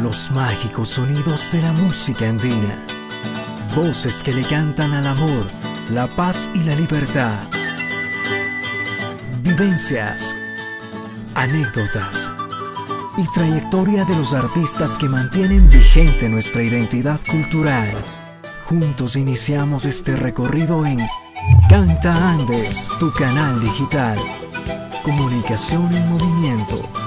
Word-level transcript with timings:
los 0.00 0.30
mágicos 0.30 0.88
sonidos 0.88 1.50
de 1.52 1.62
la 1.62 1.72
música 1.72 2.28
andina. 2.28 2.78
Voces 3.74 4.22
que 4.22 4.32
le 4.32 4.42
cantan 4.42 4.92
al 4.92 5.06
amor, 5.06 5.46
la 5.90 6.06
paz 6.08 6.50
y 6.54 6.62
la 6.64 6.74
libertad. 6.74 7.48
Vivencias, 9.42 10.36
anécdotas 11.34 12.32
y 13.16 13.24
trayectoria 13.32 14.04
de 14.04 14.16
los 14.16 14.34
artistas 14.34 14.98
que 14.98 15.08
mantienen 15.08 15.68
vigente 15.68 16.28
nuestra 16.28 16.62
identidad 16.62 17.20
cultural. 17.30 17.90
Juntos 18.66 19.16
iniciamos 19.16 19.86
este 19.86 20.16
recorrido 20.16 20.84
en 20.84 21.00
Canta 21.68 22.32
Andes, 22.32 22.90
tu 22.98 23.12
canal 23.12 23.60
digital. 23.60 24.18
Comunicación 25.02 25.94
en 25.94 26.08
movimiento. 26.08 27.05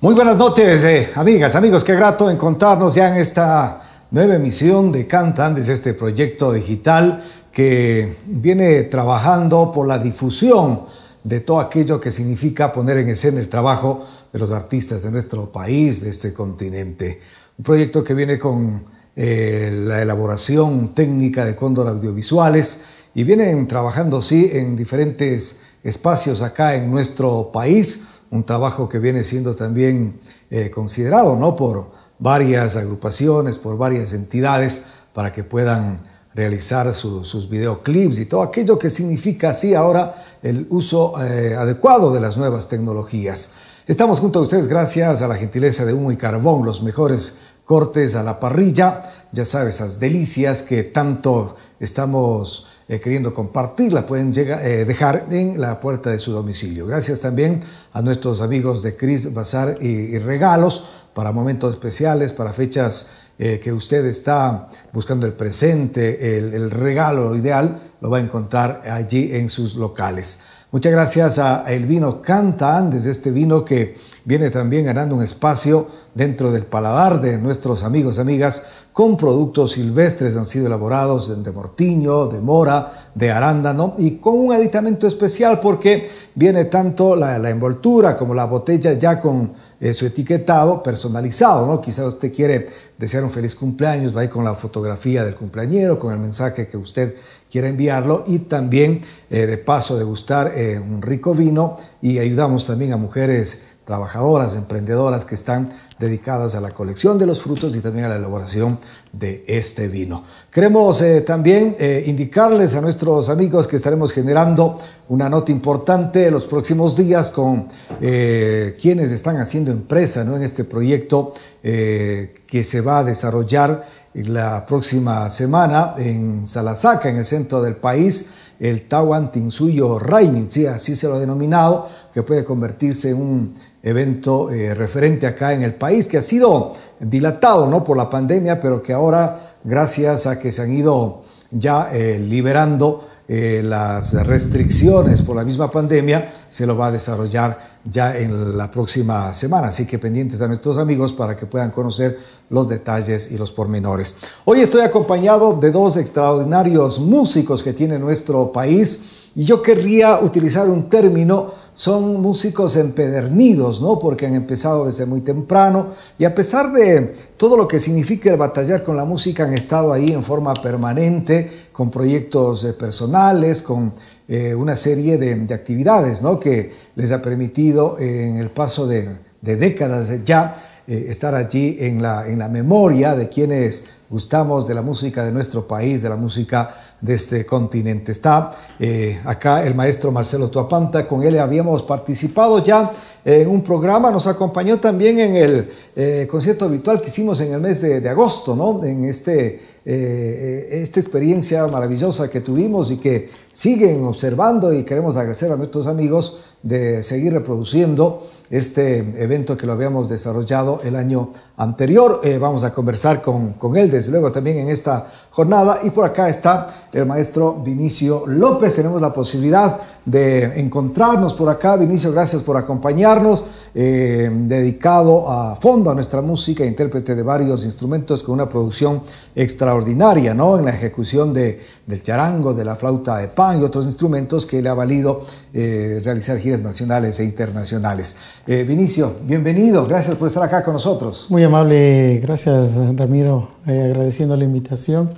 Muy 0.00 0.14
buenas 0.14 0.36
noches, 0.36 0.84
eh, 0.84 1.08
amigas, 1.16 1.56
amigos. 1.56 1.82
Qué 1.82 1.92
grato 1.92 2.30
encontrarnos 2.30 2.94
ya 2.94 3.08
en 3.08 3.16
esta 3.16 4.06
nueva 4.12 4.36
emisión 4.36 4.92
de 4.92 5.08
Canta 5.08 5.44
Andes, 5.44 5.68
este 5.68 5.92
proyecto 5.92 6.52
digital 6.52 7.24
que 7.50 8.18
viene 8.26 8.84
trabajando 8.84 9.72
por 9.72 9.88
la 9.88 9.98
difusión 9.98 10.82
de 11.24 11.40
todo 11.40 11.58
aquello 11.58 12.00
que 12.00 12.12
significa 12.12 12.72
poner 12.72 12.98
en 12.98 13.08
escena 13.08 13.40
el 13.40 13.48
trabajo 13.48 14.06
de 14.32 14.38
los 14.38 14.52
artistas 14.52 15.02
de 15.02 15.10
nuestro 15.10 15.50
país, 15.50 16.00
de 16.00 16.10
este 16.10 16.32
continente. 16.32 17.20
Un 17.58 17.64
proyecto 17.64 18.04
que 18.04 18.14
viene 18.14 18.38
con 18.38 18.84
eh, 19.16 19.82
la 19.84 20.00
elaboración 20.00 20.94
técnica 20.94 21.44
de 21.44 21.56
Cóndor 21.56 21.88
Audiovisuales 21.88 22.84
y 23.16 23.24
vienen 23.24 23.66
trabajando, 23.66 24.22
sí, 24.22 24.48
en 24.52 24.76
diferentes 24.76 25.62
espacios 25.82 26.40
acá 26.40 26.76
en 26.76 26.88
nuestro 26.88 27.50
país 27.52 28.06
un 28.30 28.44
trabajo 28.44 28.88
que 28.88 28.98
viene 28.98 29.24
siendo 29.24 29.54
también 29.54 30.20
eh, 30.50 30.70
considerado 30.70 31.36
¿no? 31.36 31.56
por 31.56 31.90
varias 32.18 32.76
agrupaciones, 32.76 33.58
por 33.58 33.78
varias 33.78 34.12
entidades, 34.12 34.86
para 35.12 35.32
que 35.32 35.44
puedan 35.44 35.98
realizar 36.34 36.94
sus 36.94 37.48
videoclips 37.48 38.20
y 38.20 38.26
todo 38.26 38.42
aquello 38.42 38.78
que 38.78 38.90
significa 38.90 39.50
así 39.50 39.74
ahora 39.74 40.38
el 40.42 40.66
uso 40.70 41.14
eh, 41.20 41.56
adecuado 41.56 42.12
de 42.12 42.20
las 42.20 42.36
nuevas 42.36 42.68
tecnologías. 42.68 43.54
Estamos 43.86 44.20
junto 44.20 44.38
a 44.38 44.42
ustedes 44.42 44.68
gracias 44.68 45.22
a 45.22 45.28
la 45.28 45.34
gentileza 45.34 45.84
de 45.84 45.94
Humo 45.94 46.12
y 46.12 46.16
Carbón, 46.16 46.64
los 46.64 46.82
mejores 46.82 47.38
cortes 47.64 48.14
a 48.14 48.22
la 48.22 48.38
parrilla, 48.38 49.26
ya 49.32 49.44
sabes, 49.44 49.76
esas 49.76 49.98
delicias 49.98 50.62
que 50.62 50.84
tanto 50.84 51.56
estamos 51.80 52.68
eh, 52.90 53.00
queriendo 53.00 53.34
compartirla, 53.34 54.06
pueden 54.06 54.32
llegar, 54.32 54.66
eh, 54.66 54.86
dejar 54.86 55.26
en 55.30 55.60
la 55.60 55.78
puerta 55.78 56.10
de 56.10 56.18
su 56.18 56.32
domicilio. 56.32 56.86
Gracias 56.86 57.20
también 57.20 57.60
a 57.92 58.00
nuestros 58.00 58.40
amigos 58.40 58.82
de 58.82 58.96
Cris 58.96 59.34
Bazar 59.34 59.76
y, 59.82 60.16
Regalos 60.16 60.88
para 61.12 61.30
momentos 61.30 61.74
especiales, 61.74 62.32
para 62.32 62.54
fechas 62.54 63.10
eh, 63.38 63.60
que 63.62 63.74
usted 63.74 64.06
está 64.06 64.70
buscando 64.90 65.26
el 65.26 65.34
presente, 65.34 66.38
el, 66.38 66.70
regalo 66.70 67.36
ideal, 67.36 67.92
lo 68.00 68.08
va 68.08 68.16
a 68.16 68.20
encontrar 68.20 68.80
allí 68.90 69.34
en 69.34 69.50
sus 69.50 69.74
locales. 69.74 70.40
Muchas 70.70 70.92
gracias 70.92 71.38
a 71.38 71.70
El 71.70 71.84
Vino 71.84 72.22
Canta 72.22 72.74
Andes, 72.74 73.04
este 73.04 73.30
vino 73.30 73.66
que 73.66 73.96
viene 74.24 74.48
también 74.48 74.86
ganando 74.86 75.14
un 75.14 75.22
espacio 75.22 75.88
dentro 76.14 76.52
del 76.52 76.64
paladar 76.64 77.20
de 77.20 77.36
nuestros 77.36 77.84
amigos, 77.84 78.18
amigas, 78.18 78.66
con 78.98 79.16
productos 79.16 79.74
silvestres, 79.74 80.36
han 80.36 80.44
sido 80.44 80.66
elaborados 80.66 81.44
de 81.44 81.52
mortiño, 81.52 82.26
de 82.26 82.40
mora, 82.40 83.12
de 83.14 83.30
arándano 83.30 83.94
y 83.96 84.16
con 84.16 84.36
un 84.36 84.52
aditamento 84.52 85.06
especial 85.06 85.60
porque 85.60 86.10
viene 86.34 86.64
tanto 86.64 87.14
la, 87.14 87.48
envoltura 87.48 88.16
como 88.16 88.34
la 88.34 88.46
botella 88.46 88.94
ya 88.94 89.20
con 89.20 89.52
eh, 89.78 89.94
su 89.94 90.04
etiquetado 90.04 90.82
personalizado, 90.82 91.64
¿no? 91.64 91.80
Quizá 91.80 92.08
usted 92.08 92.34
quiere 92.34 92.66
desear 92.98 93.22
un 93.22 93.30
feliz 93.30 93.54
cumpleaños, 93.54 94.16
va 94.16 94.22
ahí 94.22 94.28
con 94.28 94.42
la 94.42 94.56
fotografía 94.56 95.24
del 95.24 95.36
cumpleañero, 95.36 95.96
con 96.00 96.12
el 96.12 96.18
mensaje 96.18 96.66
que 96.66 96.76
usted 96.76 97.14
quiera 97.48 97.68
enviarlo 97.68 98.24
y 98.26 98.40
también 98.40 99.02
eh, 99.30 99.46
de 99.46 99.58
paso 99.58 99.96
degustar 99.96 100.54
eh, 100.56 100.76
un 100.76 101.02
rico 101.02 101.34
vino 101.34 101.76
y 102.02 102.18
ayudamos 102.18 102.66
también 102.66 102.92
a 102.92 102.96
mujeres 102.96 103.68
trabajadoras, 103.88 104.54
emprendedoras 104.54 105.24
que 105.24 105.34
están 105.34 105.70
dedicadas 105.98 106.54
a 106.54 106.60
la 106.60 106.72
colección 106.72 107.18
de 107.18 107.24
los 107.24 107.40
frutos 107.40 107.74
y 107.74 107.80
también 107.80 108.04
a 108.04 108.10
la 108.10 108.16
elaboración 108.16 108.78
de 109.14 109.46
este 109.48 109.88
vino. 109.88 110.24
Queremos 110.52 111.00
eh, 111.00 111.22
también 111.22 111.74
eh, 111.78 112.04
indicarles 112.06 112.74
a 112.74 112.82
nuestros 112.82 113.30
amigos 113.30 113.66
que 113.66 113.76
estaremos 113.76 114.12
generando 114.12 114.76
una 115.08 115.30
nota 115.30 115.50
importante 115.52 116.30
los 116.30 116.46
próximos 116.46 116.98
días 116.98 117.30
con 117.30 117.68
eh, 118.02 118.76
quienes 118.78 119.10
están 119.10 119.38
haciendo 119.38 119.70
empresa 119.70 120.22
¿no? 120.22 120.36
en 120.36 120.42
este 120.42 120.64
proyecto 120.64 121.32
que 121.62 122.64
se 122.64 122.80
va 122.80 123.00
a 123.00 123.04
desarrollar 123.04 123.84
la 124.14 124.64
próxima 124.66 125.28
semana 125.28 125.94
en 125.98 126.46
Salasaca, 126.46 127.08
en 127.08 127.16
el 127.16 127.24
centro 127.24 127.62
del 127.62 127.76
país 127.76 128.32
el 128.60 128.88
Tawan 128.88 129.30
Tinsuyo 129.30 130.00
sí, 130.48 130.66
así 130.66 130.96
se 130.96 131.08
lo 131.08 131.14
ha 131.14 131.18
denominado, 131.18 131.88
que 132.12 132.22
puede 132.22 132.44
convertirse 132.44 133.10
en 133.10 133.16
un 133.16 133.54
evento 133.82 134.50
eh, 134.50 134.74
referente 134.74 135.26
acá 135.26 135.52
en 135.52 135.62
el 135.62 135.74
país, 135.74 136.06
que 136.06 136.18
ha 136.18 136.22
sido 136.22 136.74
dilatado 137.00 137.66
¿no? 137.66 137.84
por 137.84 137.96
la 137.96 138.10
pandemia, 138.10 138.58
pero 138.60 138.82
que 138.82 138.92
ahora, 138.92 139.54
gracias 139.64 140.26
a 140.26 140.38
que 140.38 140.50
se 140.52 140.62
han 140.62 140.72
ido 140.72 141.22
ya 141.50 141.90
eh, 141.92 142.18
liberando 142.18 143.08
eh, 143.30 143.62
las 143.62 144.14
restricciones 144.26 145.22
por 145.22 145.36
la 145.36 145.44
misma 145.44 145.70
pandemia, 145.70 146.46
se 146.48 146.66
lo 146.66 146.76
va 146.76 146.86
a 146.86 146.92
desarrollar 146.92 147.78
ya 147.84 148.16
en 148.16 148.56
la 148.56 148.70
próxima 148.70 149.32
semana. 149.34 149.68
Así 149.68 149.86
que 149.86 149.98
pendientes 149.98 150.40
a 150.40 150.48
nuestros 150.48 150.78
amigos 150.78 151.12
para 151.12 151.36
que 151.36 151.46
puedan 151.46 151.70
conocer 151.70 152.18
los 152.50 152.68
detalles 152.68 153.30
y 153.30 153.38
los 153.38 153.52
pormenores. 153.52 154.16
Hoy 154.44 154.60
estoy 154.60 154.80
acompañado 154.80 155.58
de 155.58 155.70
dos 155.70 155.96
extraordinarios 155.96 157.00
músicos 157.00 157.62
que 157.62 157.72
tiene 157.72 157.98
nuestro 157.98 158.50
país 158.50 159.30
y 159.34 159.44
yo 159.44 159.62
querría 159.62 160.20
utilizar 160.20 160.68
un 160.68 160.88
término, 160.88 161.52
son 161.78 162.20
músicos 162.20 162.74
empedernidos, 162.74 163.80
¿no? 163.80 164.00
Porque 164.00 164.26
han 164.26 164.34
empezado 164.34 164.86
desde 164.86 165.06
muy 165.06 165.20
temprano 165.20 165.90
y 166.18 166.24
a 166.24 166.34
pesar 166.34 166.72
de 166.72 167.14
todo 167.36 167.56
lo 167.56 167.68
que 167.68 167.78
significa 167.78 168.32
el 168.32 168.36
batallar 168.36 168.82
con 168.82 168.96
la 168.96 169.04
música, 169.04 169.44
han 169.44 169.54
estado 169.54 169.92
ahí 169.92 170.08
en 170.08 170.24
forma 170.24 170.54
permanente, 170.54 171.68
con 171.70 171.92
proyectos 171.92 172.64
eh, 172.64 172.72
personales, 172.72 173.62
con 173.62 173.92
eh, 174.26 174.56
una 174.56 174.74
serie 174.74 175.18
de, 175.18 175.54
actividades, 175.54 176.20
¿no? 176.20 176.40
Que 176.40 176.72
les 176.96 177.12
ha 177.12 177.22
permitido 177.22 177.96
en 178.00 178.38
el 178.38 178.50
paso 178.50 178.88
de, 178.88 179.10
décadas 179.40 180.24
ya 180.24 180.82
eh, 180.88 181.06
estar 181.08 181.36
allí 181.36 181.76
en 181.78 182.02
la, 182.02 182.26
en 182.26 182.40
la 182.40 182.48
memoria 182.48 183.14
de 183.14 183.28
quienes 183.28 183.88
gustamos 184.10 184.66
de 184.66 184.74
la 184.74 184.82
música 184.82 185.24
de 185.24 185.30
nuestro 185.30 185.68
país, 185.68 186.02
de 186.02 186.08
la 186.08 186.16
música 186.16 186.74
de 187.00 187.14
este 187.14 187.46
continente. 187.46 188.12
Está 188.12 188.50
eh, 188.78 189.20
acá 189.24 189.64
el 189.66 189.74
maestro 189.74 190.10
Marcelo 190.12 190.48
Tuapanta, 190.48 191.06
con 191.06 191.22
él 191.22 191.38
habíamos 191.38 191.82
participado 191.82 192.62
ya 192.64 192.92
en 193.24 193.48
un 193.48 193.62
programa, 193.62 194.10
nos 194.10 194.26
acompañó 194.26 194.78
también 194.78 195.18
en 195.18 195.36
el 195.36 195.70
eh, 195.94 196.26
concierto 196.30 196.64
habitual 196.64 197.00
que 197.00 197.08
hicimos 197.08 197.40
en 197.40 197.52
el 197.52 197.60
mes 197.60 197.82
de, 197.82 198.08
agosto, 198.08 198.56
¿no? 198.56 198.82
en 198.82 199.04
este, 199.04 199.60
eh, 199.84 200.68
esta 200.70 200.98
experiencia 200.98 201.66
maravillosa 201.66 202.30
que 202.30 202.40
tuvimos 202.40 202.90
y 202.90 202.96
que 202.96 203.28
siguen 203.52 204.02
observando 204.04 204.72
y 204.72 204.82
queremos 204.84 205.16
agradecer 205.16 205.52
a 205.52 205.56
nuestros 205.56 205.86
amigos 205.86 206.40
de 206.62 207.02
seguir 207.02 207.34
reproduciendo 207.34 208.28
este 208.50 208.98
evento 209.22 209.56
que 209.56 209.66
lo 209.66 209.74
habíamos 209.74 210.08
desarrollado 210.08 210.80
el 210.84 210.96
año 210.96 211.32
anterior. 211.58 212.20
Eh, 212.24 212.38
vamos 212.38 212.64
a 212.64 212.72
conversar 212.72 213.20
con, 213.20 213.54
con, 213.54 213.76
él, 213.76 213.90
desde 213.90 214.10
luego, 214.10 214.32
también 214.32 214.58
en 214.58 214.70
esta 214.70 215.06
jornada. 215.30 215.80
Y 215.82 215.90
por 215.90 216.04
acá 216.04 216.28
está 216.28 216.88
el 216.92 217.04
maestro 217.04 217.54
Vinicio 217.62 218.24
López. 218.26 218.74
Tenemos 218.74 219.02
la 219.02 219.12
posibilidad 219.12 219.78
de 220.04 220.60
encontrarnos 220.60 221.34
por 221.34 221.48
acá. 221.50 221.76
Vinicio, 221.76 222.12
gracias 222.12 222.42
por 222.42 222.56
acompañarnos. 222.56 223.44
Eh, 223.74 224.30
dedicado 224.32 225.30
a 225.30 225.54
fondo 225.54 225.90
a 225.90 225.94
nuestra 225.94 226.22
música, 226.22 226.64
intérprete 226.64 227.14
de 227.14 227.22
varios 227.22 227.64
instrumentos 227.64 228.22
con 228.22 228.34
una 228.34 228.48
producción 228.48 229.02
extraordinaria, 229.34 230.32
¿no? 230.34 230.58
En 230.58 230.64
la 230.64 230.70
ejecución 230.70 231.34
de, 231.34 231.60
del 231.86 232.02
charango, 232.02 232.54
de 232.54 232.64
la 232.64 232.74
flauta 232.74 233.18
de 233.18 233.28
pan 233.28 233.60
y 233.60 233.64
otros 233.64 233.84
instrumentos 233.84 234.46
que 234.46 234.62
le 234.62 234.68
ha 234.68 234.74
valido 234.74 235.26
eh, 235.52 236.00
realizar 236.02 236.38
giras 236.38 236.62
nacionales 236.62 237.20
e 237.20 237.24
internacionales. 237.24 238.16
Vinicio, 238.46 239.12
bienvenido, 239.24 239.86
gracias 239.86 240.16
por 240.16 240.28
estar 240.28 240.42
acá 240.42 240.64
con 240.64 240.72
nosotros. 240.72 241.26
Muy 241.28 241.44
amable, 241.48 242.20
gracias 242.22 242.74
Ramiro, 242.94 243.48
agradeciendo 243.64 244.36
la 244.36 244.44
invitación, 244.44 245.08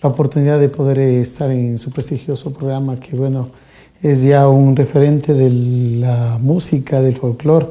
la 0.00 0.08
oportunidad 0.08 0.60
de 0.60 0.68
poder 0.68 1.00
estar 1.00 1.50
en 1.50 1.78
su 1.78 1.90
prestigioso 1.90 2.52
programa 2.52 2.94
que, 2.94 3.16
bueno, 3.16 3.48
es 4.00 4.22
ya 4.22 4.48
un 4.48 4.76
referente 4.76 5.34
de 5.34 5.50
la 5.50 6.38
música, 6.40 7.02
del 7.02 7.16
folclore, 7.16 7.66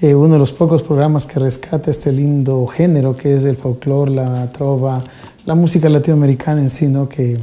eh, 0.00 0.14
uno 0.14 0.32
de 0.32 0.38
los 0.38 0.52
pocos 0.52 0.82
programas 0.82 1.26
que 1.26 1.38
rescata 1.40 1.90
este 1.90 2.10
lindo 2.10 2.66
género 2.68 3.14
que 3.14 3.34
es 3.34 3.44
el 3.44 3.56
folclore, 3.56 4.10
la 4.10 4.50
trova, 4.50 5.04
la 5.44 5.54
música 5.54 5.90
latinoamericana 5.90 6.62
en 6.62 6.70
sí, 6.70 6.86
¿no? 6.88 7.06
que, 7.06 7.36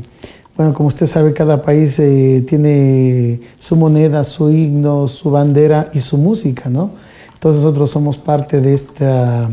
bueno, 0.57 0.73
como 0.73 0.87
usted 0.87 1.05
sabe, 1.05 1.33
cada 1.33 1.61
país 1.61 1.99
eh, 1.99 2.43
tiene 2.47 3.41
su 3.59 3.75
moneda, 3.75 4.23
su 4.23 4.49
himno, 4.49 5.07
su 5.07 5.29
bandera 5.29 5.91
y 5.93 5.99
su 5.99 6.17
música, 6.17 6.67
¿no? 6.67 6.89
Entonces 7.39 7.63
nosotros 7.63 7.89
somos 7.89 8.17
parte 8.17 8.59
de 8.59 8.73
esta, 8.73 9.49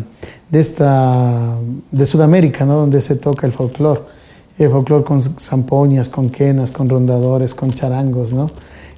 de 0.51 0.61
esta, 0.61 1.57
de 1.91 2.07
Sudamérica, 2.07 2.65
¿no? 2.65 2.77
Donde 2.77 3.01
se 3.01 3.17
toca 3.17 3.47
el 3.47 3.53
folclore. 3.53 4.01
El 4.59 4.71
folclore 4.71 5.05
con 5.05 5.21
zampoñas, 5.21 6.09
con 6.09 6.31
quenas, 6.31 6.71
con 6.71 6.89
rondadores, 6.89 7.53
con 7.55 7.73
charangos, 7.73 8.33
¿no? 8.33 8.51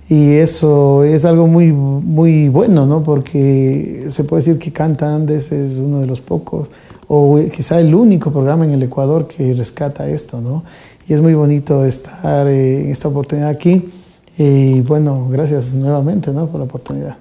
Y 0.09 0.33
eso 0.37 1.05
es 1.05 1.25
algo 1.25 1.47
muy, 1.47 1.71
muy 1.71 2.49
bueno, 2.49 2.87
¿no? 2.87 3.03
Porque 3.03 4.07
se 4.09 4.25
puede 4.25 4.43
decir 4.43 4.59
que 4.59 4.73
Canta 4.73 5.15
Andes 5.15 5.53
es 5.53 5.79
uno 5.79 6.01
de 6.01 6.07
los 6.07 6.21
pocos, 6.21 6.69
o 7.09 7.39
quizá 7.55 7.81
el 7.81 7.95
único 7.95 8.31
programa 8.31 8.65
en 8.65 8.71
el 8.73 8.83
Ecuador 8.83 9.27
que 9.27 9.53
rescata 9.53 10.09
esto, 10.09 10.41
¿no? 10.41 10.65
Y 11.07 11.15
es 11.15 11.21
muy 11.21 11.35
bonito 11.35 11.85
estar 11.85 12.47
eh, 12.47 12.85
en 12.85 12.91
esta 12.91 13.09
oportunidad 13.09 13.49
aquí. 13.49 13.91
Y 14.37 14.81
bueno, 14.83 15.29
gracias 15.31 15.75
nuevamente, 15.75 16.33
¿no? 16.33 16.47
Por 16.47 16.61
la 16.61 16.65
oportunidad. 16.65 17.17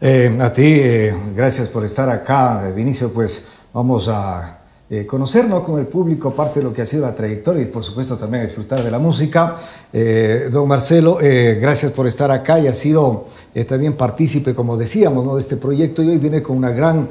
Eh, 0.00 0.36
a 0.40 0.52
ti, 0.52 0.62
eh, 0.62 1.14
gracias 1.34 1.68
por 1.68 1.84
estar 1.84 2.08
acá, 2.10 2.70
Vinicio. 2.74 3.10
Pues 3.12 3.48
vamos 3.72 4.08
a 4.08 4.56
eh, 4.88 5.04
conocernos 5.04 5.64
con 5.64 5.80
el 5.80 5.86
público, 5.86 6.30
parte 6.30 6.60
de 6.60 6.64
lo 6.64 6.72
que 6.72 6.80
ha 6.80 6.86
sido 6.86 7.06
la 7.06 7.12
trayectoria 7.12 7.62
y 7.62 7.66
por 7.66 7.82
supuesto 7.82 8.16
también 8.16 8.44
disfrutar 8.44 8.84
de 8.84 8.90
la 8.90 9.00
música. 9.00 9.56
Eh, 9.92 10.48
don 10.52 10.68
Marcelo, 10.68 11.18
eh, 11.20 11.58
gracias 11.60 11.90
por 11.90 12.06
estar 12.06 12.30
acá 12.30 12.60
y 12.60 12.68
ha 12.68 12.72
sido 12.72 13.24
también 13.66 13.94
partícipe, 13.94 14.54
como 14.54 14.76
decíamos, 14.76 15.24
¿no? 15.24 15.34
de 15.34 15.40
este 15.40 15.56
proyecto 15.56 16.04
y 16.04 16.10
hoy 16.10 16.18
viene 16.18 16.40
con 16.40 16.56
una 16.56 16.70
gran 16.70 17.08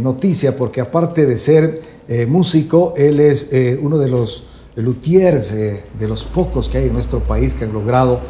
noticia 0.00 0.56
porque 0.56 0.80
aparte 0.80 1.26
de 1.26 1.36
ser 1.36 1.82
músico, 2.28 2.94
él 2.96 3.18
es 3.18 3.50
uno 3.82 3.98
de 3.98 4.08
los 4.08 4.46
luthiers, 4.76 5.52
de 5.52 6.08
los 6.08 6.24
pocos 6.24 6.68
que 6.68 6.78
hay 6.78 6.86
en 6.86 6.92
nuestro 6.92 7.18
país 7.18 7.54
que 7.54 7.64
han 7.64 7.72
logrado 7.72 8.20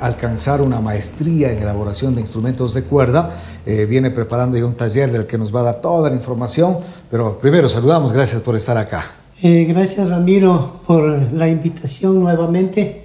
alcanzar 0.00 0.60
una 0.60 0.80
maestría 0.80 1.52
en 1.52 1.58
elaboración 1.58 2.14
de 2.14 2.20
instrumentos 2.20 2.74
de 2.74 2.82
cuerda 2.82 3.30
eh, 3.70 3.84
viene 3.84 4.10
preparando 4.10 4.56
ya 4.56 4.64
un 4.64 4.72
taller 4.72 5.12
del 5.12 5.26
que 5.26 5.36
nos 5.36 5.54
va 5.54 5.60
a 5.60 5.64
dar 5.64 5.80
toda 5.82 6.08
la 6.08 6.16
información. 6.16 6.78
Pero 7.10 7.38
primero 7.38 7.68
saludamos, 7.68 8.14
gracias 8.14 8.40
por 8.40 8.56
estar 8.56 8.78
acá. 8.78 9.04
Eh, 9.42 9.66
gracias 9.68 10.08
Ramiro 10.08 10.80
por 10.86 11.30
la 11.34 11.48
invitación 11.48 12.18
nuevamente. 12.18 13.04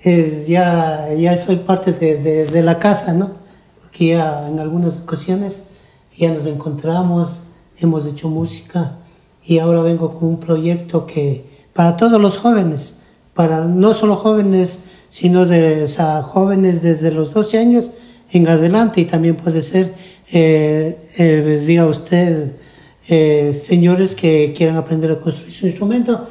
Es, 0.00 0.46
ya, 0.46 1.12
ya 1.14 1.36
soy 1.36 1.56
parte 1.56 1.92
de, 1.92 2.46
de, 2.46 2.62
la 2.62 2.78
casa, 2.78 3.12
¿no? 3.12 3.32
Porque 3.82 4.10
ya 4.10 4.46
en 4.48 4.60
algunas 4.60 4.98
ocasiones 4.98 5.64
ya 6.16 6.32
nos 6.32 6.46
encontramos, 6.46 7.40
hemos 7.78 8.06
hecho 8.06 8.28
música 8.28 8.92
y 9.44 9.58
ahora 9.58 9.82
vengo 9.82 10.14
con 10.14 10.28
un 10.28 10.38
proyecto 10.38 11.06
que 11.06 11.44
para 11.72 11.96
todos 11.96 12.20
los 12.20 12.38
jóvenes, 12.38 12.98
para 13.34 13.64
no 13.64 13.94
solo 13.94 14.14
jóvenes, 14.14 14.78
sino 15.08 15.46
de 15.46 15.88
jóvenes 16.22 16.82
desde 16.82 17.10
los 17.10 17.32
12 17.32 17.58
años 17.58 17.90
en 18.32 18.48
adelante 18.48 19.00
y 19.00 19.04
también 19.04 19.36
puede 19.36 19.62
ser, 19.62 19.92
eh, 20.32 20.98
eh, 21.18 21.62
diga 21.64 21.86
usted, 21.86 22.52
eh, 23.08 23.52
señores 23.52 24.14
que 24.14 24.52
quieran 24.56 24.76
aprender 24.76 25.10
a 25.12 25.20
construir 25.20 25.54
su 25.54 25.66
instrumento 25.66 26.28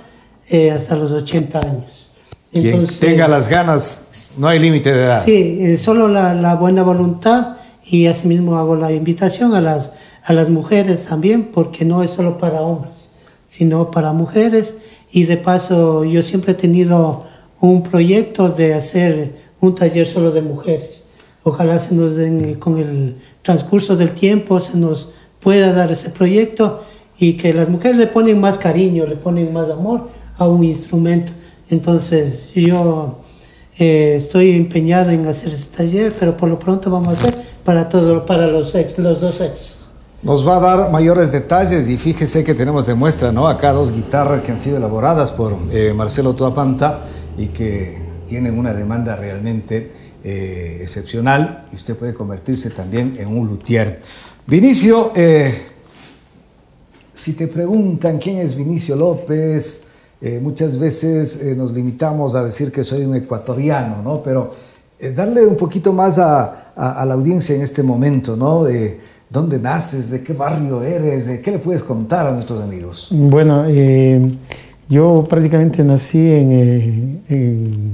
hasta 0.71 0.95
los 0.95 1.11
80 1.11 1.59
años. 1.59 2.07
Quien 2.51 2.85
tenga 2.99 3.27
las 3.27 3.47
ganas, 3.47 4.35
no 4.37 4.47
hay 4.47 4.59
límite 4.59 4.93
de 4.93 5.03
edad. 5.03 5.23
Sí, 5.25 5.77
solo 5.77 6.07
la, 6.07 6.35
la, 6.35 6.53
buena 6.55 6.83
voluntad 6.83 7.57
y 7.83 8.05
asimismo 8.05 8.57
hago 8.57 8.75
la 8.75 8.91
invitación 8.91 9.55
a 9.55 9.61
las, 9.61 9.93
a 10.23 10.31
las 10.33 10.49
mujeres 10.49 11.05
también, 11.05 11.45
porque 11.45 11.85
no 11.85 12.03
es 12.03 12.11
solo 12.11 12.37
para 12.37 12.61
hombres, 12.61 13.09
sino 13.47 13.89
para 13.89 14.13
mujeres. 14.13 14.75
Y 15.09 15.23
de 15.23 15.37
paso, 15.37 16.03
yo 16.03 16.21
siempre 16.21 16.51
he 16.51 16.55
tenido 16.55 17.25
un 17.67 17.83
proyecto 17.83 18.49
de 18.49 18.73
hacer 18.73 19.31
un 19.59 19.75
taller 19.75 20.05
solo 20.05 20.31
de 20.31 20.41
mujeres 20.41 21.03
Ojalá 21.43 21.77
se 21.77 21.93
nos 21.93 22.15
den, 22.15 22.55
con 22.55 22.77
el 22.77 23.17
transcurso 23.41 23.97
del 23.97 24.11
tiempo 24.11 24.61
se 24.61 24.77
nos 24.77 25.09
pueda 25.41 25.73
dar 25.73 25.91
ese 25.91 26.09
proyecto 26.09 26.83
y 27.17 27.33
que 27.33 27.53
las 27.53 27.67
mujeres 27.67 27.97
le 27.97 28.07
ponen 28.07 28.39
más 28.39 28.57
cariño, 28.57 29.05
le 29.05 29.17
ponen 29.17 29.51
más 29.51 29.69
amor 29.69 30.07
a 30.37 30.47
un 30.47 30.63
instrumento. 30.63 31.33
Entonces 31.69 32.51
yo 32.55 33.19
eh, 33.77 34.15
estoy 34.15 34.51
empeñado 34.51 35.11
en 35.11 35.27
hacer 35.27 35.51
ese 35.51 35.75
taller, 35.75 36.13
pero 36.17 36.37
por 36.37 36.47
lo 36.47 36.57
pronto 36.57 36.89
vamos 36.89 37.09
a 37.09 37.11
hacer 37.11 37.35
para, 37.65 37.89
todo, 37.89 38.25
para 38.25 38.47
los, 38.47 38.73
los 38.97 39.19
dos 39.19 39.35
sexos. 39.35 39.89
Nos 40.21 40.47
va 40.47 40.55
a 40.55 40.59
dar 40.61 40.91
mayores 40.91 41.33
detalles 41.33 41.89
y 41.89 41.97
fíjese 41.97 42.45
que 42.45 42.53
tenemos 42.53 42.85
de 42.85 42.93
muestra, 42.93 43.33
¿no? 43.33 43.49
Acá 43.49 43.73
dos 43.73 43.91
guitarras 43.91 44.41
que 44.43 44.53
han 44.53 44.59
sido 44.59 44.77
elaboradas 44.77 45.31
por 45.31 45.57
eh, 45.73 45.91
Marcelo 45.93 46.33
Tuapanta 46.33 47.01
y 47.37 47.47
que 47.47 47.97
tienen 48.27 48.57
una 48.57 48.73
demanda 48.73 49.15
realmente 49.15 49.91
eh, 50.23 50.79
excepcional 50.81 51.65
y 51.71 51.75
usted 51.75 51.95
puede 51.95 52.13
convertirse 52.13 52.69
también 52.69 53.17
en 53.19 53.27
un 53.27 53.47
luthier. 53.47 53.99
Vinicio, 54.47 55.11
eh, 55.15 55.63
si 57.13 57.33
te 57.33 57.47
preguntan 57.47 58.19
quién 58.19 58.37
es 58.37 58.55
Vinicio 58.55 58.95
López, 58.95 59.87
eh, 60.21 60.39
muchas 60.41 60.79
veces 60.79 61.57
nos 61.57 61.73
limitamos 61.73 62.35
a 62.35 62.43
decir 62.45 62.71
que 62.71 62.83
soy 62.83 63.03
un 63.03 63.15
ecuatoriano, 63.15 64.01
¿no? 64.01 64.23
Pero 64.23 64.51
darle 65.13 65.45
un 65.45 65.57
poquito 65.57 65.91
más 65.91 66.17
a, 66.17 66.71
la 66.77 67.13
audiencia 67.13 67.55
en 67.55 67.61
este 67.61 67.83
momento, 67.83 68.37
¿no? 68.37 68.63
De 68.63 69.01
dónde 69.29 69.59
naces, 69.59 70.09
de 70.09 70.23
qué 70.23 70.31
barrio 70.31 70.81
eres, 70.81 71.27
de 71.27 71.41
qué 71.41 71.51
le 71.51 71.59
puedes 71.59 71.83
contar 71.83 72.27
a 72.27 72.31
nuestros 72.31 72.63
amigos. 72.63 73.09
Bueno, 73.11 73.65
yo 74.93 75.25
prácticamente 75.27 75.83
nací 75.83 76.19
en 76.19 77.93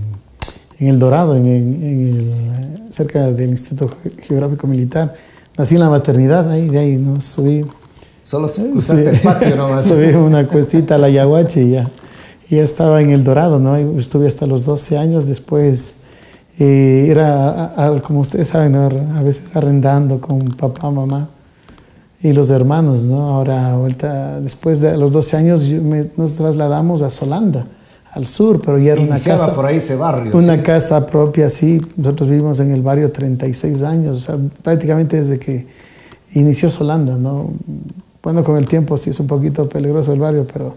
en 0.79 0.87
El 0.87 0.99
Dorado, 0.99 1.35
en, 1.35 1.45
el, 1.45 2.91
cerca 2.91 3.31
del 3.31 3.49
Instituto 3.49 3.95
Geográfico 4.21 4.65
Militar. 4.67 5.15
Nací 5.57 5.75
en 5.75 5.81
la 5.81 5.89
maternidad, 5.89 6.49
ahí, 6.49 6.69
de 6.69 6.79
ahí 6.79 6.97
no 6.97 7.19
subí. 7.19 7.65
Solo 8.23 8.47
usaste 8.47 9.09
el 9.09 9.19
patio 9.19 9.55
nomás. 9.55 9.85
subí 9.87 10.07
una 10.13 10.47
cuestita 10.47 10.95
a 10.95 10.97
la 10.97 11.09
Yaguache 11.09 11.63
y 11.63 11.71
ya, 11.71 11.89
ya 12.49 12.63
estaba 12.63 13.01
en 13.01 13.09
El 13.09 13.23
Dorado, 13.23 13.59
¿no? 13.59 13.75
Estuve 13.75 14.27
hasta 14.27 14.45
los 14.45 14.63
12 14.63 14.97
años, 14.97 15.25
después 15.25 16.01
eh, 16.59 17.07
era, 17.09 17.73
como 18.03 18.21
ustedes 18.21 18.47
saben, 18.47 18.75
a 18.75 19.21
veces 19.21 19.53
arrendando 19.53 20.21
con 20.21 20.39
papá, 20.49 20.89
mamá 20.91 21.29
y 22.21 22.33
los 22.33 22.49
hermanos, 22.49 23.03
¿no? 23.03 23.29
Ahora, 23.29 23.75
vuelta, 23.77 24.41
después 24.41 24.81
de 24.81 24.97
los 24.97 25.11
12 25.11 25.37
años 25.37 25.65
nos 26.17 26.33
trasladamos 26.33 27.01
a 27.01 27.09
Solanda 27.09 27.65
al 28.11 28.25
sur, 28.25 28.61
pero 28.61 28.77
ya 28.79 28.93
era 28.93 29.01
una 29.01 29.19
casa. 29.19 29.55
por 29.55 29.65
ahí 29.65 29.77
ese 29.77 29.95
barrio. 29.95 30.35
Una 30.35 30.61
casa 30.63 31.05
propia, 31.05 31.49
sí. 31.49 31.81
Nosotros 31.95 32.29
vivimos 32.29 32.59
en 32.59 32.71
el 32.71 32.81
barrio 32.81 33.11
36 33.11 33.83
años, 33.83 34.17
o 34.17 34.19
sea, 34.19 34.37
prácticamente 34.63 35.17
desde 35.17 35.39
que 35.39 35.67
inició 36.33 36.69
Solanda, 36.69 37.17
¿no? 37.17 37.51
Bueno, 38.21 38.43
con 38.43 38.57
el 38.57 38.67
tiempo 38.67 38.97
sí 38.97 39.11
es 39.11 39.19
un 39.19 39.27
poquito 39.27 39.69
peligroso 39.69 40.11
el 40.11 40.19
barrio, 40.19 40.45
pero 40.51 40.75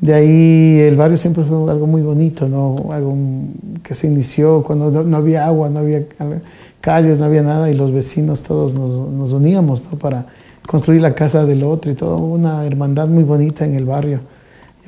de 0.00 0.14
ahí 0.14 0.78
el 0.78 0.96
barrio 0.96 1.16
siempre 1.16 1.44
fue 1.44 1.70
algo 1.70 1.86
muy 1.86 2.02
bonito, 2.02 2.48
¿no? 2.48 2.92
Algo 2.92 3.14
que 3.82 3.94
se 3.94 4.06
inició 4.06 4.62
cuando 4.62 5.02
no, 5.02 5.16
había 5.16 5.46
agua, 5.46 5.68
no 5.68 5.80
había 5.80 6.04
calles, 6.80 7.18
no 7.18 7.26
había 7.26 7.42
nada 7.42 7.70
y 7.70 7.74
los 7.74 7.90
vecinos 7.90 8.42
todos 8.42 8.74
nos, 8.74 8.92
nos 9.10 9.32
uníamos, 9.32 9.84
¿no? 9.90 9.98
Para 9.98 10.26
construir 10.68 11.00
la 11.00 11.14
casa 11.14 11.44
del 11.44 11.64
otro 11.64 11.90
y 11.90 11.94
todo, 11.94 12.18
una 12.18 12.64
hermandad 12.64 13.08
muy 13.08 13.24
bonita 13.24 13.64
en 13.64 13.74
el 13.74 13.86
barrio 13.86 14.20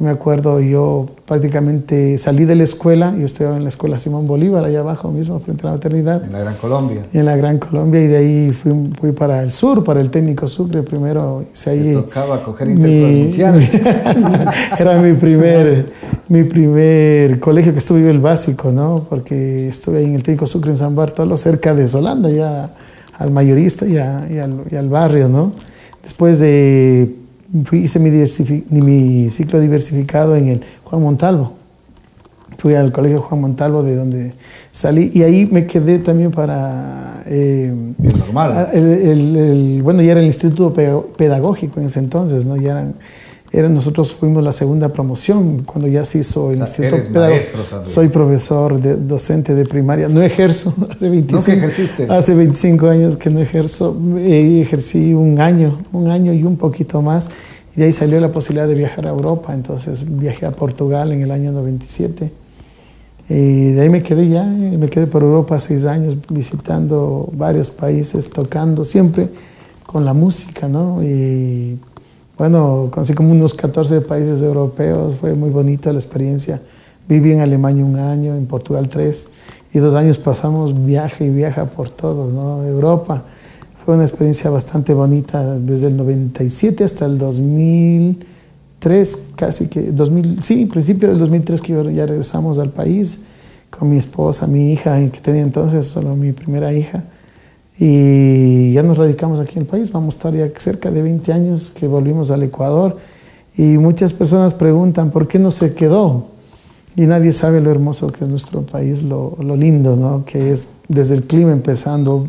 me 0.00 0.08
acuerdo, 0.08 0.60
yo 0.60 1.04
prácticamente 1.26 2.16
salí 2.16 2.46
de 2.46 2.54
la 2.54 2.62
escuela, 2.62 3.14
yo 3.18 3.26
estudiaba 3.26 3.58
en 3.58 3.64
la 3.64 3.68
escuela 3.68 3.98
Simón 3.98 4.26
Bolívar, 4.26 4.64
allá 4.64 4.80
abajo 4.80 5.10
mismo, 5.10 5.38
frente 5.40 5.66
a 5.66 5.66
la 5.66 5.72
maternidad. 5.72 6.24
En 6.24 6.32
la 6.32 6.38
Gran 6.38 6.54
Colombia. 6.54 7.02
en 7.12 7.26
la 7.26 7.36
Gran 7.36 7.58
Colombia, 7.58 8.00
y 8.00 8.06
de 8.06 8.16
ahí 8.16 8.50
fui, 8.50 8.72
fui 8.98 9.12
para 9.12 9.42
el 9.42 9.52
sur, 9.52 9.84
para 9.84 10.00
el 10.00 10.08
técnico 10.08 10.48
Sucre. 10.48 10.82
Primero 10.82 11.44
hice 11.52 11.70
ahí. 11.70 11.92
tocaba 11.92 12.42
coger 12.42 12.70
interprovincial. 12.70 13.60
era 14.78 15.02
mi 15.02 15.12
primer, 15.12 15.84
mi 16.28 16.44
primer 16.44 17.38
colegio 17.38 17.72
que 17.72 17.80
estuve 17.80 18.08
el 18.08 18.20
básico, 18.20 18.72
¿no? 18.72 19.04
Porque 19.06 19.68
estuve 19.68 19.98
ahí 19.98 20.06
en 20.06 20.14
el 20.14 20.22
técnico 20.22 20.46
Sucre 20.46 20.70
en 20.70 20.78
San 20.78 20.96
Bartolo, 20.96 21.36
cerca 21.36 21.74
de 21.74 21.86
Solanda, 21.86 22.30
ya 22.30 22.74
al 23.18 23.30
mayorista 23.32 23.86
y, 23.86 23.98
al, 23.98 24.64
y 24.70 24.76
al 24.76 24.88
barrio, 24.88 25.28
¿no? 25.28 25.52
Después 26.02 26.40
de 26.40 27.14
hice 27.72 27.98
mi, 27.98 28.10
mi, 28.80 29.30
ciclo 29.30 29.60
diversificado 29.60 30.36
en 30.36 30.48
el 30.48 30.60
Juan 30.84 31.02
Montalvo. 31.02 31.52
Fui 32.58 32.74
al 32.74 32.92
colegio 32.92 33.22
Juan 33.22 33.40
Montalvo 33.40 33.82
de 33.82 33.96
donde 33.96 34.32
salí 34.70 35.10
y 35.14 35.22
ahí 35.22 35.48
me 35.50 35.66
quedé 35.66 35.98
también 35.98 36.30
para... 36.30 37.22
Eh, 37.26 37.72
normal. 38.18 38.68
El, 38.72 39.80
bueno, 39.82 40.02
ya 40.02 40.12
era 40.12 40.20
el 40.20 40.26
instituto 40.26 40.72
pedagógico 41.16 41.80
en 41.80 41.86
ese 41.86 42.00
entonces, 42.00 42.44
¿no? 42.44 42.56
Ya 42.56 42.72
eran 42.72 42.94
nosotros 43.52 44.12
fuimos 44.12 44.44
la 44.44 44.52
segunda 44.52 44.90
promoción 44.90 45.64
cuando 45.64 45.88
ya 45.88 46.04
se 46.04 46.18
hizo 46.18 46.52
el 46.52 46.60
Instituto 46.60 46.96
Pedagógico. 47.12 47.84
Soy 47.84 48.08
profesor, 48.08 48.80
de, 48.80 48.96
docente 48.96 49.54
de 49.54 49.64
primaria. 49.64 50.08
No 50.08 50.22
ejerzo. 50.22 50.72
Hace 50.90 51.08
25, 51.10 51.58
ejerciste? 51.58 52.06
Hace 52.08 52.34
25 52.34 52.88
años 52.88 53.16
que 53.16 53.28
no 53.28 53.40
ejerzo. 53.40 53.96
ejercí 54.18 55.14
un 55.14 55.40
año, 55.40 55.80
un 55.92 56.08
año 56.08 56.32
y 56.32 56.44
un 56.44 56.56
poquito 56.56 57.02
más. 57.02 57.30
Y 57.74 57.80
de 57.80 57.86
ahí 57.86 57.92
salió 57.92 58.20
la 58.20 58.30
posibilidad 58.30 58.68
de 58.68 58.74
viajar 58.74 59.06
a 59.06 59.10
Europa. 59.10 59.52
Entonces 59.52 60.16
viajé 60.16 60.46
a 60.46 60.52
Portugal 60.52 61.10
en 61.10 61.22
el 61.22 61.32
año 61.32 61.50
97. 61.50 62.30
Y 63.28 63.72
de 63.72 63.80
ahí 63.80 63.88
me 63.88 64.02
quedé 64.02 64.28
ya, 64.28 64.44
me 64.44 64.88
quedé 64.88 65.06
por 65.06 65.22
Europa 65.22 65.58
seis 65.60 65.84
años 65.84 66.16
visitando 66.28 67.28
varios 67.32 67.70
países, 67.70 68.28
tocando 68.28 68.84
siempre 68.84 69.28
con 69.86 70.04
la 70.04 70.12
música, 70.12 70.68
¿no? 70.68 71.02
Y 71.02 71.78
bueno, 72.40 72.88
conocí 72.90 73.12
como 73.12 73.30
unos 73.32 73.52
14 73.52 74.00
países 74.00 74.40
europeos, 74.40 75.16
fue 75.16 75.34
muy 75.34 75.50
bonita 75.50 75.92
la 75.92 75.98
experiencia. 75.98 76.58
Viví 77.06 77.32
en 77.32 77.40
Alemania 77.40 77.84
un 77.84 77.98
año, 77.98 78.34
en 78.34 78.46
Portugal 78.46 78.88
tres, 78.88 79.32
y 79.74 79.78
dos 79.78 79.94
años 79.94 80.16
pasamos 80.16 80.86
viaje 80.86 81.26
y 81.26 81.28
viaja 81.28 81.66
por 81.66 81.90
todo, 81.90 82.32
¿no? 82.32 82.64
Europa. 82.64 83.24
Fue 83.84 83.94
una 83.94 84.04
experiencia 84.04 84.48
bastante 84.48 84.94
bonita 84.94 85.58
desde 85.58 85.88
el 85.88 85.98
97 85.98 86.82
hasta 86.82 87.04
el 87.04 87.18
2003, 87.18 89.26
casi 89.36 89.68
que, 89.68 89.92
2000, 89.92 90.42
sí, 90.42 90.64
principio 90.64 91.10
del 91.10 91.18
2003 91.18 91.60
que 91.60 91.74
ya 91.92 92.06
regresamos 92.06 92.58
al 92.58 92.70
país 92.70 93.20
con 93.68 93.90
mi 93.90 93.98
esposa, 93.98 94.46
mi 94.46 94.72
hija, 94.72 94.96
que 95.10 95.20
tenía 95.20 95.42
entonces 95.42 95.84
solo 95.84 96.16
mi 96.16 96.32
primera 96.32 96.72
hija. 96.72 97.04
Y 97.82 98.74
ya 98.74 98.82
nos 98.82 98.98
radicamos 98.98 99.40
aquí 99.40 99.54
en 99.56 99.62
el 99.62 99.66
país, 99.66 99.90
vamos 99.90 100.14
a 100.14 100.18
estar 100.18 100.34
ya 100.34 100.46
cerca 100.58 100.90
de 100.90 101.00
20 101.00 101.32
años 101.32 101.70
que 101.70 101.88
volvimos 101.88 102.30
al 102.30 102.42
Ecuador. 102.42 102.98
Y 103.56 103.78
muchas 103.78 104.12
personas 104.12 104.52
preguntan, 104.52 105.10
¿por 105.10 105.26
qué 105.26 105.38
no 105.38 105.50
se 105.50 105.72
quedó? 105.72 106.26
Y 106.94 107.06
nadie 107.06 107.32
sabe 107.32 107.62
lo 107.62 107.70
hermoso 107.70 108.08
que 108.08 108.24
es 108.24 108.30
nuestro 108.30 108.62
país, 108.62 109.02
lo, 109.02 109.34
lo 109.40 109.56
lindo, 109.56 109.96
¿no? 109.96 110.24
Que 110.26 110.52
es 110.52 110.68
desde 110.88 111.14
el 111.14 111.22
clima 111.22 111.52
empezando, 111.52 112.26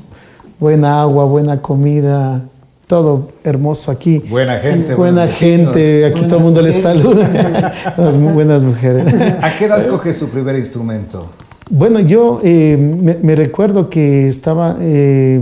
buena 0.58 1.01
agua, 1.01 1.25
buena 1.25 1.62
comida, 1.62 2.41
todo 2.88 3.29
hermoso 3.43 3.91
aquí. 3.91 4.20
Buena 4.20 4.58
gente. 4.58 4.96
Buena 4.96 5.27
gente, 5.27 6.05
aquí 6.05 6.24
todo 6.27 6.38
el 6.38 6.43
mundo 6.43 6.62
les 6.62 6.81
saluda. 6.81 7.74
Las 7.98 8.17
buenas 8.17 8.63
mujeres. 8.63 9.13
¿A 9.41 9.58
qué 9.58 9.65
edad 9.65 9.86
coge 9.88 10.13
su 10.13 10.29
primer 10.29 10.58
instrumento? 10.58 11.27
Bueno, 11.74 12.01
yo 12.01 12.42
eh, 12.44 12.75
me, 12.75 13.34
recuerdo 13.34 13.90
que 13.90 14.28
estaba, 14.28 14.75
eh, 14.82 15.42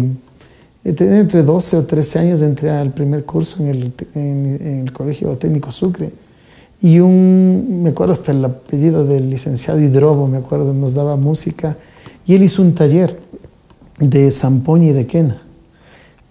entre 0.84 1.42
12 1.42 1.78
o 1.78 1.86
13 1.88 2.20
años, 2.20 2.44
entré 2.44 2.70
al 2.70 2.92
primer 2.92 3.26
curso 3.26 3.64
en 3.64 3.70
el, 3.70 3.94
en, 4.14 4.82
el 4.86 4.94
Colegio 4.94 5.36
Técnico 5.38 5.72
Sucre. 5.72 6.12
Y 6.84 7.00
un, 7.00 7.82
me 7.82 7.90
acuerdo 7.90 8.14
hasta 8.14 8.32
el 8.32 8.46
apellido 8.46 9.08
del 9.08 9.28
licenciado 9.28 9.80
Hidrobo, 9.80 10.28
me 10.28 10.38
acuerdo, 10.38 10.72
nos 10.72 10.94
daba 10.94 11.16
música. 11.16 11.78
Y 12.28 12.36
él 12.36 12.44
hizo 12.44 12.62
un 12.62 12.76
taller 12.76 13.20
de 13.98 14.30
zampoña 14.30 14.90
y 14.90 14.94
de 14.94 15.08
quena. 15.08 15.42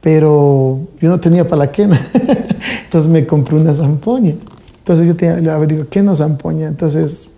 Pero 0.01 0.79
yo 1.01 1.09
no 1.11 1.19
tenía 1.19 1.43
para 1.43 1.65
la 1.65 1.73
quena. 1.73 1.99
Entonces 2.85 3.11
me 3.11 3.27
compré 3.27 3.57
una 3.57 3.75
zampoña. 3.75 4.35
Entonces 4.79 5.09
yo 5.09 5.17
tenía, 5.17 5.59
le 5.59 5.67
digo, 5.67 5.87
¿qué 5.91 6.05
no 6.05 6.15
zampoña? 6.15 6.69
Entonces 6.69 7.33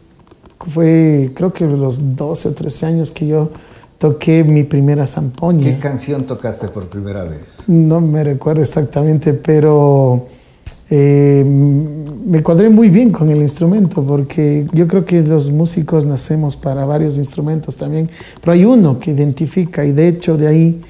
fue 0.69 1.33
creo 1.35 1.53
que 1.53 1.67
los 1.67 2.17
12 2.17 2.49
o 2.49 2.53
13 2.53 2.87
años 2.87 3.11
que 3.11 3.27
yo 3.27 3.51
toqué 3.99 4.45
mi 4.45 4.65
primera 4.65 5.07
zampoña. 5.07 5.65
¿Qué 5.65 5.79
canción 5.79 6.25
tocaste 6.25 6.69
por 6.69 6.89
primera 6.89 7.25
vez? 7.25 7.69
No 7.69 8.01
me 8.01 8.25
recuerdo 8.25 8.63
exactamente, 8.63 9.35
pero 9.35 10.27
eh, 10.89 11.45
me 11.45 12.43
cuadré 12.43 12.71
muy 12.71 12.89
bien 12.89 13.13
con 13.13 13.31
el 13.31 13.39
instrumento 13.43 14.03
porque 14.03 14.67
yo 14.73 14.89
creo 14.89 15.05
que 15.05 15.23
los 15.23 15.51
músicos 15.51 16.07
nacemos 16.07 16.57
para 16.57 16.85
varios 16.85 17.19
instrumentos 17.19 17.77
también, 17.77 18.11
pero 18.41 18.55
hay 18.55 18.65
uno 18.65 18.99
que 18.99 19.11
identifica 19.11 19.85
y 19.85 19.93
de 19.93 20.09
hecho 20.09 20.37
de 20.37 20.49
ahí, 20.49 20.81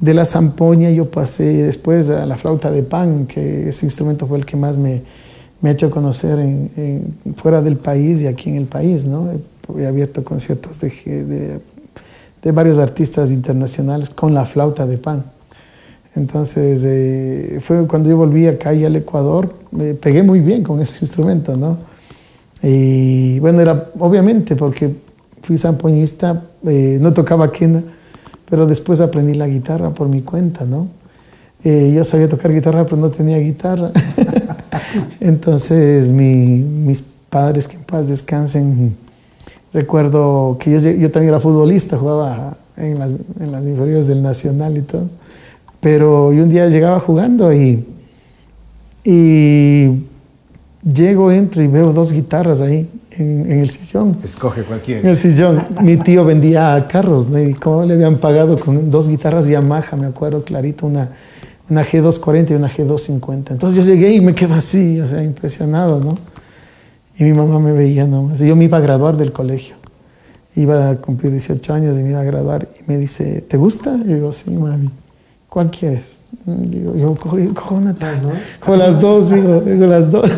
de 0.00 0.12
la 0.12 0.24
zampoña, 0.24 0.90
yo 0.90 1.10
pasé 1.10 1.44
después 1.62 2.10
a 2.10 2.26
la 2.26 2.36
flauta 2.36 2.70
de 2.70 2.82
pan, 2.82 3.26
que 3.26 3.68
ese 3.68 3.86
instrumento 3.86 4.26
fue 4.26 4.38
el 4.38 4.44
que 4.44 4.56
más 4.56 4.76
me 4.76 5.02
me 5.60 5.70
ha 5.70 5.72
hecho 5.72 5.90
conocer 5.90 6.38
en, 6.38 7.14
fuera 7.36 7.62
del 7.62 7.76
país 7.76 8.20
y 8.20 8.26
aquí 8.26 8.50
en 8.50 8.56
el 8.56 8.66
país, 8.66 9.06
¿no? 9.06 9.30
He, 9.32 9.86
abierto 9.86 10.22
conciertos 10.22 10.78
de, 10.78 11.60
de, 12.42 12.52
varios 12.52 12.78
artistas 12.78 13.32
internacionales 13.32 14.10
con 14.10 14.32
la 14.32 14.44
flauta 14.44 14.86
de 14.86 14.96
pan. 14.96 15.24
Entonces, 16.14 16.84
eh, 16.86 17.58
fue 17.60 17.86
cuando 17.86 18.08
yo 18.08 18.16
volví 18.16 18.46
acá 18.46 18.72
y 18.72 18.84
al 18.84 18.94
Ecuador, 18.94 19.52
me 19.72 19.94
pegué 19.94 20.22
muy 20.22 20.40
bien 20.40 20.62
con 20.62 20.80
ese 20.80 20.98
instrumento, 21.04 21.56
¿no? 21.56 21.78
Y 22.62 23.38
bueno, 23.40 23.60
era 23.60 23.90
obviamente 23.98 24.56
porque 24.56 24.94
fui 25.42 25.58
zampoñista, 25.58 26.44
eh, 26.66 26.98
no 27.00 27.12
tocaba 27.12 27.50
quena, 27.52 27.82
pero 28.48 28.66
después 28.66 29.00
aprendí 29.00 29.34
la 29.34 29.46
guitarra 29.46 29.90
por 29.90 30.08
mi 30.08 30.22
cuenta, 30.22 30.64
¿no? 30.64 30.88
Eh, 31.64 31.92
yo 31.94 32.04
sabía 32.04 32.28
tocar 32.28 32.52
guitarra, 32.52 32.84
pero 32.84 32.96
no 32.96 33.10
tenía 33.10 33.38
guitarra. 33.38 33.90
Entonces, 35.20 36.10
mis 36.10 37.02
padres, 37.28 37.68
que 37.68 37.76
en 37.76 37.84
paz 37.84 38.08
descansen, 38.08 38.96
recuerdo 39.72 40.56
que 40.58 40.70
yo, 40.70 40.90
yo 40.90 41.10
también 41.10 41.30
era 41.30 41.40
futbolista, 41.40 41.96
jugaba 41.98 42.56
en 42.76 42.98
las, 42.98 43.12
en 43.40 43.52
las 43.52 43.66
inferiores 43.66 44.06
del 44.06 44.22
Nacional 44.22 44.76
y 44.76 44.82
todo. 44.82 45.08
Pero 45.80 46.32
yo 46.32 46.42
un 46.42 46.48
día 46.48 46.66
llegaba 46.68 47.00
jugando 47.00 47.52
y, 47.52 47.84
y 49.04 49.90
llego, 50.82 51.30
entro 51.30 51.62
y 51.62 51.66
veo 51.66 51.92
dos 51.92 52.12
guitarras 52.12 52.60
ahí 52.60 52.88
en, 53.18 53.60
el 53.60 53.70
sillón. 53.70 54.16
Escoge 54.22 54.62
cualquiera. 54.62 55.00
En 55.00 55.08
el 55.08 55.16
sillón. 55.16 55.62
Mi 55.82 55.96
tío 55.96 56.24
vendía 56.24 56.86
carros, 56.90 57.28
¿no? 57.28 57.40
Y 57.40 57.54
cómo 57.54 57.84
le 57.84 57.94
habían 57.94 58.18
pagado 58.18 58.58
con 58.58 58.90
dos 58.90 59.08
guitarras 59.08 59.46
Yamaha, 59.46 59.96
me 59.96 60.06
acuerdo 60.06 60.42
clarito, 60.44 60.86
una 60.86 61.10
una 61.68 61.84
G240 61.84 62.50
y 62.50 62.54
una 62.54 62.68
G250. 62.68 63.50
Entonces 63.50 63.84
yo 63.84 63.92
llegué 63.92 64.12
y 64.12 64.20
me 64.20 64.34
quedo 64.34 64.54
así, 64.54 65.00
o 65.00 65.08
sea, 65.08 65.22
impresionado, 65.22 66.00
¿no? 66.00 66.16
Y 67.18 67.24
mi 67.24 67.32
mamá 67.32 67.58
me 67.58 67.72
veía 67.72 68.06
nomás. 68.06 68.40
yo 68.40 68.54
me 68.56 68.64
iba 68.64 68.78
a 68.78 68.80
graduar 68.80 69.16
del 69.16 69.32
colegio. 69.32 69.76
Iba 70.54 70.90
a 70.90 70.96
cumplir 70.96 71.32
18 71.32 71.74
años 71.74 71.98
y 71.98 72.02
me 72.02 72.10
iba 72.10 72.20
a 72.20 72.24
graduar. 72.24 72.68
Y 72.78 72.90
me 72.90 72.98
dice, 72.98 73.42
¿te 73.42 73.56
gusta? 73.56 73.96
Y 74.04 74.14
digo, 74.14 74.32
sí, 74.32 74.50
mami. 74.50 74.90
¿Cuál 75.48 75.70
quieres? 75.70 76.18
Digo, 76.44 76.94
yo 76.96 77.14
cojo, 77.14 77.74
una 77.74 77.96
¿Las 77.98 78.22
dos? 78.22 78.32
Cojo 78.60 78.76
las 78.76 79.00
dos, 79.00 79.30
digo, 79.30 79.60
digo 79.60 79.86
las 79.86 80.10
dos. 80.10 80.30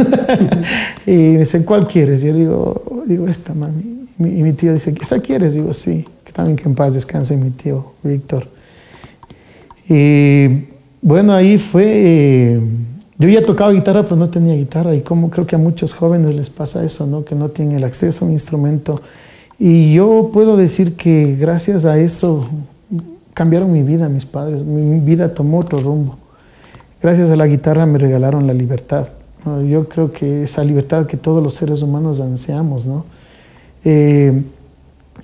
y 1.07 1.11
me 1.11 1.39
dice, 1.41 1.65
¿cuál 1.65 1.87
quieres? 1.87 2.23
Yo 2.23 2.33
digo, 2.33 3.03
digo 3.07 3.27
esta, 3.27 3.55
mami. 3.55 4.07
Y 4.19 4.23
mi, 4.23 4.53
tío 4.53 4.73
dice, 4.73 4.95
¿esa 5.01 5.21
quieres? 5.21 5.55
Digo, 5.55 5.73
sí. 5.75 6.07
Que 6.25 6.33
también 6.33 6.57
que 6.57 6.65
en 6.65 6.75
paz 6.75 6.95
descanse 6.95 7.37
mi 7.37 7.51
tío, 7.51 7.93
Víctor. 8.03 8.49
Y 9.89 10.65
bueno, 11.01 11.33
ahí 11.33 11.59
fue... 11.59 12.61
yo 13.19 13.29
ya 13.29 13.45
tocaba 13.45 13.73
guitarra, 13.73 14.03
pero 14.03 14.17
no 14.17 14.29
tenía 14.31 14.55
guitarra. 14.55 14.95
Y 14.95 15.01
como 15.03 15.31
creo 15.31 15.47
que 15.47 15.57
a 15.57 15.59
muchos 15.59 15.93
jóvenes 15.93 16.35
les 16.35 16.51
pasa 16.51 16.85
eso, 16.85 17.07
¿no? 17.07 17.25
Que 17.25 17.35
no 17.35 17.49
tienen 17.51 17.77
el 17.77 17.85
acceso 17.85 18.25
a 18.25 18.29
un 18.29 18.33
instrumento. 18.33 19.01
Y 19.59 19.95
yo 19.95 20.31
puedo 20.33 20.57
decir 20.57 20.95
que 20.95 21.37
gracias 21.39 21.85
a 21.85 21.99
eso 21.99 22.49
cambiaron 23.35 23.73
mi 23.73 23.83
vida 23.83 24.09
mis 24.09 24.27
padres. 24.27 24.65
Mi 24.65 25.01
vida 25.01 25.33
tomó 25.35 25.59
otro 25.61 25.81
rumbo. 25.81 26.19
Gracias 27.01 27.31
a 27.31 27.37
la 27.37 27.47
guitarra 27.47 27.87
me 27.87 27.99
regalaron 27.99 28.47
la 28.47 28.53
libertad. 28.55 29.09
Yo 29.69 29.89
creo 29.89 30.11
que 30.11 30.43
esa 30.43 30.65
libertad 30.65 31.07
que 31.07 31.17
todos 31.17 31.43
los 31.43 31.55
seres 31.55 31.83
humanos 31.83 32.21
ansiamos, 32.21 32.87
¿no? 32.87 33.05
Eh, 33.85 34.43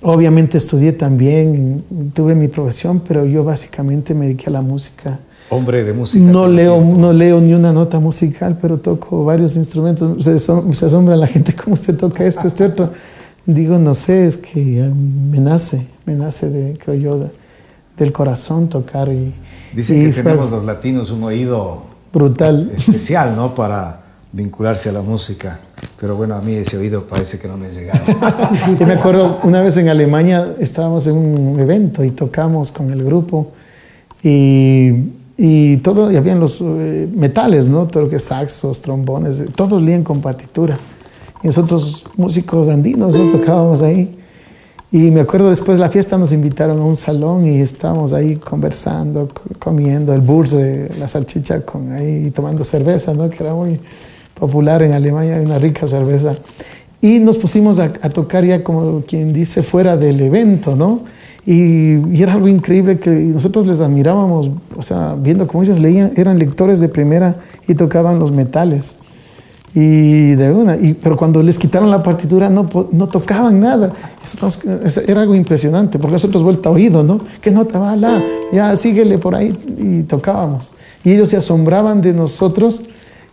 obviamente 0.01 0.57
estudié 0.57 0.93
también, 0.93 1.83
tuve 2.13 2.33
mi 2.33 2.47
profesión, 2.47 3.01
pero 3.05 3.25
yo 3.25 3.43
básicamente 3.43 4.13
me 4.13 4.25
dediqué 4.25 4.45
a 4.47 4.51
la 4.51 4.61
música. 4.61 5.19
Hombre 5.49 5.83
de 5.83 5.93
música. 5.93 6.23
No 6.23 6.47
leo, 6.47 6.81
no 6.81 7.13
leo 7.13 7.39
ni 7.39 7.53
una 7.53 7.71
nota 7.71 7.99
musical, 7.99 8.57
pero 8.59 8.79
toco 8.79 9.25
varios 9.25 9.55
instrumentos. 9.55 10.23
Se, 10.23 10.39
se, 10.39 10.85
asombra 10.85 11.15
la 11.15 11.27
gente 11.27 11.53
cómo 11.63 11.75
usted 11.75 11.95
toca 11.95 12.25
esto, 12.25 12.47
este 12.47 12.65
otro. 12.65 12.91
Digo, 13.45 13.77
no 13.77 13.93
sé, 13.93 14.25
es 14.25 14.37
que 14.37 14.91
me 14.91 15.39
nace, 15.39 15.87
me 16.05 16.15
nace, 16.15 16.49
de, 16.49 16.77
creo 16.77 16.95
yo, 16.95 17.29
del 17.95 18.11
corazón 18.11 18.69
tocar. 18.69 19.09
Y, 19.09 19.33
Dicen 19.73 20.11
que 20.11 20.23
tenemos 20.23 20.49
los 20.51 20.65
latinos 20.65 21.11
un 21.11 21.23
oído 21.23 21.83
brutal, 22.11 22.71
especial, 22.75 23.35
¿no? 23.35 23.53
Para 23.53 24.01
vincularse 24.31 24.89
a 24.89 24.93
la 24.93 25.01
música. 25.01 25.59
Pero 25.99 26.15
bueno, 26.15 26.35
a 26.35 26.41
mí 26.41 26.55
ese 26.55 26.77
oído 26.77 27.03
parece 27.03 27.39
que 27.39 27.47
no 27.47 27.55
me 27.57 27.69
llegado. 27.69 27.99
y 28.79 28.83
me 28.83 28.93
acuerdo, 28.93 29.39
una 29.43 29.61
vez 29.61 29.77
en 29.77 29.89
Alemania 29.89 30.55
estábamos 30.59 31.05
en 31.07 31.15
un 31.15 31.59
evento 31.59 32.03
y 32.03 32.11
tocamos 32.11 32.71
con 32.71 32.91
el 32.91 33.03
grupo 33.03 33.51
y 34.23 35.11
y 35.37 35.77
todo, 35.77 36.11
y 36.11 36.15
habían 36.15 36.39
los 36.39 36.61
eh, 36.61 37.09
metales, 37.13 37.67
¿no? 37.67 37.87
Todo 37.87 38.03
lo 38.03 38.09
que 38.09 38.17
es 38.17 38.23
saxos, 38.23 38.81
trombones, 38.81 39.43
todos 39.55 39.81
lían 39.81 40.03
con 40.03 40.21
partitura. 40.21 40.77
Y 41.43 41.47
nosotros, 41.47 42.05
músicos 42.15 42.69
andinos, 42.69 43.15
¿no? 43.15 43.31
tocábamos 43.31 43.81
ahí. 43.81 44.17
Y 44.91 45.11
me 45.11 45.19
acuerdo 45.19 45.49
después 45.49 45.77
de 45.77 45.83
la 45.83 45.89
fiesta 45.89 46.17
nos 46.17 46.31
invitaron 46.31 46.79
a 46.79 46.85
un 46.85 46.95
salón 46.95 47.45
y 47.47 47.59
estábamos 47.59 48.13
ahí 48.13 48.37
conversando, 48.37 49.27
comiendo 49.59 50.13
el 50.13 50.21
burse, 50.21 50.89
la 50.97 51.07
salchicha, 51.07 51.65
con 51.65 51.91
ahí 51.91 52.31
tomando 52.31 52.63
cerveza, 52.63 53.13
¿no? 53.13 53.29
Que 53.29 53.43
era 53.43 53.53
muy 53.53 53.79
popular 54.35 54.83
en 54.83 54.93
Alemania, 54.93 55.41
una 55.43 55.59
rica 55.59 55.85
cerveza. 55.85 56.33
Y 57.01 57.19
nos 57.19 57.37
pusimos 57.37 57.77
a, 57.79 57.91
a 58.01 58.09
tocar 58.09 58.45
ya 58.45 58.63
como 58.63 59.01
quien 59.01 59.33
dice 59.33 59.63
fuera 59.63 59.97
del 59.97 60.21
evento, 60.21 60.77
¿no? 60.77 61.01
Y, 61.45 62.21
era 62.21 62.33
algo 62.33 62.47
increíble 62.47 62.97
que 62.97 63.11
nosotros 63.11 63.67
les 63.67 63.79
admirábamos, 63.79 64.49
o 64.75 64.81
sea, 64.81 65.15
viendo 65.15 65.47
cómo 65.47 65.63
ellos 65.63 65.79
leían, 65.79 66.11
eran 66.15 66.39
lectores 66.39 66.79
de 66.79 66.89
primera 66.89 67.35
y 67.67 67.75
tocaban 67.75 68.19
los 68.19 68.31
metales. 68.31 68.97
Y 69.75 70.31
de 70.35 70.53
una, 70.53 70.77
y, 70.77 70.93
pero 70.93 71.17
cuando 71.17 71.43
les 71.43 71.57
quitaron 71.57 71.91
la 71.91 72.01
partitura 72.01 72.49
no, 72.49 72.67
no 72.93 73.07
tocaban 73.07 73.59
nada. 73.59 73.91
Eso 74.23 75.01
era 75.05 75.21
algo 75.21 75.35
impresionante, 75.35 75.99
porque 75.99 76.13
nosotros 76.13 76.43
vuelta 76.43 76.69
oído, 76.69 77.03
¿no? 77.03 77.19
¿Qué 77.41 77.51
nota 77.51 77.77
va? 77.77 77.95
La, 77.95 78.23
ya 78.53 78.75
síguele 78.77 79.17
por 79.17 79.35
ahí 79.35 79.57
y 79.77 80.03
tocábamos. 80.03 80.71
Y 81.03 81.11
ellos 81.11 81.29
se 81.29 81.37
asombraban 81.37 82.01
de 82.01 82.13
nosotros 82.13 82.85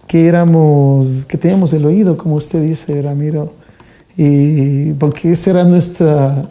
que 0.09 0.27
éramos, 0.27 1.25
que 1.27 1.39
teníamos 1.39 1.73
el 1.73 1.87
oído, 1.87 2.19
como 2.19 2.35
usted 2.35 2.61
dice, 2.61 3.01
Ramiro. 3.01 3.62
Y 4.17 4.93
porque 4.95 5.33
esa 5.33 5.51
era 5.51 5.65
nuestra, 5.65 6.49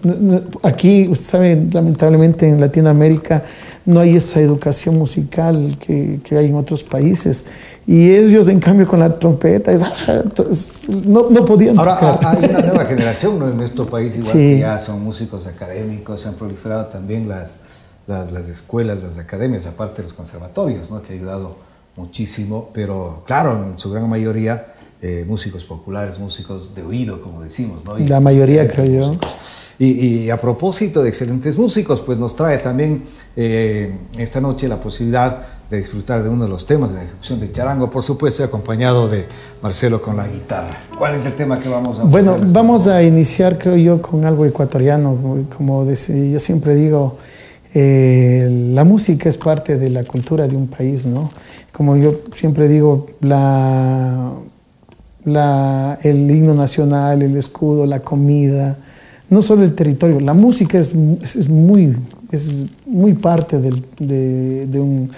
aquí, 0.63 1.08
usted 1.08 1.25
sabe, 1.25 1.68
lamentablemente 1.72 2.48
en 2.48 2.60
Latinoamérica 2.60 3.44
no 3.86 4.00
hay 4.00 4.15
esa 4.15 4.39
educación 4.39 4.98
musical 4.98 5.77
que, 5.80 6.20
que 6.24 6.38
hay 6.38 6.48
en 6.48 6.56
otros 6.56 6.84
países. 6.84 7.46
Y 7.86 8.12
ellos, 8.12 8.48
en 8.48 8.60
cambio, 8.60 8.88
con 8.88 9.00
la 9.00 9.18
trompeta, 9.18 9.72
no, 11.06 11.30
no 11.30 11.46
podían 11.46 11.77
Ahora, 11.77 12.00
tocar. 12.00 12.38
hay 12.38 12.50
una 12.50 12.62
nueva 12.62 12.86
generación 12.86 13.39
¿no? 13.39 13.50
en 13.50 13.58
nuestro 13.58 13.88
país, 13.88 14.15
igual 14.18 14.34
que 14.34 14.60
ya 14.60 14.80
son 14.80 15.03
músicos 15.03 15.48
académicos, 15.48 16.22
se 16.22 16.30
han 16.30 16.36
proliferado 16.36 16.86
también 16.86 17.27
las, 17.27 17.62
las, 18.08 18.32
las, 18.32 18.48
escuelas, 18.50 19.03
las 19.03 19.18
academias, 19.18 19.65
aparte 19.65 19.98
de 19.98 20.03
los 20.03 20.13
conservatorios, 20.13 20.91
¿no? 20.91 21.01
que 21.01 21.13
ha 21.13 21.15
ayudado 21.15 21.58
muchísimo, 21.96 22.70
pero 22.74 23.24
claro, 23.25 23.63
en 23.63 23.77
su 23.77 23.91
gran 23.91 24.08
mayoría 24.08 24.71
eh, 25.01 25.25
músicos 25.27 25.63
populares, 25.63 26.20
músicos 26.20 26.75
de 26.75 26.84
oído, 26.84 27.22
como 27.22 27.41
decimos. 27.41 27.84
¿no? 27.84 27.98
Y 27.98 28.05
la 28.05 28.20
mayoría, 28.20 28.67
creo 28.67 28.86
yo. 28.86 29.17
Y, 29.79 30.25
y, 30.25 30.29
a 30.29 30.39
propósito 30.39 31.01
de 31.01 31.10
excelentes 31.10 31.58
músicos, 31.58 32.01
pues 32.01 32.20
nos 32.20 32.36
trae 32.36 32.60
también 32.60 33.03
eh, 33.36 33.91
esta 34.17 34.39
noche 34.39 34.67
la 34.67 34.79
posibilidad 34.79 35.39
de 35.72 35.77
disfrutar 35.77 36.22
de 36.22 36.29
uno 36.29 36.43
de 36.43 36.50
los 36.50 36.67
temas 36.67 36.91
de 36.91 36.98
la 36.98 37.03
ejecución 37.05 37.39
de 37.39 37.51
Charango, 37.51 37.89
por 37.89 38.03
supuesto, 38.03 38.43
acompañado 38.43 39.08
de 39.08 39.25
Marcelo 39.63 40.01
con 40.01 40.17
la 40.17 40.27
guitarra. 40.27 40.77
¿Cuál 40.98 41.15
es 41.15 41.25
el 41.25 41.34
tema 41.34 41.58
que 41.60 41.70
vamos 41.70 41.98
a 41.98 42.03
Bueno, 42.03 42.38
vamos 42.48 42.86
a 42.88 43.01
iniciar, 43.01 43.58
creo 43.58 43.77
yo, 43.77 44.01
con 44.01 44.25
algo 44.25 44.46
ecuatoriano. 44.46 45.17
Como 45.58 45.86
yo 45.89 46.39
siempre 46.39 46.75
digo, 46.75 47.17
eh, 47.74 48.70
la 48.74 48.84
música 48.84 49.29
es 49.29 49.38
parte 49.38 49.77
de 49.77 49.89
la 49.89 50.03
cultura 50.03 50.48
de 50.48 50.58
un 50.58 50.67
país, 50.67 51.05
¿no? 51.05 51.31
Como 51.72 51.96
yo 51.96 52.20
siempre 52.34 52.67
digo, 52.67 53.08
la, 53.22 54.34
la, 55.25 55.98
el 56.04 56.30
himno 56.30 56.54
nacional, 56.54 57.22
el 57.22 57.36
escudo, 57.38 57.86
la 57.86 58.00
comida, 58.00 58.78
no 59.30 59.42
solo 59.42 59.63
el 59.63 59.74
territorio, 59.74 60.20
la 60.20 60.34
música 60.34 60.78
es, 60.78 60.94
es, 61.24 61.50
muy, 61.50 61.96
es 62.32 62.66
muy 62.86 63.13
parte 63.13 63.60
del, 63.60 63.84
de, 64.00 64.68
de 64.68 64.80
un 64.80 65.12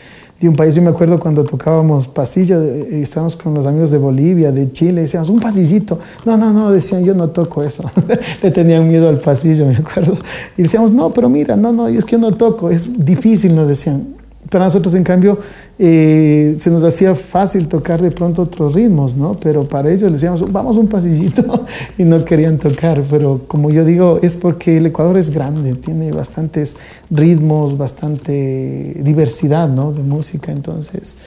de 0.44 0.50
un 0.50 0.56
país. 0.56 0.76
Yo 0.76 0.82
me 0.82 0.90
acuerdo 0.90 1.20
cuando 1.20 1.44
tocábamos 1.44 2.08
pasillo, 2.08 2.62
y 2.64 3.02
estábamos 3.02 3.36
con 3.36 3.54
los 3.54 3.66
amigos 3.66 3.92
de 3.92 3.98
Bolivia, 3.98 4.52
de 4.52 4.72
Chile, 4.72 5.02
decíamos, 5.02 5.30
un 5.30 5.40
pasillito. 5.40 6.00
No, 6.26 6.38
no, 6.38 6.52
no, 6.52 6.72
decían, 6.72 7.04
yo 7.04 7.14
no 7.14 7.30
toco 7.30 7.64
eso. 7.64 7.90
Le 8.44 8.52
tenían 8.52 8.88
miedo 8.88 9.10
al 9.10 9.20
pasillo, 9.20 9.66
me 9.66 9.76
acuerdo. 9.76 10.18
Y 10.58 10.64
decíamos, 10.64 10.92
no, 10.92 11.12
pero 11.12 11.30
mira, 11.30 11.56
no, 11.56 11.72
no, 11.72 11.88
es 11.88 12.06
que 12.06 12.14
yo 12.14 12.20
no 12.20 12.34
toco, 12.34 12.70
es 12.70 13.04
difícil, 13.06 13.56
nos 13.56 13.68
decían. 13.68 14.16
Para 14.50 14.66
nosotros, 14.66 14.94
en 14.94 15.04
cambio, 15.04 15.40
eh, 15.80 16.56
se 16.60 16.70
nos 16.70 16.84
hacía 16.84 17.16
fácil 17.16 17.68
tocar 17.68 18.00
de 18.02 18.12
pronto 18.12 18.44
otros 18.44 18.76
ritmos, 18.76 19.16
¿no? 19.16 19.34
Pero 19.40 19.64
para 19.64 19.90
ellos 19.90 20.04
les 20.04 20.22
decíamos, 20.22 20.52
vamos 20.52 20.78
un 20.78 20.88
pasillito, 20.88 21.66
y 21.98 22.04
no 22.04 22.24
querían 22.24 22.58
tocar. 22.60 23.04
Pero 23.10 23.42
como 23.48 23.72
yo 23.72 23.84
digo, 23.84 24.20
es 24.22 24.36
porque 24.36 24.78
el 24.78 24.86
Ecuador 24.88 25.18
es 25.18 25.32
grande, 25.32 25.74
tiene 25.76 26.12
bastantes 26.12 26.78
ritmos, 27.10 27.78
bastante 27.78 28.98
diversidad, 29.02 29.68
¿no? 29.68 29.92
De 29.92 30.04
música. 30.04 30.52
Entonces, 30.52 31.18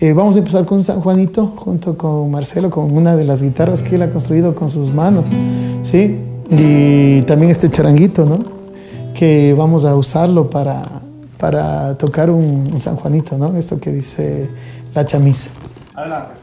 eh, 0.00 0.12
vamos 0.12 0.34
a 0.34 0.38
empezar 0.38 0.64
con 0.64 0.82
San 0.82 1.00
Juanito, 1.00 1.52
junto 1.56 1.96
con 1.96 2.28
Marcelo, 2.28 2.70
con 2.70 2.90
una 2.90 3.14
de 3.14 3.24
las 3.24 3.40
guitarras 3.40 3.82
que 3.82 3.94
él 3.94 4.02
ha 4.02 4.10
construido 4.10 4.54
con 4.56 4.68
sus 4.68 4.92
manos, 4.92 5.26
¿sí? 5.82 6.18
Y 6.50 7.22
también 7.22 7.52
este 7.52 7.70
charanguito, 7.70 8.26
¿no? 8.26 8.38
Que 9.14 9.54
vamos 9.56 9.84
a 9.84 9.94
usarlo 9.94 10.50
para 10.50 11.02
para 11.42 11.98
tocar 11.98 12.30
un, 12.30 12.70
un, 12.72 12.78
San 12.78 12.94
Juanito, 12.94 13.36
¿no? 13.36 13.56
Esto 13.58 13.80
que 13.80 13.90
dice 13.90 14.48
la 14.94 15.04
chamisa. 15.04 15.50
Adelante. 15.92 16.34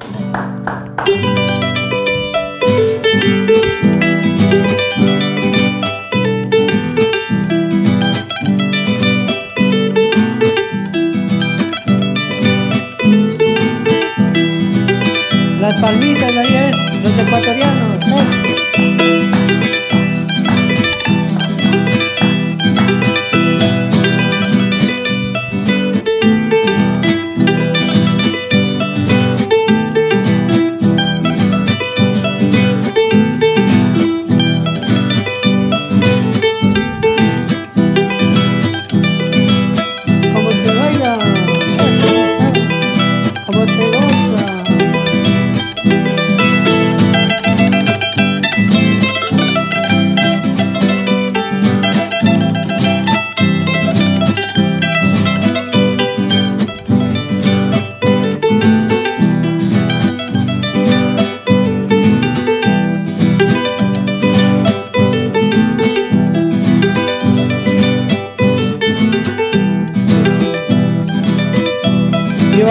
Las 15.62 15.76
palmitas 15.80 16.36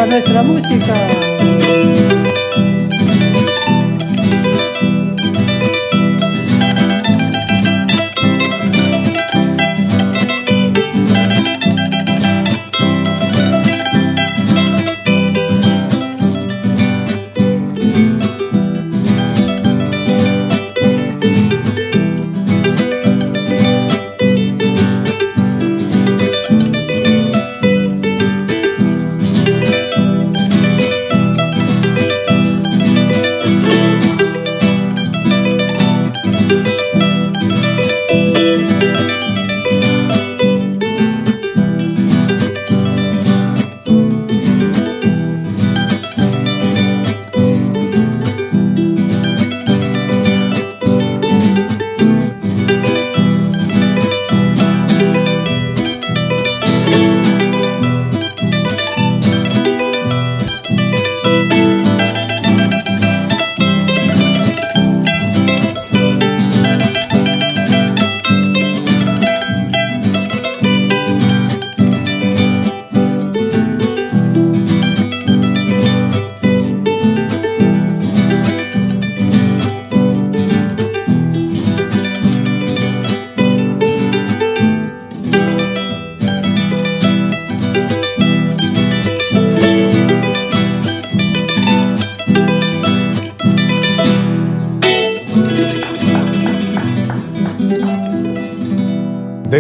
nuestra 0.09 0.43
música. 0.43 1.18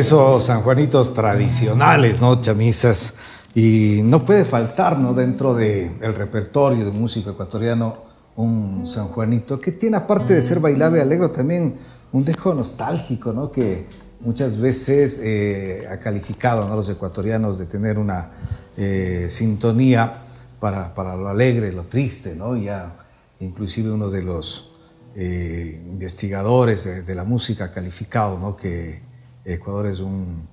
Esos 0.09 0.45
sanjuanitos 0.45 1.13
tradicionales, 1.13 2.19
¿no? 2.19 2.41
Chamisas 2.41 3.19
Y 3.55 4.01
no 4.03 4.25
puede 4.25 4.47
faltar 4.47 4.99
¿no? 4.99 5.13
dentro 5.13 5.55
del 5.55 6.15
repertorio 6.15 6.83
de 6.83 6.91
un 6.91 6.99
músico 6.99 7.29
ecuatoriano 7.29 8.09
un 8.37 8.87
San 8.87 9.09
Juanito 9.09 9.61
que 9.61 9.73
tiene, 9.73 9.99
aparte 9.99 10.33
de 10.33 10.41
ser 10.41 10.61
bailable 10.61 11.01
y 11.01 11.03
alegre, 11.03 11.29
también 11.29 11.75
un 12.13 12.25
dejo 12.25 12.55
nostálgico, 12.55 13.35
¿no? 13.35 13.53
que 13.53 13.87
muchas 14.21 14.59
veces 14.59 15.21
eh, 15.23 15.87
ha 15.91 15.99
calificado 15.99 16.65
a 16.65 16.75
los 16.75 16.89
ecuatorianos 16.89 17.59
de 17.59 17.67
tener 17.67 17.99
una 17.99 18.31
eh, 18.79 19.27
sintonía 19.29 20.23
para, 20.59 20.95
para, 20.95 21.17
lo 21.17 21.29
alegre, 21.29 21.71
lo 21.73 21.85
triste, 21.85 22.35
¿no? 22.35 22.57
ya 22.57 22.97
inclusive 23.41 23.91
uno 23.91 24.09
de 24.09 24.23
los 24.23 24.73
eh, 25.17 25.83
investigadores 25.87 27.07
de, 27.07 27.15
la 27.15 27.25
música 27.25 27.65
ha 27.65 27.73
calificado 27.73 28.39
¿no? 28.39 28.57
que 28.57 29.08
Ecuador 29.55 29.87
es 29.87 30.01
un, 30.01 30.47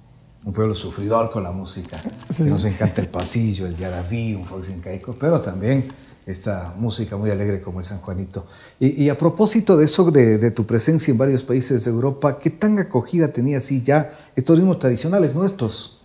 un 0.46 0.54
pueblo 0.54 0.76
sufridor 0.76 1.32
con 1.32 1.44
la 1.44 1.52
música, 1.52 2.02
que 2.38 2.44
nos 2.44 2.64
encanta 2.66 3.02
el 3.02 3.08
pasillo, 3.08 3.66
el 3.66 3.76
yarabí, 3.76 4.36
un 4.36 4.46
fox 4.46 4.70
incaico, 4.70 5.16
pero 5.20 5.42
también 5.42 5.86
esta 6.26 6.74
música 6.78 7.18
muy 7.18 7.30
alegre 7.30 7.62
como 7.62 7.80
el 7.80 7.86
San 7.86 8.00
Juanito. 8.00 8.46
Y, 8.80 9.10
a 9.10 9.18
propósito 9.18 9.78
de 9.78 9.86
eso, 9.86 10.10
de, 10.10 10.52
tu 10.52 10.66
presencia 10.66 11.12
en 11.12 11.18
varios 11.18 11.44
países 11.44 11.86
de 11.86 11.92
Europa, 11.92 12.40
¿qué 12.40 12.50
tan 12.50 12.80
acogida 12.80 13.28
tenía 13.28 13.60
así 13.60 13.84
ya 13.84 14.12
estos 14.36 14.58
ritmos 14.58 14.80
tradicionales 14.80 15.36
nuestros? 15.36 16.00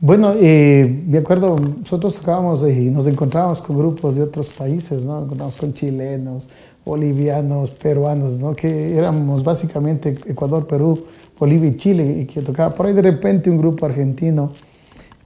Bueno, 0.00 0.34
eh, 0.36 1.04
me 1.06 1.18
acuerdo, 1.18 1.56
nosotros 1.56 2.16
tocábamos 2.16 2.62
y 2.68 2.90
nos 2.90 3.06
encontrábamos 3.06 3.60
con 3.60 3.78
grupos 3.78 4.16
de 4.16 4.22
otros 4.22 4.48
países, 4.48 5.04
¿no? 5.04 5.24
Nos 5.26 5.56
con 5.56 5.72
chilenos, 5.72 6.50
bolivianos, 6.84 7.70
peruanos, 7.70 8.40
¿no? 8.40 8.54
Que 8.56 8.96
éramos 8.96 9.44
básicamente 9.44 10.18
Ecuador, 10.26 10.66
Perú, 10.66 11.04
Bolivia 11.42 11.70
y 11.70 11.76
Chile, 11.76 12.20
y 12.20 12.26
que 12.26 12.40
tocaba 12.40 12.74
por 12.74 12.86
ahí 12.86 12.92
de 12.92 13.02
repente 13.02 13.50
un 13.50 13.58
grupo 13.58 13.86
argentino 13.86 14.52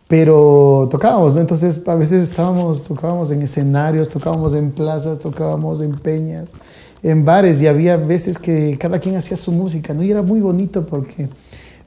pero 0.09 0.89
tocábamos, 0.91 1.35
¿no? 1.35 1.41
Entonces 1.41 1.83
a 1.87 1.95
veces 1.95 2.29
estábamos, 2.29 2.85
tocábamos 2.85 3.31
en 3.31 3.43
escenarios, 3.43 4.09
tocábamos 4.09 4.55
en 4.55 4.71
plazas, 4.71 5.19
tocábamos 5.19 5.81
en 5.81 5.93
peñas, 5.93 6.55
en 7.03 7.25
bares 7.25 7.61
y 7.61 7.67
había 7.67 7.97
veces 7.97 8.39
que 8.39 8.79
cada 8.79 9.01
quien 9.01 9.17
hacía 9.17 9.37
su 9.37 9.51
música, 9.53 9.95
¿no? 9.95 10.03
Y 10.03 10.11
era 10.11 10.23
muy 10.23 10.41
bonito 10.41 10.87
porque, 10.87 11.29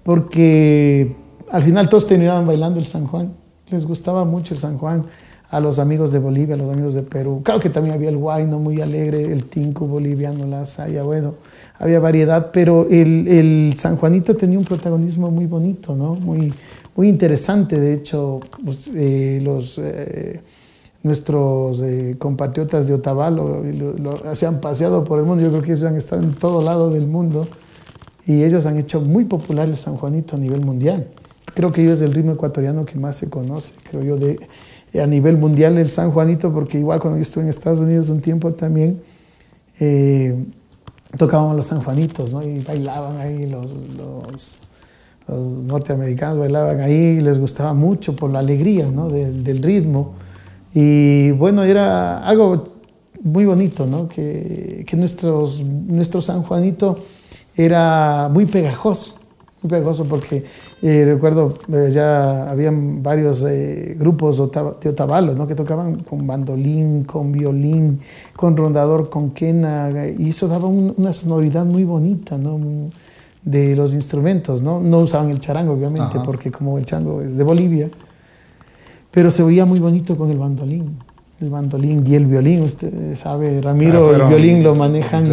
porque 0.03 1.15
al 1.49 1.63
final 1.63 1.87
todos 1.87 2.07
terminaban 2.07 2.45
bailando 2.45 2.79
el 2.79 2.85
San 2.85 3.07
Juan, 3.07 3.33
les 3.69 3.85
gustaba 3.85 4.25
mucho 4.25 4.53
el 4.53 4.59
San 4.59 4.77
Juan 4.77 5.05
a 5.49 5.59
los 5.61 5.79
amigos 5.79 6.11
de 6.11 6.19
Bolivia, 6.19 6.55
a 6.55 6.57
los 6.57 6.71
amigos 6.71 6.93
de 6.93 7.03
Perú. 7.03 7.41
Claro 7.43 7.61
que 7.61 7.69
también 7.69 7.95
había 7.95 8.09
el 8.09 8.17
guayno 8.17 8.59
muy 8.59 8.81
alegre, 8.81 9.23
el 9.31 9.45
tinco 9.45 9.87
boliviano, 9.87 10.45
la 10.45 10.65
saya, 10.65 11.03
bueno, 11.03 11.35
había 11.79 11.99
variedad, 11.99 12.51
pero 12.51 12.87
el, 12.89 13.27
el 13.27 13.73
San 13.75 13.95
Juanito 13.95 14.35
tenía 14.35 14.59
un 14.59 14.65
protagonismo 14.65 15.31
muy 15.31 15.45
bonito, 15.45 15.95
¿no? 15.95 16.15
Muy, 16.15 16.53
muy 16.95 17.07
interesante. 17.07 17.79
De 17.79 17.93
hecho, 17.93 18.41
pues, 18.63 18.89
eh, 18.93 19.39
los, 19.41 19.79
eh, 19.81 20.41
nuestros 21.01 21.81
eh, 21.81 22.17
compatriotas 22.19 22.87
de 22.87 22.93
Otavalo 22.93 23.63
se 24.33 24.45
han 24.45 24.59
paseado 24.59 25.05
por 25.05 25.19
el 25.19 25.25
mundo. 25.25 25.41
Yo 25.41 25.49
creo 25.51 25.61
que 25.61 25.71
ellos 25.71 25.83
han 25.83 25.95
estado 25.95 26.21
en 26.21 26.33
todo 26.33 26.61
lado 26.61 26.91
del 26.91 27.07
mundo 27.07 27.47
y 28.27 28.43
ellos 28.43 28.65
han 28.65 28.77
hecho 28.77 28.99
muy 28.99 29.23
popular 29.23 29.69
el 29.69 29.77
San 29.77 29.95
Juanito 29.95 30.35
a 30.35 30.39
nivel 30.39 30.59
mundial. 30.59 31.07
Creo 31.55 31.71
que 31.71 31.81
ellos 31.81 32.01
es 32.01 32.01
el 32.01 32.13
ritmo 32.13 32.33
ecuatoriano 32.33 32.83
que 32.83 32.99
más 32.99 33.15
se 33.15 33.29
conoce, 33.29 33.75
creo 33.89 34.03
yo, 34.03 34.17
de, 34.17 34.37
a 35.01 35.07
nivel 35.07 35.37
mundial 35.37 35.77
el 35.77 35.89
San 35.89 36.11
Juanito, 36.11 36.53
porque 36.53 36.77
igual 36.77 36.99
cuando 36.99 37.17
yo 37.17 37.21
estuve 37.21 37.45
en 37.45 37.49
Estados 37.49 37.79
Unidos 37.79 38.09
un 38.09 38.19
tiempo 38.19 38.53
también, 38.53 39.01
tocábamos 41.17 41.55
los 41.55 41.65
San 41.65 41.81
Juanitos, 41.81 42.33
¿no? 42.33 42.43
Y 42.43 42.59
bailaban 42.59 43.17
ahí 43.17 43.45
los, 43.47 43.75
los 43.97 44.59
norteamericanos 45.29 46.39
bailaban 46.39 46.81
ahí, 46.81 47.19
les 47.21 47.39
gustaba 47.39 47.73
mucho 47.73 48.15
por 48.15 48.31
la 48.31 48.39
alegría 48.39 48.89
¿no? 48.89 49.09
del, 49.09 49.43
del, 49.43 49.61
ritmo. 49.61 50.13
Y 50.73 51.31
bueno, 51.31 51.63
era 51.63 52.25
algo 52.25 52.63
muy 53.21 53.45
bonito, 53.45 53.85
¿no? 53.85 54.07
que, 54.07 54.85
que 54.87 54.95
nuestros, 54.95 55.63
nuestro 55.63 56.21
San 56.21 56.43
Juanito 56.43 56.99
era 57.55 58.29
muy 58.31 58.45
pegajoso, 58.45 59.18
muy 59.61 59.69
pegajoso 59.69 60.05
porque 60.05 60.45
eh, 60.81 61.03
recuerdo 61.05 61.53
eh, 61.71 61.89
ya 61.91 62.49
habían 62.49 63.03
varios 63.03 63.43
eh, 63.47 63.95
grupos 63.99 64.37
de 64.37 64.89
Otavalo 64.89 65.33
¿no? 65.33 65.47
que 65.47 65.55
tocaban 65.55 66.03
con 66.03 66.25
bandolín, 66.25 67.03
con 67.03 67.31
violín, 67.31 67.99
con 68.35 68.55
rondador, 68.55 69.09
con 69.09 69.31
quena, 69.31 69.89
y 70.17 70.29
eso 70.29 70.47
daba 70.47 70.67
una 70.67 71.11
sonoridad 71.11 71.65
muy 71.65 71.83
bonita, 71.83 72.37
¿no? 72.37 72.89
de 73.43 73.75
los 73.75 73.93
instrumentos, 73.93 74.61
¿no? 74.61 74.81
No 74.81 74.99
usaban 74.99 75.29
el 75.29 75.39
charango, 75.39 75.73
obviamente, 75.73 76.19
porque 76.23 76.51
como 76.51 76.77
el 76.77 76.85
charango 76.85 77.21
es 77.21 77.37
de 77.37 77.43
Bolivia, 77.43 77.89
pero 79.11 79.31
se 79.31 79.43
oía 79.43 79.65
muy 79.65 79.79
bonito 79.79 80.17
con 80.17 80.29
el 80.29 80.37
bandolín. 80.37 80.97
El 81.41 81.49
bandolín 81.49 82.03
y 82.05 82.15
el 82.15 82.25
violín, 82.25 82.63
usted 82.63 83.15
sabe, 83.15 83.61
Ramiro, 83.61 84.13
el 84.13 84.27
violín 84.27 84.61
lo 84.61 84.75
manejan 84.75 85.23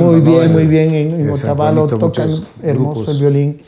muy 0.00 0.20
bien, 0.20 0.52
muy 0.52 0.66
bien 0.66 0.94
en, 0.94 1.30
Otavalo, 1.30 1.86
tocan 1.86 2.30
hermoso 2.62 3.12
el 3.12 3.18
violín. 3.18 3.60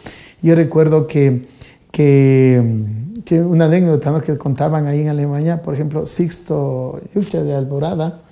Yo 0.43 0.57
recuerdo 0.57 1.07
que, 1.07 1.47
que, 1.93 2.85
que 3.25 3.41
una 3.41 3.67
anécdota 3.67 4.21
que 4.21 4.37
contaban 4.37 4.87
ahí 4.89 5.03
en 5.03 5.09
Alemania, 5.09 5.63
por 5.63 5.75
ejemplo, 5.75 6.05
Sixto 6.05 7.01
Yucha 7.15 7.45
de 7.45 7.55
Alborada, 7.55 8.23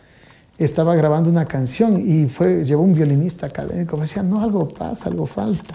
estaba 0.58 0.94
grabando 0.94 1.30
una 1.30 1.46
canción 1.46 2.02
y 2.04 2.28
fue, 2.28 2.64
llevó 2.64 2.82
un 2.82 2.94
violinista 2.94 3.46
académico, 3.46 3.96
me 3.96 4.02
decía, 4.02 4.22
no, 4.22 4.40
algo 4.40 4.68
pasa, 4.68 5.08
algo 5.08 5.26
falta. 5.26 5.74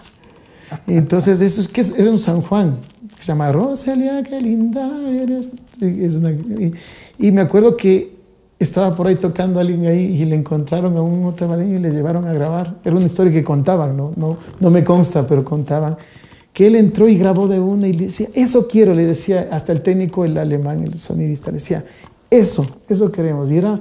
Entonces, 0.87 1.41
eso 1.41 1.61
es 1.61 1.67
que 1.67 1.81
era 2.01 2.09
un 2.09 2.19
San 2.19 2.41
Juan, 2.41 2.77
que 3.15 3.23
se 3.23 3.27
llama 3.27 3.51
Roselia, 3.51 4.23
qué 4.23 4.41
linda 4.41 4.89
eres. 5.09 5.49
y, 5.79 6.73
me 7.29 7.41
acuerdo 7.41 7.77
que 7.77 8.15
estaba 8.57 8.95
por 8.95 9.07
ahí 9.07 9.15
tocando 9.15 9.59
a 9.59 9.61
alguien 9.61 9.85
ahí 9.85 10.21
y 10.21 10.25
le 10.25 10.35
encontraron 10.35 10.97
a 10.97 11.01
un 11.01 11.25
otavaleño 11.25 11.77
y 11.77 11.79
le 11.79 11.91
llevaron 11.91 12.27
a 12.27 12.33
grabar. 12.33 12.75
Era 12.83 12.95
una 12.95 13.05
historia 13.05 13.31
que 13.31 13.43
contaban, 13.43 13.95
¿no? 13.95 14.13
No, 14.15 14.37
no 14.59 14.69
me 14.71 14.83
consta, 14.83 15.27
pero 15.27 15.43
contaban. 15.43 15.97
Que 16.53 16.67
él 16.67 16.75
entró 16.75 17.07
y 17.07 17.17
grabó 17.17 17.47
de 17.47 17.59
una 17.59 17.87
y 17.87 17.93
le 17.93 18.05
decía, 18.05 18.27
eso 18.33 18.67
quiero, 18.67 18.93
le 18.93 19.05
decía 19.05 19.49
hasta 19.51 19.71
el 19.71 19.81
técnico, 19.81 20.25
el 20.25 20.37
alemán, 20.37 20.83
el 20.83 20.99
sonidista, 20.99 21.51
le 21.51 21.57
decía, 21.57 21.83
eso, 22.29 22.65
eso 22.87 23.11
queremos. 23.11 23.51
Y 23.51 23.57
era 23.57 23.79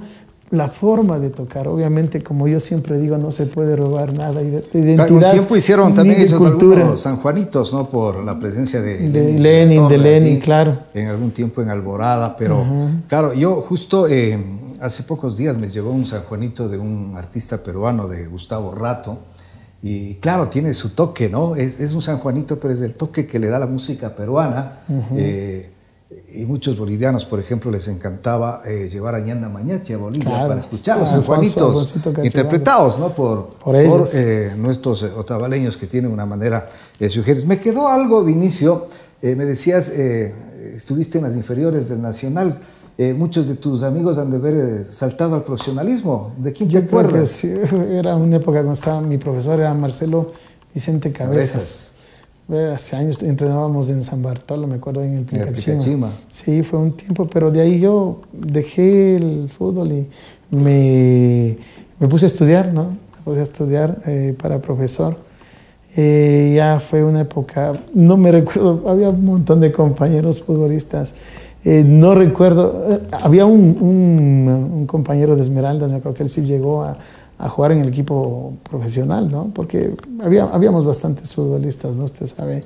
la 0.51 0.67
forma 0.67 1.17
de 1.17 1.29
tocar. 1.29 1.67
Obviamente, 1.67 2.21
como 2.21 2.47
yo 2.47 2.59
siempre 2.59 2.99
digo, 2.99 3.17
no 3.17 3.31
se 3.31 3.45
puede 3.45 3.75
robar 3.75 4.13
nada 4.13 4.41
de 4.41 4.63
identidad. 4.73 5.09
Un 5.09 5.31
tiempo 5.31 5.55
hicieron 5.55 5.93
también 5.95 6.21
ellos 6.21 6.37
cultura. 6.37 6.95
sanjuanitos, 6.97 7.73
¿no? 7.73 7.87
Por 7.89 8.23
la 8.23 8.37
presencia 8.37 8.81
de, 8.81 9.09
de 9.09 9.39
Lenin, 9.39 9.87
de 9.87 9.97
Lenin, 9.97 10.39
claro. 10.39 10.77
En 10.93 11.07
algún 11.07 11.31
tiempo 11.31 11.61
en 11.61 11.69
Alborada, 11.69 12.35
pero 12.37 12.65
claro, 13.07 13.33
yo 13.33 13.61
justo 13.61 14.07
eh, 14.07 14.37
hace 14.81 15.03
pocos 15.03 15.37
días 15.37 15.57
me 15.57 15.67
llegó 15.67 15.91
un 15.91 16.05
sanjuanito 16.05 16.67
de 16.67 16.77
un 16.77 17.13
artista 17.15 17.57
peruano, 17.57 18.07
de 18.07 18.27
Gustavo 18.27 18.75
Rato, 18.75 19.19
y 19.83 20.15
claro, 20.15 20.47
tiene 20.47 20.73
su 20.73 20.93
toque, 20.93 21.29
¿no? 21.29 21.55
Es, 21.55 21.79
es 21.79 21.93
un 21.93 22.01
sanjuanito, 22.01 22.59
pero 22.59 22.73
es 22.73 22.81
el 22.81 22.93
toque 22.95 23.25
que 23.25 23.39
le 23.39 23.47
da 23.47 23.57
la 23.57 23.67
música 23.67 24.15
peruana 24.15 24.79
y 26.33 26.45
muchos 26.45 26.77
bolivianos, 26.77 27.25
por 27.25 27.39
ejemplo, 27.39 27.71
les 27.71 27.87
encantaba 27.87 28.61
eh, 28.65 28.87
llevar 28.89 29.15
a 29.15 29.19
Ñanda 29.19 29.49
Mañache 29.49 29.93
a 29.93 29.97
Bolivia 29.97 30.47
para 30.47 30.59
escuchar 30.59 30.99
los 30.99 31.25
Juanitos 31.25 31.95
interpretados 32.23 32.99
¿no? 32.99 33.13
por, 33.13 33.55
por, 33.55 33.75
eh, 33.75 34.53
nuestros 34.57 35.03
eh, 35.03 35.11
otavaleños 35.15 35.77
que 35.77 35.87
tienen 35.87 36.11
una 36.11 36.25
manera 36.25 36.69
de 36.97 37.09
sugerir. 37.09 37.45
Me 37.45 37.59
quedó 37.59 37.87
algo, 37.87 38.23
Vinicio, 38.23 38.87
me 39.21 39.45
decías, 39.45 39.89
estuviste 39.89 41.19
en 41.19 41.25
las 41.25 41.35
inferiores 41.35 41.89
del 41.89 42.01
Nacional. 42.01 42.59
muchos 43.15 43.47
de 43.47 43.55
tus 43.55 43.83
amigos 43.83 44.17
han 44.17 44.31
de 44.31 44.37
haber 44.37 44.85
saltado 44.85 45.35
al 45.35 45.43
profesionalismo. 45.43 46.33
¿De 46.37 46.51
quién 46.53 46.69
te 46.69 46.79
acuerdas? 46.79 47.43
Era 47.43 48.15
una 48.15 48.37
época 48.37 48.59
cuando 48.59 48.73
estaba 48.73 48.99
mi 49.01 49.17
profesor, 49.19 49.59
era 49.59 49.73
Marcelo 49.75 50.31
Vicente 50.73 51.11
Cabezas 51.11 51.90
hace 52.59 52.95
años 52.95 53.21
entrenábamos 53.23 53.89
en 53.89 54.03
San 54.03 54.21
Bartolo, 54.21 54.67
me 54.67 54.75
acuerdo, 54.75 55.03
en 55.03 55.13
el 55.13 55.23
Picachima. 55.23 56.11
Sí, 56.29 56.63
fue 56.63 56.79
un 56.79 56.93
tiempo, 56.93 57.25
pero 57.27 57.51
de 57.51 57.61
ahí 57.61 57.79
yo 57.79 58.21
dejé 58.33 59.15
el 59.15 59.49
fútbol 59.49 59.91
y 59.91 60.09
me, 60.49 61.57
me 61.99 62.07
puse 62.07 62.25
a 62.25 62.27
estudiar, 62.27 62.73
¿no? 62.73 62.83
Me 62.89 63.23
puse 63.23 63.39
a 63.39 63.43
estudiar 63.43 64.01
eh, 64.05 64.35
para 64.41 64.59
profesor. 64.59 65.15
Eh, 65.95 66.53
ya 66.55 66.79
fue 66.79 67.03
una 67.03 67.21
época, 67.21 67.73
no 67.93 68.15
me 68.17 68.31
recuerdo, 68.31 68.83
había 68.87 69.09
un 69.09 69.25
montón 69.25 69.59
de 69.59 69.71
compañeros 69.71 70.41
futbolistas. 70.41 71.15
Eh, 71.63 71.83
no 71.85 72.15
recuerdo, 72.15 72.99
había 73.11 73.45
un, 73.45 73.77
un, 73.79 74.71
un 74.73 74.85
compañero 74.87 75.35
de 75.35 75.41
Esmeraldas, 75.41 75.91
me 75.91 75.97
acuerdo 75.97 76.17
que 76.17 76.23
él 76.23 76.29
sí 76.29 76.41
llegó 76.41 76.83
a, 76.83 76.97
a 77.41 77.49
jugar 77.49 77.71
en 77.71 77.81
el 77.81 77.89
equipo 77.89 78.53
profesional, 78.69 79.29
¿no? 79.31 79.51
Porque 79.53 79.95
había, 80.23 80.43
habíamos 80.43 80.85
bastantes 80.85 81.33
futbolistas, 81.33 81.95
¿no? 81.95 82.05
Usted 82.05 82.25
sabe. 82.25 82.63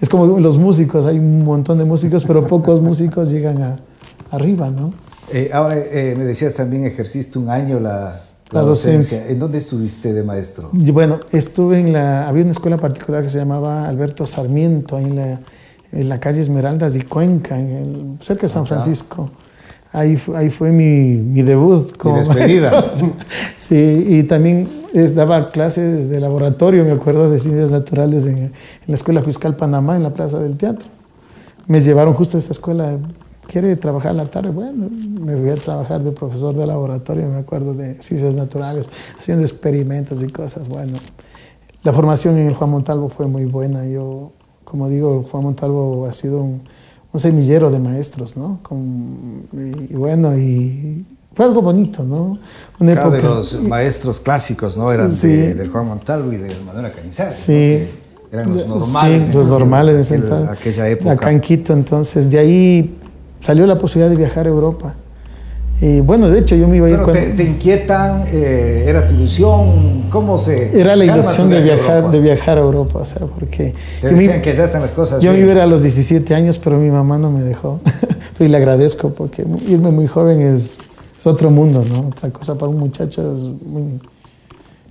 Es 0.00 0.08
como 0.08 0.38
los 0.40 0.58
músicos, 0.58 1.06
hay 1.06 1.18
un 1.18 1.44
montón 1.44 1.78
de 1.78 1.84
músicos, 1.84 2.24
pero 2.24 2.46
pocos 2.46 2.80
músicos 2.80 3.30
llegan 3.30 3.62
a, 3.62 3.78
arriba, 4.30 4.70
¿no? 4.70 4.92
Eh, 5.32 5.50
ahora 5.52 5.76
eh, 5.76 6.14
me 6.16 6.24
decías 6.24 6.54
también 6.54 6.84
ejerciste 6.84 7.38
un 7.38 7.48
año 7.48 7.80
la, 7.80 8.24
la, 8.50 8.60
docencia. 8.62 9.26
¿En 9.28 9.38
dónde 9.38 9.58
estuviste 9.58 10.12
de 10.12 10.22
maestro? 10.22 10.70
bueno, 10.72 11.20
estuve 11.32 11.78
en 11.78 11.92
la... 11.92 12.28
Había 12.28 12.42
una 12.42 12.52
escuela 12.52 12.76
particular 12.76 13.22
que 13.22 13.28
se 13.28 13.38
llamaba 13.38 13.88
Alberto 13.88 14.26
Sarmiento, 14.26 14.96
ahí 14.96 15.04
en 15.04 15.16
la 15.16 15.40
en 15.92 16.08
la 16.08 16.20
calle 16.20 16.40
Esmeraldas 16.40 16.96
y 16.96 17.02
Cuenca, 17.02 17.58
en 17.58 17.70
el, 17.70 18.24
cerca 18.24 18.42
de 18.42 18.48
San 18.48 18.66
Francisco. 18.66 19.30
Ahí, 19.96 20.20
ahí 20.34 20.50
fue 20.50 20.72
mi, 20.72 21.16
mi 21.16 21.40
debut 21.40 21.96
como 21.96 22.18
despedida. 22.18 22.84
sí, 23.56 24.06
y 24.06 24.24
también 24.24 24.68
daba 25.14 25.50
clases 25.50 26.10
de 26.10 26.20
laboratorio, 26.20 26.84
me 26.84 26.92
acuerdo, 26.92 27.30
de 27.30 27.38
ciencias 27.38 27.72
naturales 27.72 28.26
en, 28.26 28.36
en, 28.36 28.52
la 28.86 28.94
Escuela 28.94 29.22
Fiscal 29.22 29.56
Panamá, 29.56 29.96
en 29.96 30.02
la 30.02 30.12
Plaza 30.12 30.38
del 30.38 30.58
Teatro. 30.58 30.86
Me 31.66 31.80
llevaron 31.80 32.12
justo 32.12 32.36
a 32.36 32.40
esa 32.40 32.52
escuela. 32.52 32.98
¿Quiere 33.46 33.74
trabajar 33.76 34.14
la 34.14 34.26
tarde? 34.26 34.50
Bueno, 34.50 34.90
me 34.90 35.34
voy 35.34 35.48
a 35.48 35.54
trabajar 35.54 36.02
de 36.02 36.12
profesor 36.12 36.54
de 36.54 36.66
laboratorio, 36.66 37.26
me 37.30 37.38
acuerdo, 37.38 37.72
de 37.72 37.94
ciencias 38.02 38.36
naturales, 38.36 38.90
haciendo 39.18 39.44
experimentos 39.44 40.22
y 40.22 40.28
cosas. 40.28 40.68
Bueno, 40.68 40.98
la 41.84 41.94
formación 41.94 42.36
en 42.36 42.48
el 42.48 42.54
Juan 42.54 42.68
Montalvo 42.68 43.08
fue 43.08 43.28
muy 43.28 43.46
buena. 43.46 43.86
Yo, 43.86 44.32
como 44.62 44.90
digo, 44.90 45.24
Juan 45.30 45.44
Montalvo 45.44 46.04
ha 46.06 46.12
sido 46.12 46.42
un, 46.42 46.60
un 47.16 47.20
semillero 47.20 47.70
de 47.70 47.78
maestros, 47.78 48.36
¿no? 48.36 48.58
Con, 48.62 49.48
y, 49.54 49.94
bueno, 49.94 50.36
y 50.36 51.02
fue 51.32 51.46
algo 51.46 51.62
bonito, 51.62 52.02
¿no? 52.02 52.38
Una 52.78 52.92
época, 52.92 53.10
de 53.16 53.22
los 53.22 53.62
maestros 53.62 54.20
clásicos, 54.20 54.76
¿no? 54.76 54.92
Eran 54.92 55.10
sí, 55.10 55.28
de, 55.28 55.54
de, 55.54 55.66
Juan 55.66 55.86
Montalvo 55.86 56.30
y 56.30 56.36
de 56.36 56.54
Manuela 56.60 56.92
Canizares. 56.92 57.34
Sí. 57.34 57.88
¿no? 58.30 58.38
Eran 58.38 58.52
los 58.52 58.66
normales. 58.66 59.26
Sí, 59.28 59.32
los 59.32 59.48
normales 59.48 60.12
aquel, 60.12 60.48
aquella 60.48 60.88
época. 60.90 61.12
Acá 61.12 61.30
en 61.30 61.40
Quito, 61.40 61.72
entonces, 61.72 62.30
de 62.30 62.38
ahí 62.38 62.94
salió 63.40 63.66
la 63.66 63.78
posibilidad 63.78 64.10
de 64.10 64.16
viajar 64.16 64.44
a 64.44 64.50
Europa. 64.50 64.94
Y 65.80 66.00
bueno, 66.00 66.30
de 66.30 66.38
hecho 66.38 66.56
yo 66.56 66.68
me 66.68 66.78
iba 66.78 66.86
a 66.86 66.90
ir 66.90 66.96
Pero 66.96 67.04
cuando... 67.04 67.22
te, 67.22 67.32
te, 67.32 67.44
inquietan, 67.44 68.24
eh, 68.32 68.84
era 68.86 69.06
tu 69.06 69.14
ilusión, 69.14 70.06
¿cómo 70.10 70.38
se...? 70.38 70.78
Era 70.78 70.96
la 70.96 71.04
se 71.04 71.10
ilusión 71.12 71.50
de 71.50 71.60
viajar, 71.60 72.10
de 72.10 72.20
viajar 72.20 72.56
a 72.56 72.62
Europa, 72.62 73.00
o 73.00 73.04
sea, 73.04 73.26
porque... 73.26 73.74
Te 74.00 74.08
decían 74.08 74.36
me, 74.36 74.42
que 74.42 74.54
ya 74.54 74.64
están 74.64 74.80
las 74.80 74.92
cosas 74.92 75.20
Yo 75.20 75.32
bien. 75.32 75.46
me 75.46 75.52
iba 75.52 75.62
a 75.62 75.66
los 75.66 75.82
17 75.82 76.34
años, 76.34 76.58
pero 76.58 76.78
mi 76.78 76.90
mamá 76.90 77.18
no 77.18 77.30
me 77.30 77.42
dejó. 77.42 77.80
y 78.40 78.48
le 78.48 78.56
agradezco, 78.56 79.12
porque 79.12 79.44
irme 79.68 79.90
muy 79.90 80.06
joven 80.06 80.40
es, 80.40 80.78
es, 81.18 81.26
otro 81.26 81.50
mundo, 81.50 81.84
¿no? 81.86 82.08
Otra 82.08 82.30
cosa 82.30 82.54
para 82.54 82.70
un 82.70 82.78
muchacho 82.78 83.34
es 83.34 83.42
muy... 83.42 84.00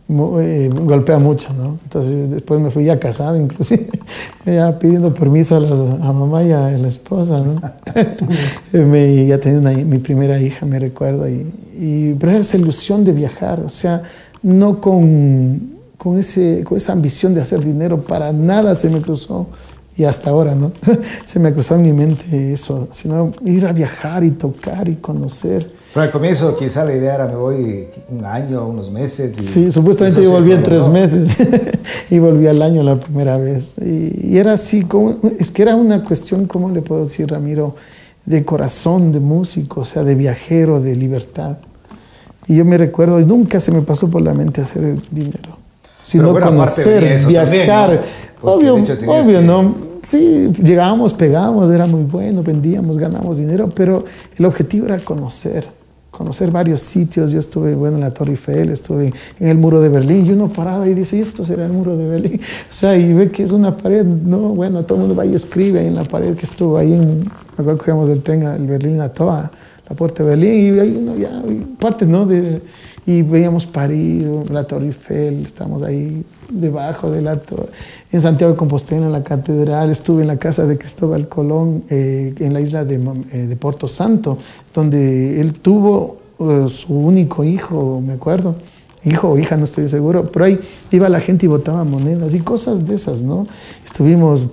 eh, 0.07 0.69
golpea 0.71 1.17
mucho, 1.17 1.51
¿no? 1.53 1.79
Entonces 1.83 2.29
después 2.29 2.59
me 2.61 2.69
fui 2.69 2.85
ya 2.85 2.99
casado, 2.99 3.37
inclusive, 3.37 3.87
ya 4.45 4.77
pidiendo 4.77 5.13
permiso 5.13 5.55
a, 5.55 5.59
la, 5.59 5.69
a 6.07 6.13
mamá 6.13 6.43
y 6.43 6.51
a 6.51 6.69
la 6.71 6.87
esposa, 6.87 7.39
¿no? 7.39 7.59
me, 8.85 9.25
ya 9.25 9.39
tenía 9.39 9.59
una, 9.59 9.71
mi 9.71 9.97
primera 9.97 10.39
hija, 10.39 10.65
me 10.65 10.77
recuerdo, 10.77 11.27
y, 11.27 11.51
y, 11.75 12.13
pero 12.19 12.33
era 12.33 12.41
esa 12.41 12.57
ilusión 12.57 13.03
de 13.03 13.13
viajar, 13.13 13.61
o 13.61 13.69
sea, 13.69 14.03
no 14.43 14.79
con, 14.79 15.71
con, 15.97 16.19
ese, 16.19 16.63
con 16.63 16.77
esa 16.77 16.93
ambición 16.93 17.33
de 17.33 17.41
hacer 17.41 17.65
dinero, 17.65 18.01
para 18.01 18.31
nada 18.31 18.75
se 18.75 18.91
me 18.91 19.01
cruzó, 19.01 19.47
y 19.97 20.03
hasta 20.03 20.29
ahora, 20.29 20.53
¿no? 20.53 20.71
se 21.25 21.39
me 21.39 21.51
cruzó 21.51 21.75
en 21.75 21.81
mi 21.81 21.93
mente 21.93 22.53
eso, 22.53 22.89
sino 22.91 23.31
ir 23.43 23.65
a 23.65 23.71
viajar 23.71 24.23
y 24.23 24.31
tocar 24.31 24.87
y 24.87 24.95
conocer. 24.95 25.74
Pero 25.95 26.07
al 26.07 26.11
comienzo 26.11 26.57
quizá 26.57 26.83
la 26.83 26.93
idea 26.93 27.15
era 27.15 27.27
me 27.27 27.37
voy 27.37 27.87
un 28.09 28.25
año, 28.25 28.67
unos 28.67 28.91
meses. 28.91 29.37
Y 29.39 29.41
sí, 29.41 29.71
supuestamente 29.71 30.21
yo 30.21 30.29
volví 30.29 30.51
en 30.51 30.61
tres 30.61 30.89
meses 30.89 31.37
y 32.09 32.19
volví 32.19 32.47
al 32.47 32.61
año 32.61 32.83
la 32.83 32.97
primera 32.97 33.37
vez. 33.37 33.77
Y, 33.77 34.31
y, 34.33 34.37
era 34.37 34.51
así, 34.51 34.83
como, 34.83 35.15
es 35.39 35.51
que 35.51 35.61
era 35.61 35.73
una 35.77 36.03
cuestión, 36.03 36.47
¿cómo 36.47 36.69
le 36.69 36.81
puedo 36.81 37.05
decir, 37.05 37.31
Ramiro? 37.31 37.77
De 38.25 38.43
corazón, 38.43 39.13
de 39.13 39.21
músico, 39.21 39.79
o 39.79 39.85
sea, 39.85 40.03
de 40.03 40.15
viajero, 40.15 40.81
de 40.81 40.97
libertad. 40.97 41.59
Y 42.49 42.57
yo 42.57 42.65
me 42.65 42.77
recuerdo, 42.77 43.21
y 43.21 43.25
nunca 43.25 43.61
se 43.61 43.71
me 43.71 43.81
pasó 43.81 44.09
por 44.09 44.21
la 44.21 44.33
mente 44.33 44.59
hacer 44.59 44.97
dinero, 45.11 45.57
sino 46.01 46.33
bueno, 46.33 46.47
conocer, 46.47 47.25
viajar. 47.25 47.91
También, 47.91 48.01
¿no? 48.43 48.51
Obvio, 48.51 48.75
obvio, 48.75 49.39
que... 49.39 49.45
¿no? 49.45 49.75
Sí, 50.03 50.51
llegábamos, 50.61 51.13
pegábamos, 51.13 51.71
era 51.71 51.85
muy 51.85 52.03
bueno, 52.03 52.43
vendíamos, 52.43 52.97
ganábamos 52.97 53.37
dinero, 53.37 53.69
pero 53.73 54.03
el 54.37 54.43
objetivo 54.43 54.87
era 54.87 54.99
conocer 54.99 55.84
conocer 56.15 56.49
varios 56.49 56.81
sitios. 56.81 57.31
Yo 57.31 57.39
estuve, 57.39 57.75
bueno, 57.75 57.95
en 57.95 58.01
la 58.01 58.13
Torre 58.13 58.31
Eiffel, 58.31 58.69
estuve 58.69 59.13
en 59.39 59.47
el 59.47 59.57
muro 59.57 59.81
de 59.81 59.89
Berlín, 59.89 60.25
y 60.25 60.31
uno 60.31 60.47
parado 60.47 60.85
y 60.85 60.93
dice, 60.93 61.19
esto 61.19 61.43
será 61.43 61.65
el 61.65 61.73
muro 61.73 61.97
de 61.97 62.07
Berlín. 62.07 62.39
O 62.69 62.73
sea, 62.73 62.97
y 62.97 63.13
ve 63.13 63.31
que 63.31 63.43
es 63.43 63.51
una 63.51 63.75
pared, 63.75 64.05
no, 64.05 64.39
bueno, 64.49 64.83
todo 64.83 64.95
el 64.95 65.01
mundo 65.01 65.15
va 65.15 65.25
y 65.25 65.33
escribe 65.33 65.85
en 65.85 65.95
la 65.95 66.03
pared 66.03 66.35
que 66.35 66.45
estuvo 66.45 66.77
ahí, 66.77 66.93
en, 66.93 67.19
me 67.19 67.25
acuerdo 67.57 67.77
que 67.77 67.91
íbamos 67.91 68.09
del 68.09 68.21
tren 68.21 68.43
al 68.43 68.65
Berlín 68.65 69.01
a 69.01 69.09
toda 69.09 69.51
la 69.89 69.95
puerta 69.95 70.23
de 70.23 70.29
Berlín, 70.29 70.75
y 70.75 70.79
ahí 70.79 70.97
uno 70.97 71.15
ya, 71.15 71.43
partes, 71.79 72.07
¿no? 72.07 72.25
De, 72.25 72.61
y 73.05 73.21
veíamos 73.21 73.65
París, 73.65 74.25
la 74.49 74.63
Torre 74.63 74.87
Eiffel, 74.87 75.43
estamos 75.43 75.83
ahí 75.83 76.23
debajo 76.49 77.11
de 77.11 77.21
la 77.21 77.37
torre. 77.37 77.69
En 78.11 78.21
Santiago 78.21 78.53
de 78.53 78.57
Compostela, 78.57 79.05
en 79.05 79.11
la 79.11 79.23
catedral, 79.23 79.91
estuve 79.91 80.21
en 80.21 80.27
la 80.27 80.37
casa 80.37 80.65
de 80.65 80.77
Cristóbal 80.77 81.27
Colón, 81.27 81.83
eh, 81.89 82.33
en 82.39 82.53
la 82.53 82.61
isla 82.61 82.83
de, 82.83 82.95
eh, 83.31 83.37
de, 83.47 83.55
Porto 83.55 83.87
Santo, 83.87 84.37
donde 84.73 85.39
él 85.39 85.53
tuvo 85.53 86.17
uh, 86.39 86.67
su 86.67 86.93
único 86.93 87.43
hijo, 87.43 88.01
me 88.05 88.13
acuerdo. 88.13 88.55
Hijo 89.03 89.29
o 89.29 89.37
hija, 89.37 89.55
no 89.55 89.65
estoy 89.65 89.87
seguro, 89.87 90.31
pero 90.31 90.45
ahí 90.45 90.59
iba 90.89 91.07
la 91.07 91.19
gente 91.19 91.45
y 91.45 91.49
botaba 91.49 91.83
monedas 91.83 92.33
y 92.33 92.39
cosas 92.39 92.87
de 92.87 92.95
esas, 92.95 93.21
¿no? 93.21 93.45
Estuvimos, 93.85 94.47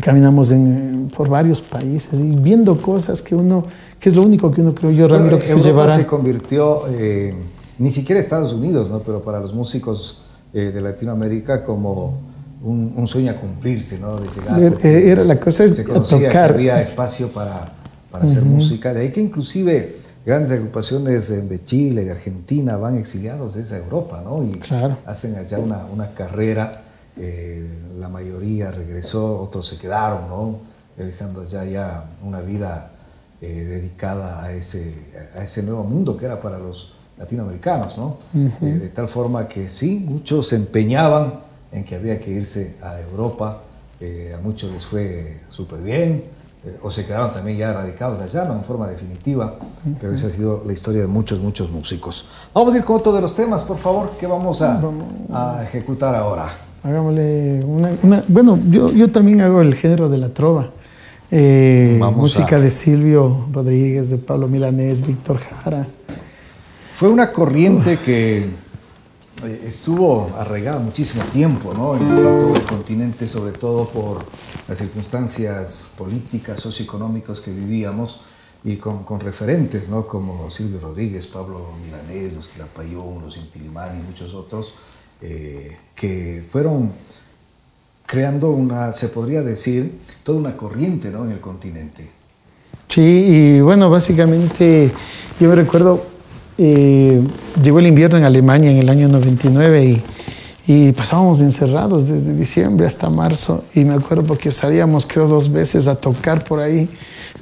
caminamos 0.00 0.50
en, 0.50 1.10
por 1.14 1.28
varios 1.28 1.60
países 1.60 2.18
y 2.20 2.34
viendo 2.36 2.80
cosas 2.80 3.20
que 3.20 3.34
uno, 3.34 3.64
que 4.00 4.08
es 4.08 4.16
lo 4.16 4.22
único 4.22 4.50
que 4.50 4.62
uno 4.62 4.74
creo 4.74 4.92
yo, 4.92 5.08
Ramiro, 5.08 5.38
que 5.38 5.46
se 5.46 5.60
llevará. 5.60 5.94
se 5.94 6.06
convirtió, 6.06 6.84
eh, 6.88 7.34
ni 7.82 7.90
siquiera 7.90 8.20
Estados 8.20 8.52
Unidos, 8.52 8.90
¿no? 8.90 9.00
Pero 9.00 9.24
para 9.24 9.40
los 9.40 9.52
músicos 9.52 10.18
eh, 10.54 10.70
de 10.72 10.80
Latinoamérica 10.80 11.64
como 11.64 12.20
un, 12.62 12.94
un, 12.96 13.08
sueño 13.08 13.32
a 13.32 13.34
cumplirse, 13.34 13.98
¿no? 13.98 14.20
De 14.20 14.28
llegar, 14.28 14.78
era, 14.84 14.88
era, 14.88 15.24
la 15.24 15.40
cosa 15.40 15.66
se 15.66 15.82
conocía 15.82 16.28
tocar. 16.28 16.50
que 16.52 16.54
había 16.54 16.80
espacio 16.80 17.32
para, 17.32 17.72
para 18.08 18.24
hacer 18.24 18.44
uh 18.44 18.46
-huh. 18.46 18.50
música, 18.50 18.94
de 18.94 19.00
ahí 19.00 19.10
que 19.10 19.20
inclusive 19.20 19.96
grandes 20.24 20.52
agrupaciones 20.52 21.28
de, 21.28 21.42
de, 21.42 21.64
Chile, 21.64 22.04
de 22.04 22.12
Argentina, 22.12 22.76
van 22.76 22.96
exiliados 22.98 23.54
de 23.54 23.62
esa 23.62 23.78
Europa, 23.78 24.22
¿no? 24.24 24.44
Y 24.44 24.52
claro. 24.60 24.98
hacen 25.04 25.34
allá 25.34 25.58
una, 25.58 25.84
una 25.86 26.14
carrera, 26.14 26.82
eh, 27.16 27.66
la 27.98 28.08
mayoría 28.08 28.70
regresó, 28.70 29.40
otros 29.40 29.66
se 29.66 29.76
quedaron, 29.78 30.28
¿no? 30.28 30.58
Realizando 30.96 31.40
allá 31.40 31.64
ya 31.64 32.04
una 32.24 32.42
vida 32.42 32.92
eh, 33.40 33.64
dedicada 33.68 34.44
a 34.44 34.52
ese, 34.52 34.94
a 35.36 35.42
ese 35.42 35.64
nuevo 35.64 35.82
mundo 35.82 36.16
que 36.16 36.26
era 36.26 36.40
para 36.40 36.60
los 36.60 37.01
latinoamericanos, 37.18 37.98
¿no? 37.98 38.16
Uh 38.34 38.38
-huh. 38.38 38.50
eh, 38.62 38.78
de 38.80 38.88
tal 38.88 39.08
forma 39.08 39.46
que 39.48 39.68
sí, 39.68 40.04
muchos 40.08 40.48
se 40.48 40.56
empeñaban 40.56 41.34
en 41.70 41.84
que 41.84 41.94
había 41.94 42.20
que 42.20 42.30
irse 42.30 42.76
a 42.82 43.00
Europa, 43.00 43.62
eh, 44.00 44.34
a 44.36 44.40
muchos 44.42 44.72
les 44.72 44.84
fue 44.84 45.40
súper 45.50 45.80
bien, 45.80 46.24
eh, 46.64 46.78
o 46.82 46.90
se 46.90 47.04
quedaron 47.06 47.32
también 47.32 47.58
ya 47.58 47.72
radicados 47.72 48.20
allá, 48.20 48.44
no 48.44 48.54
en 48.54 48.64
forma 48.64 48.88
definitiva, 48.88 49.56
uh 49.60 49.88
-huh. 49.88 49.96
pero 50.00 50.12
esa 50.12 50.26
ha 50.26 50.30
sido 50.30 50.62
la 50.66 50.72
historia 50.72 51.00
de 51.02 51.06
muchos, 51.08 51.40
muchos 51.40 51.70
músicos. 51.70 52.28
Vamos 52.54 52.74
a 52.74 52.78
ir 52.78 52.84
con 52.84 52.96
otro 52.96 53.12
de 53.12 53.20
los 53.20 53.34
temas, 53.34 53.62
por 53.62 53.78
favor, 53.78 54.10
que 54.18 54.26
vamos 54.26 54.60
a, 54.62 54.80
a 55.32 55.62
ejecutar 55.64 56.14
ahora. 56.14 56.48
Hagámosle 56.82 57.60
una, 57.64 57.90
una 58.02 58.24
bueno, 58.26 58.58
yo, 58.68 58.90
yo 58.90 59.10
también 59.10 59.40
hago 59.40 59.60
el 59.60 59.74
género 59.74 60.08
de 60.08 60.18
la 60.18 60.28
trova. 60.30 60.66
Eh, 61.30 61.98
música 62.14 62.56
a... 62.56 62.60
de 62.60 62.70
Silvio 62.70 63.46
Rodríguez, 63.52 64.10
de 64.10 64.18
Pablo 64.18 64.48
Milanés, 64.48 65.06
Víctor 65.06 65.38
Jara. 65.38 65.86
Fue 67.02 67.10
una 67.10 67.32
corriente 67.32 67.98
que 67.98 68.46
estuvo 69.66 70.30
arraigada 70.38 70.78
muchísimo 70.78 71.24
tiempo 71.32 71.74
¿no? 71.74 71.96
en 71.96 72.14
todo 72.14 72.54
el 72.54 72.62
continente, 72.62 73.26
sobre 73.26 73.50
todo 73.58 73.88
por 73.88 74.24
las 74.68 74.78
circunstancias 74.78 75.94
políticas, 75.98 76.60
socioeconómicas 76.60 77.40
que 77.40 77.50
vivíamos 77.50 78.20
y 78.62 78.76
con, 78.76 79.02
con 79.02 79.18
referentes 79.18 79.88
¿no? 79.88 80.06
como 80.06 80.48
Silvio 80.48 80.78
Rodríguez, 80.78 81.26
Pablo 81.26 81.70
Milanés, 81.84 82.34
los 82.34 82.46
Quilapayún, 82.46 83.20
los 83.20 83.36
Intilimani 83.36 83.98
y 83.98 84.02
muchos 84.04 84.32
otros 84.32 84.74
eh, 85.20 85.76
que 85.96 86.44
fueron 86.52 86.92
creando 88.06 88.52
una, 88.52 88.92
se 88.92 89.08
podría 89.08 89.42
decir, 89.42 89.98
toda 90.22 90.38
una 90.38 90.56
corriente 90.56 91.10
¿no? 91.10 91.24
en 91.24 91.32
el 91.32 91.40
continente. 91.40 92.08
Sí, 92.86 93.00
y 93.00 93.60
bueno, 93.60 93.90
básicamente 93.90 94.92
yo 95.40 95.48
me 95.48 95.56
recuerdo 95.56 96.11
eh, 96.64 97.20
llegó 97.62 97.78
el 97.78 97.86
invierno 97.86 98.16
en 98.18 98.24
Alemania 98.24 98.70
en 98.70 98.78
el 98.78 98.88
año 98.88 99.08
99 99.08 99.84
y, 99.84 100.02
y, 100.72 100.92
pasábamos 100.92 101.40
encerrados 101.40 102.08
desde 102.08 102.34
diciembre 102.34 102.86
hasta 102.86 103.10
marzo. 103.10 103.64
Y 103.74 103.84
me 103.84 103.94
acuerdo 103.94 104.24
porque 104.24 104.50
salíamos 104.50 105.06
creo 105.06 105.26
dos 105.26 105.50
veces 105.50 105.88
a 105.88 105.96
tocar 105.96 106.44
por 106.44 106.60
ahí. 106.60 106.88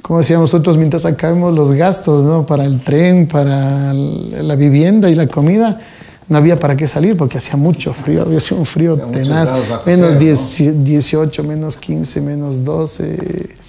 Como 0.01 0.19
decíamos 0.19 0.51
nosotros 0.51 0.77
mientras 0.77 1.03
sacábamos 1.03 1.53
los 1.53 1.71
gastos 1.71 2.25
¿no? 2.25 2.45
para 2.45 2.65
el 2.65 2.81
tren, 2.81 3.27
para 3.27 3.93
la 3.93 4.55
vivienda 4.55 5.09
y 5.09 5.15
la 5.15 5.27
comida 5.27 5.79
no 6.27 6.37
había 6.37 6.57
para 6.57 6.75
qué 6.75 6.87
salir 6.87 7.17
porque 7.17 7.37
hacía 7.37 7.57
mucho 7.57 7.93
frío, 7.93 8.21
había 8.21 8.39
sido 8.39 8.61
un 8.61 8.65
frío 8.65 8.93
Había 8.93 9.23
tenaz, 9.23 9.53
menos 9.85 10.15
cero, 10.17 10.73
10 10.73 10.83
18, 10.83 11.43
menos 11.43 11.77
15, 11.77 12.21
menos 12.21 12.63
12 12.63 13.60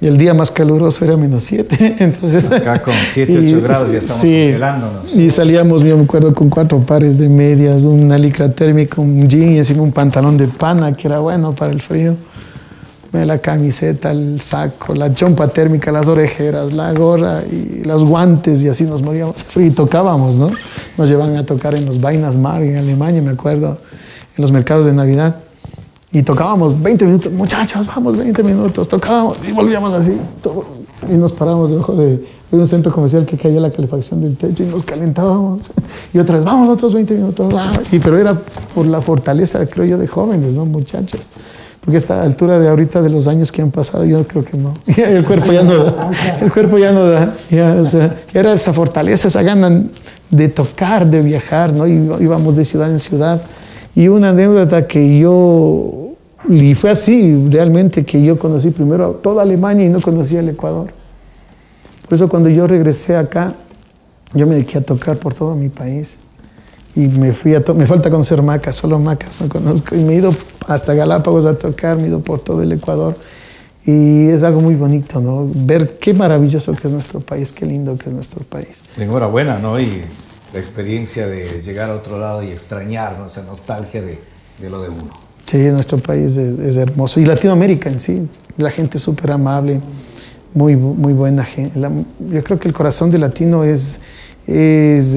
y 0.00 0.06
el 0.06 0.16
día 0.16 0.32
más 0.34 0.50
caluroso 0.50 1.04
era 1.04 1.16
menos 1.16 1.42
7. 1.44 1.96
Entonces, 2.00 2.44
Acá 2.50 2.80
con 2.82 2.94
7, 3.10 3.32
8 3.38 3.40
y- 3.56 3.60
grados 3.60 3.90
ya 3.92 3.98
estamos 3.98 4.20
sí. 4.22 4.28
congelándonos. 4.46 5.14
Y 5.14 5.30
salíamos, 5.30 5.82
yo 5.82 5.96
me 5.96 6.04
acuerdo, 6.04 6.34
con 6.34 6.48
cuatro 6.50 6.78
pares 6.80 7.18
de 7.18 7.28
medias, 7.28 7.82
una 7.82 8.16
licra 8.18 8.48
térmica, 8.50 9.00
un 9.00 9.26
jean 9.28 9.52
y 9.52 9.58
encima 9.58 9.82
un 9.82 9.92
pantalón 9.92 10.36
de 10.36 10.46
pana, 10.46 10.94
que 10.96 11.08
era 11.08 11.18
bueno 11.18 11.52
para 11.52 11.72
el 11.72 11.80
frío. 11.80 12.14
la 13.12 13.38
camiseta, 13.38 14.10
el 14.12 14.40
saco, 14.40 14.94
la 14.94 15.12
chompa 15.14 15.48
térmica, 15.48 15.90
las 15.90 16.06
orejeras, 16.08 16.72
la 16.72 16.92
gorra 16.92 17.42
y 17.50 17.82
los 17.84 18.04
guantes 18.04 18.60
y 18.62 18.68
así 18.68 18.84
nos 18.84 19.02
moríamos. 19.02 19.34
Y 19.56 19.70
tocábamos, 19.70 20.36
¿no? 20.36 20.50
Nos 20.96 21.08
llevaban 21.08 21.36
a 21.36 21.44
tocar 21.44 21.74
en 21.74 21.86
los 21.86 21.96
Weihnachtsmarkt 22.02 22.64
en 22.66 22.76
Alemania, 22.76 23.22
me 23.22 23.30
acuerdo, 23.30 23.78
en 24.36 24.42
los 24.42 24.52
mercados 24.52 24.84
de 24.86 24.92
Navidad. 24.92 25.36
Y 26.10 26.22
tocábamos 26.22 26.80
20 26.80 27.04
minutos, 27.04 27.32
muchachos, 27.32 27.86
vamos, 27.86 28.16
20 28.16 28.42
minutos, 28.42 28.88
tocábamos 28.88 29.36
y 29.46 29.52
volvíamos 29.52 29.92
así. 29.92 30.18
y 31.10 31.16
nos 31.16 31.32
parábamos 31.32 31.70
debajo 31.70 31.94
de 31.94 32.20
un 32.50 32.66
centro 32.66 32.90
comercial 32.90 33.26
que 33.26 33.36
caía 33.36 33.60
la 33.60 33.70
calefacción 33.70 34.22
del 34.22 34.36
techo 34.36 34.62
y 34.62 34.66
nos 34.66 34.82
calentábamos. 34.82 35.70
Y 36.14 36.18
otra 36.18 36.36
vez, 36.36 36.44
vamos, 36.44 36.68
otros 36.70 36.94
20 36.94 37.14
minutos. 37.14 37.52
Y, 37.92 37.98
pero 37.98 38.16
era 38.16 38.34
por 38.74 38.86
la 38.86 39.02
fortaleza, 39.02 39.66
creo 39.66 39.84
yo, 39.84 39.98
de 39.98 40.06
jóvenes, 40.06 40.54
¿no? 40.54 40.64
Muchachos. 40.64 41.20
Porque 41.80 41.96
a 41.96 41.98
esta 41.98 42.22
altura 42.22 42.58
de 42.58 42.68
ahorita 42.68 43.02
de 43.02 43.10
los 43.10 43.26
años 43.26 43.52
que 43.52 43.60
han 43.60 43.70
pasado, 43.70 44.04
yo 44.04 44.26
creo 44.26 44.44
que 44.44 44.56
no. 44.56 44.74
el 44.96 45.24
cuerpo 45.24 45.52
ya 45.52 45.62
no 45.62 45.76
da. 45.76 46.10
El 46.40 46.50
cuerpo 46.50 46.78
ya 46.78 46.92
no 46.92 47.04
da. 47.04 47.34
Ya, 47.50 47.76
o 47.80 47.84
sea, 47.84 48.22
era 48.32 48.54
esa 48.54 48.72
fortaleza, 48.72 49.28
esa 49.28 49.42
gana 49.42 49.84
de 50.30 50.48
tocar, 50.48 51.06
de 51.06 51.20
viajar, 51.20 51.72
¿no? 51.72 51.86
íbamos 51.86 52.56
de 52.56 52.64
ciudad 52.64 52.90
en 52.90 52.98
ciudad. 52.98 53.42
Y 53.98 54.06
una 54.06 54.28
anécdota 54.28 54.86
que 54.86 55.18
yo, 55.18 56.12
y 56.48 56.76
fue 56.76 56.90
así 56.90 57.48
realmente, 57.50 58.04
que 58.04 58.22
yo 58.22 58.38
conocí 58.38 58.70
primero 58.70 59.14
toda 59.20 59.42
Alemania 59.42 59.86
y 59.86 59.88
no 59.88 60.00
conocía 60.00 60.38
el 60.38 60.50
Ecuador. 60.50 60.92
Por 62.04 62.14
eso 62.14 62.28
cuando 62.28 62.48
yo 62.48 62.68
regresé 62.68 63.16
acá, 63.16 63.54
yo 64.34 64.46
me 64.46 64.54
dediqué 64.54 64.78
a 64.78 64.82
tocar 64.82 65.16
por 65.16 65.34
todo 65.34 65.56
mi 65.56 65.68
país 65.68 66.20
y 66.94 67.08
me 67.08 67.32
fui 67.32 67.56
a 67.56 67.64
me 67.74 67.88
falta 67.88 68.08
conocer 68.08 68.40
Macas, 68.40 68.76
solo 68.76 69.00
Macas 69.00 69.40
no 69.40 69.48
conozco 69.48 69.96
y 69.96 69.98
me 69.98 70.12
he 70.12 70.18
ido 70.18 70.30
hasta 70.68 70.94
Galápagos 70.94 71.44
a 71.44 71.58
tocar, 71.58 71.96
me 71.96 72.04
he 72.04 72.06
ido 72.06 72.20
por 72.20 72.38
todo 72.38 72.62
el 72.62 72.70
Ecuador 72.70 73.16
y 73.84 74.28
es 74.28 74.44
algo 74.44 74.60
muy 74.60 74.76
bonito, 74.76 75.20
¿no? 75.20 75.50
Ver 75.52 75.98
qué 75.98 76.14
maravilloso 76.14 76.72
que 76.72 76.86
es 76.86 76.92
nuestro 76.92 77.18
país, 77.18 77.50
qué 77.50 77.66
lindo 77.66 77.98
que 77.98 78.10
es 78.10 78.14
nuestro 78.14 78.44
país. 78.44 78.84
Enhorabuena, 78.96 79.58
¿no? 79.58 79.80
Y 79.80 80.04
la 80.52 80.58
experiencia 80.58 81.26
de 81.26 81.60
llegar 81.60 81.90
a 81.90 81.94
otro 81.94 82.18
lado 82.18 82.42
y 82.42 82.48
extrañar, 82.48 83.18
¿no? 83.18 83.26
Esa 83.26 83.42
nostalgia 83.42 84.02
de, 84.02 84.18
de 84.60 84.70
lo 84.70 84.80
de 84.80 84.88
uno. 84.88 85.10
Sí, 85.46 85.58
nuestro 85.58 85.98
país 85.98 86.36
es, 86.36 86.58
es, 86.58 86.76
hermoso 86.76 87.20
y 87.20 87.24
Latinoamérica 87.24 87.88
en 87.88 87.98
sí, 87.98 88.28
la 88.56 88.70
gente 88.70 88.98
es 88.98 89.02
súper 89.02 89.32
amable, 89.32 89.80
muy, 90.54 90.76
muy 90.76 91.12
buena 91.12 91.44
gente. 91.44 91.78
yo 91.78 92.44
creo 92.44 92.58
que 92.58 92.68
el 92.68 92.74
corazón 92.74 93.10
de 93.10 93.18
latino 93.18 93.64
es 93.64 94.00
es 94.48 95.14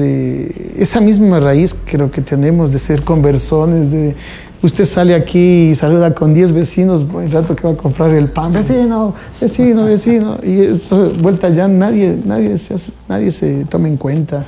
esa 0.76 1.00
misma 1.00 1.40
raíz 1.40 1.74
creo 1.86 2.10
que 2.10 2.20
tenemos 2.20 2.70
de 2.70 2.78
ser 2.78 3.02
conversones, 3.02 3.90
de 3.90 4.14
usted 4.62 4.84
sale 4.84 5.14
aquí 5.14 5.70
y 5.70 5.74
saluda 5.74 6.14
con 6.14 6.34
10 6.34 6.52
vecinos, 6.52 7.06
el 7.18 7.32
rato 7.32 7.56
que 7.56 7.66
va 7.66 7.72
a 7.72 7.76
comprar 7.76 8.10
el 8.10 8.28
pan, 8.28 8.52
vecino, 8.52 9.14
vecino, 9.40 9.86
vecino, 9.86 10.38
y 10.42 10.60
eso, 10.60 11.10
vuelta 11.20 11.48
ya 11.48 11.66
nadie, 11.66 12.18
nadie, 12.26 12.58
se 12.58 12.76
nadie 13.08 13.30
se 13.30 13.64
toma 13.64 13.88
en 13.88 13.96
cuenta. 13.96 14.44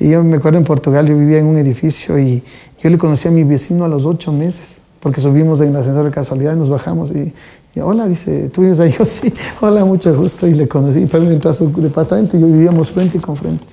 Y 0.00 0.10
yo 0.10 0.22
me 0.22 0.36
acuerdo 0.36 0.58
en 0.58 0.64
Portugal, 0.64 1.06
yo 1.06 1.16
vivía 1.16 1.38
en 1.38 1.46
un 1.46 1.58
edificio 1.58 2.18
y 2.18 2.42
yo 2.82 2.90
le 2.90 2.98
conocí 2.98 3.28
a 3.28 3.30
mi 3.30 3.44
vecino 3.44 3.84
a 3.84 3.88
los 3.88 4.06
ocho 4.06 4.32
meses, 4.32 4.80
porque 5.00 5.20
subimos 5.20 5.60
en 5.60 5.68
el 5.68 5.76
ascensor 5.76 6.04
de 6.04 6.10
casualidad 6.10 6.54
y 6.54 6.58
nos 6.58 6.70
bajamos 6.70 7.10
y, 7.10 7.32
hola, 7.80 8.06
dice, 8.06 8.48
¿tú 8.50 8.62
vives 8.62 8.80
ahí? 8.80 8.92
Yo 8.98 9.04
sí, 9.04 9.32
hola, 9.60 9.84
mucho 9.84 10.16
gusto, 10.16 10.46
y 10.46 10.54
le 10.54 10.66
conocí, 10.66 11.06
pero 11.10 11.24
él 11.24 11.32
entró 11.32 11.50
a 11.50 11.54
su 11.54 11.70
departamento 11.80 12.36
y 12.36 12.40
yo 12.40 12.46
vivíamos 12.46 12.90
frente 12.90 13.20
con 13.20 13.36
frente 13.36 13.64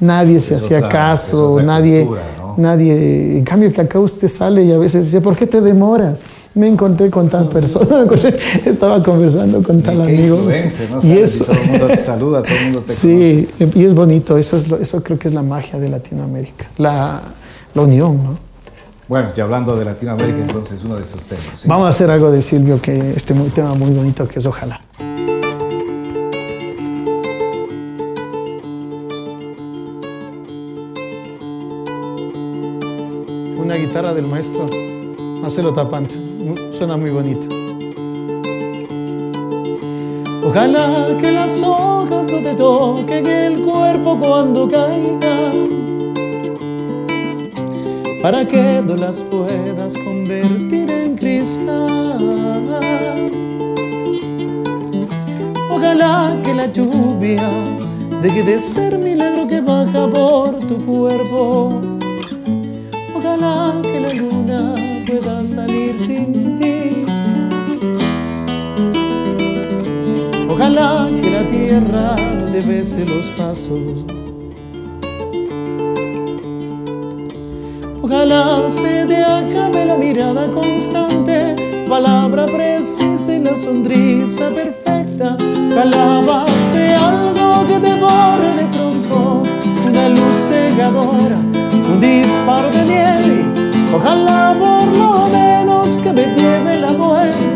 nadie 0.00 0.40
se 0.40 0.54
hacía 0.54 0.88
caso, 0.88 1.60
nadie, 1.62 2.08
nadie. 2.58 3.38
En 3.38 3.44
cambio 3.44 3.72
que 3.72 3.80
acá 3.80 3.98
usted 4.00 4.28
sale 4.28 4.64
y 4.64 4.72
a 4.72 4.78
veces 4.78 5.06
dice, 5.06 5.20
¿por 5.20 5.36
qué 5.36 5.46
te 5.46 5.60
demoras? 5.60 6.22
Me 6.54 6.68
encontré 6.68 7.10
con 7.10 7.28
tal 7.28 7.48
persona, 7.48 8.06
estaba 8.64 9.02
conversando 9.02 9.62
con 9.62 9.82
tal 9.82 10.02
amigo. 10.02 10.40
y 11.02 11.12
eso, 11.18 11.44
todo 11.44 11.56
el 11.56 11.70
mundo 11.70 11.86
te 11.88 11.98
saluda, 11.98 12.42
todo 12.42 12.56
el 12.56 12.64
mundo 12.64 12.80
te 12.86 12.92
Sí, 12.92 13.48
y 13.58 13.84
es 13.84 13.94
bonito, 13.94 14.38
eso, 14.38 14.56
es 14.56 14.70
eso 14.70 15.02
creo 15.02 15.18
que 15.18 15.28
es 15.28 15.34
la 15.34 15.42
magia 15.42 15.78
de 15.78 15.88
Latinoamérica, 15.88 16.66
la, 16.78 17.22
la 17.74 17.82
unión, 17.82 18.22
¿no? 18.22 18.54
Bueno, 19.06 19.32
ya 19.34 19.44
hablando 19.44 19.76
de 19.76 19.84
Latinoamérica, 19.84 20.38
entonces 20.38 20.82
uno 20.82 20.96
de 20.96 21.02
esos 21.02 21.26
temas. 21.26 21.66
Vamos 21.66 21.86
a 21.86 21.90
hacer 21.90 22.10
algo 22.10 22.30
de 22.30 22.40
Silvio, 22.40 22.80
que 22.80 23.10
este 23.10 23.34
muy, 23.34 23.48
tema 23.50 23.74
muy 23.74 23.90
bonito 23.90 24.26
que 24.26 24.38
es 24.38 24.46
Ojalá. 24.46 24.80
Guitarra 33.76 34.14
del 34.14 34.26
maestro 34.26 34.68
Marcelo 35.40 35.72
Tapante. 35.72 36.14
Suena 36.70 36.96
muy 36.96 37.10
bonita. 37.10 37.46
Ojalá 40.46 41.16
que 41.20 41.32
las 41.32 41.62
hojas 41.62 42.26
no 42.30 42.38
te 42.38 42.54
toquen 42.54 43.26
el 43.26 43.62
cuerpo 43.62 44.18
cuando 44.20 44.68
caigan, 44.68 45.68
para 48.22 48.44
que 48.44 48.82
no 48.82 48.94
las 48.94 49.22
puedas 49.22 49.96
convertir 49.98 50.90
en 50.90 51.16
cristal. 51.16 52.80
Ojalá 55.70 56.36
que 56.44 56.54
la 56.54 56.66
lluvia 56.72 57.42
deje 58.22 58.42
de 58.42 58.58
ser 58.58 58.98
milagro 58.98 59.48
que 59.48 59.60
baja 59.60 60.08
por 60.08 60.60
tu 60.60 60.76
cuerpo 60.84 61.80
luna 64.14 64.74
pueda 65.06 65.44
salir 65.44 65.98
sin 65.98 66.56
ti. 66.56 67.04
Ojalá 70.48 71.08
que 71.20 71.30
la 71.30 71.42
tierra 71.50 72.16
te 72.52 72.60
bese 72.60 73.04
los 73.06 73.30
pasos. 73.30 74.04
Ojalá 78.02 78.68
se 78.68 79.06
te 79.06 79.22
acabe 79.22 79.84
la 79.86 79.96
mirada 79.96 80.46
constante, 80.52 81.56
palabra 81.88 82.46
precisa 82.46 83.34
y 83.34 83.40
la 83.40 83.56
sonrisa 83.56 84.50
perfecta. 84.50 85.36
Ojalá 85.72 86.44
sea 86.72 87.08
algo 87.08 87.66
que 87.66 87.78
te 87.80 87.94
borre 87.94 88.50
de 88.56 88.66
pronto, 88.66 89.42
una 89.88 90.08
luz 90.08 90.36
cegadora 90.48 91.44
un 91.94 92.00
disparo 92.00 92.70
de 92.70 92.84
nieve. 92.84 93.53
Ojalá 93.96 94.56
por 94.58 94.86
lo 94.96 95.28
menos 95.28 95.88
que 96.02 96.12
me 96.12 96.22
lleve 96.34 96.80
la 96.80 96.92
muerte 96.92 97.46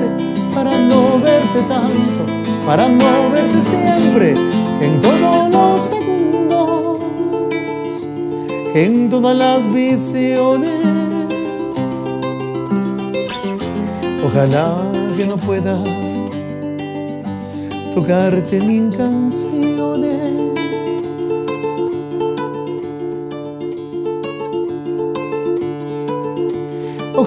para 0.54 0.70
no 0.70 1.18
verte 1.18 1.62
tanto, 1.68 2.32
para 2.64 2.88
no 2.88 3.30
verte 3.32 3.60
siempre 3.60 4.34
en 4.80 5.00
todos 5.00 5.50
los 5.52 5.84
segundos, 5.84 7.00
en 8.72 9.10
todas 9.10 9.36
las 9.36 9.72
visiones. 9.72 10.78
Ojalá 14.24 14.76
que 15.16 15.26
no 15.26 15.36
pueda 15.38 15.82
tocarte 17.94 18.60
mis 18.60 18.94
canciones 18.94 20.57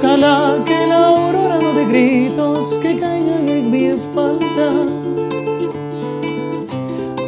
Ojalá 0.04 0.60
que 0.66 0.88
la 0.88 1.10
aurora 1.10 1.60
no 1.62 1.74
de 1.74 1.86
gritos 1.86 2.80
que 2.80 3.00
caigan 3.00 3.48
en 3.48 3.70
mi 3.70 3.86
espalda. 3.86 4.70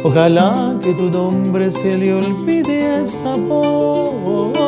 Ojalá 0.02 0.76
que 0.82 0.92
tu 0.94 1.08
nombre 1.08 1.70
se 1.70 1.96
le 1.96 2.14
olvide 2.14 3.00
esa 3.00 3.36
voz. 3.36 4.58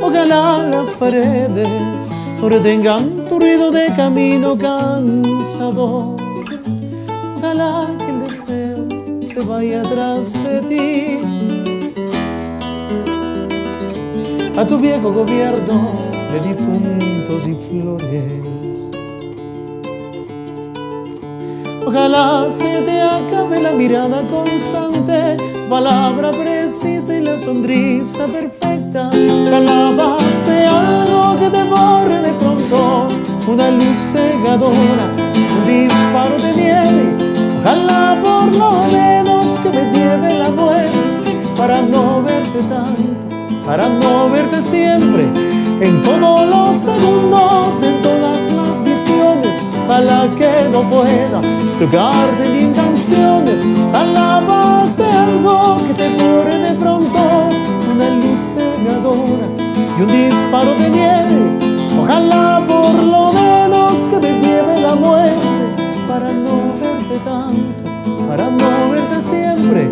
Ojalá 0.00 0.68
las 0.70 0.90
paredes 0.90 2.08
no 2.40 2.48
retengan 2.48 3.24
tu 3.28 3.40
ruido 3.40 3.72
de 3.72 3.86
camino 3.96 4.56
cansado. 4.56 6.14
Ojalá 7.38 7.88
que 7.98 8.10
el 8.12 8.20
deseo 8.22 8.86
se 9.26 9.40
vaya 9.40 9.80
atrás 9.80 10.32
de 10.44 10.60
ti 10.68 11.73
a 14.56 14.64
tu 14.64 14.78
viejo 14.78 15.12
gobierno 15.12 15.92
de 16.32 16.48
difuntos 16.48 17.46
y 17.46 17.54
flores. 17.54 18.90
Ojalá 21.84 22.46
se 22.50 22.82
te 22.82 23.00
acabe 23.02 23.60
la 23.60 23.72
mirada 23.72 24.22
constante, 24.28 25.36
palabra 25.68 26.30
precisa 26.30 27.16
y 27.16 27.24
la 27.24 27.36
sonrisa 27.36 28.26
perfecta. 28.26 29.10
Ojalá 29.46 30.18
sea 30.44 31.02
algo 31.02 31.36
que 31.36 31.50
te 31.50 31.64
borre 31.64 32.22
de 32.22 32.32
pronto, 32.34 33.08
una 33.48 33.70
luz 33.72 33.98
cegadora, 33.98 35.06
un 35.56 35.64
disparo 35.66 36.38
de 36.38 36.52
nieve. 36.54 37.12
Ojalá 37.60 38.20
por 38.22 38.54
lo 38.54 38.72
menos 38.92 39.58
que 39.58 39.68
me 39.70 39.92
lleve 39.92 40.38
la 40.38 40.50
muerte 40.50 41.32
para 41.56 41.82
no 41.82 42.22
verte 42.22 42.60
tanto 42.68 43.33
para 43.66 43.88
no 43.88 44.30
verte 44.30 44.62
siempre. 44.62 45.24
En 45.80 46.02
todos 46.02 46.48
los 46.48 46.78
segundos, 46.78 47.82
en 47.82 48.02
todas 48.02 48.52
las 48.52 48.84
ojalá 49.84 50.28
que 50.36 50.68
no 50.70 50.82
pueda 50.88 51.40
tocarte 51.78 52.48
ni 52.52 52.64
en 52.64 52.72
canciones, 52.72 53.64
la 53.92 54.40
base 54.40 55.04
algo 55.04 55.78
que 55.86 55.94
te 55.94 56.16
corre 56.16 56.58
de 56.58 56.72
pronto, 56.72 57.48
una 57.92 58.10
luz 58.10 58.40
cegadora 58.54 59.46
y 59.98 60.02
un 60.02 60.06
disparo 60.06 60.74
de 60.74 60.90
nieve, 60.90 61.58
ojalá 62.00 62.64
por 62.66 63.02
lo 63.02 63.32
menos 63.32 64.08
que 64.08 64.16
me 64.16 64.40
lleve 64.40 64.80
la 64.80 64.94
muerte 64.94 65.48
para 66.08 66.32
no 66.32 66.74
verte 66.80 67.18
tanto, 67.24 68.26
para 68.28 68.50
no 68.50 68.90
verte 68.90 69.20
siempre 69.20 69.90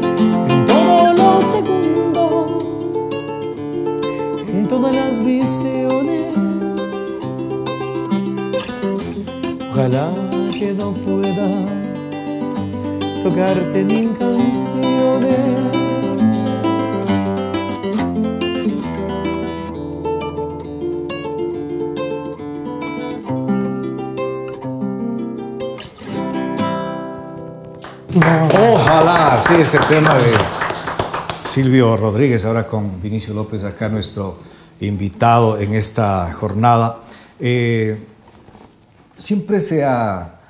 Ojalá 9.70 10.10
que 10.58 10.72
no 10.72 10.94
pueda 10.94 11.48
tocarte 13.22 13.84
ni 13.84 13.96
en 13.96 14.14
canciones. 14.14 15.42
Ojalá, 28.14 29.38
sí, 29.46 29.54
este 29.60 29.78
tema 29.80 30.14
de 30.14 30.32
Silvio 31.46 31.98
Rodríguez, 31.98 32.46
ahora 32.46 32.66
con 32.66 33.02
Vinicio 33.02 33.34
López, 33.34 33.64
acá 33.64 33.90
nuestro 33.90 34.51
invitado 34.86 35.58
en 35.58 35.74
esta 35.74 36.32
jornada. 36.32 36.98
Eh, 37.40 38.04
siempre 39.18 39.60
se 39.60 39.84
ha 39.84 40.40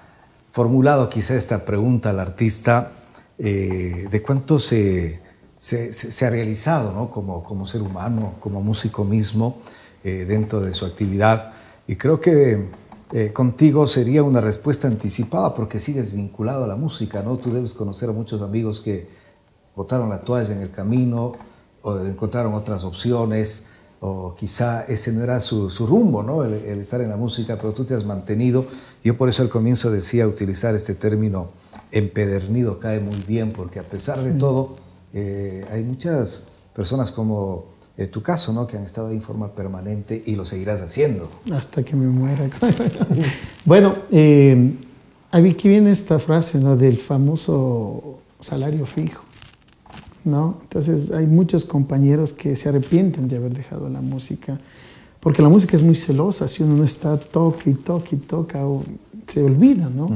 formulado 0.53 1.09
quizá 1.09 1.37
esta 1.37 1.64
pregunta 1.64 2.11
al 2.11 2.20
artista 2.20 2.93
eh, 3.39 4.09
de 4.11 4.22
cuánto 4.22 4.59
se, 4.59 5.20
se, 5.59 6.26
ha 6.26 6.30
realizado 6.30 6.93
¿no? 6.93 7.11
como, 7.11 7.43
como, 7.43 7.66
ser 7.66 7.83
humano, 7.83 8.35
como 8.41 8.62
músico 8.62 9.05
mismo, 9.05 9.59
eh, 10.05 10.24
dentro 10.26 10.61
de 10.61 10.72
su 10.74 10.85
actividad. 10.85 11.53
Y 11.87 11.97
creo 11.97 12.20
que 12.20 12.68
eh, 13.12 13.33
contigo 13.33 13.87
sería 13.87 14.22
una 14.22 14.41
respuesta 14.41 14.89
anticipada 14.89 15.55
porque 15.55 15.78
sigues 15.78 16.14
vinculado 16.14 16.64
a 16.64 16.66
la 16.66 16.76
música, 16.76 17.22
¿no? 17.22 17.37
Tú 17.37 17.53
debes 17.53 17.74
conocer 17.74 18.09
a 18.09 18.12
muchos 18.12 18.41
amigos 18.43 18.80
que 18.80 19.09
botaron 19.76 20.09
la 20.09 20.22
toalla 20.22 20.55
en 20.55 20.61
el 20.61 20.70
camino 20.70 21.33
o 21.83 21.99
encontraron 21.99 22.55
otras 22.55 22.85
opciones 22.85 23.68
o 24.05 24.35
quizá 24.35 24.85
ese 24.89 25.13
no 25.13 25.23
era 25.23 25.39
su, 25.39 25.69
rumbo, 25.87 26.25
¿no? 26.25 26.45
El, 26.45 26.81
estar 26.81 27.01
en 27.01 27.09
la 27.09 27.17
música, 27.17 27.57
pero 27.57 27.73
tú 27.73 27.85
te 27.85 27.95
has 27.95 28.05
mantenido. 28.05 28.67
Yo 29.05 29.17
por 29.17 29.29
eso 29.29 29.43
al 29.43 29.49
comienzo 29.49 29.93
decía 29.93 30.27
utilizar 30.27 30.75
este 30.75 30.97
término 30.97 31.51
empedernido 31.93 32.81
cae 32.81 32.99
muy 32.99 33.23
bien 33.29 33.53
porque 33.53 33.79
a 33.79 33.85
pesar 33.85 34.19
de 34.19 34.33
todo 34.33 34.75
eh, 35.15 35.65
hay 35.71 35.85
muchas 35.85 36.49
personas 36.75 37.13
como 37.13 37.67
eh, 37.97 38.09
tu 38.09 38.23
caso, 38.23 38.53
¿no? 38.53 38.67
que 38.67 38.77
han 38.77 38.85
estado 38.85 39.07
ahí 39.07 39.15
en 39.15 39.23
forma 39.23 39.55
permanente 39.55 40.21
y 40.27 40.35
lo 40.35 40.45
seguirás 40.45 40.81
haciendo. 40.81 41.31
Hasta 41.53 41.85
que 41.85 41.95
me 41.95 42.07
muera. 42.07 42.51
bueno, 43.65 43.95
eh, 44.11 44.73
aquí 45.31 45.69
viene 45.69 45.93
esta 45.93 46.19
frase 46.19 46.59
¿no? 46.59 46.77
del 46.77 46.99
famoso 46.99 48.19
salario 48.41 48.85
fijo. 48.85 49.23
¿No? 50.25 50.57
Entonces 50.62 51.11
hay 51.11 51.27
muchos 51.27 51.64
compañeros 51.64 52.33
que 52.33 52.57
se 52.57 52.68
arrepienten 52.68 53.29
de 53.29 53.37
haber 53.37 53.55
dejado 53.55 53.89
la 53.89 54.01
música, 54.01 54.59
porque 55.20 55.43
la 55.43 55.49
música 55.49 55.77
es 55.77 55.83
muy 55.83 55.97
celosa, 55.97 56.49
si 56.49 56.62
uno 56.62 56.77
no 56.77 56.85
está 56.85 57.16
toque 57.16 57.70
y 57.70 57.75
toque 57.75 58.16
y 58.16 58.18
toca, 58.18 58.66
o 58.66 58.83
se 59.27 59.43
olvida, 59.43 59.89
¿no? 59.89 60.09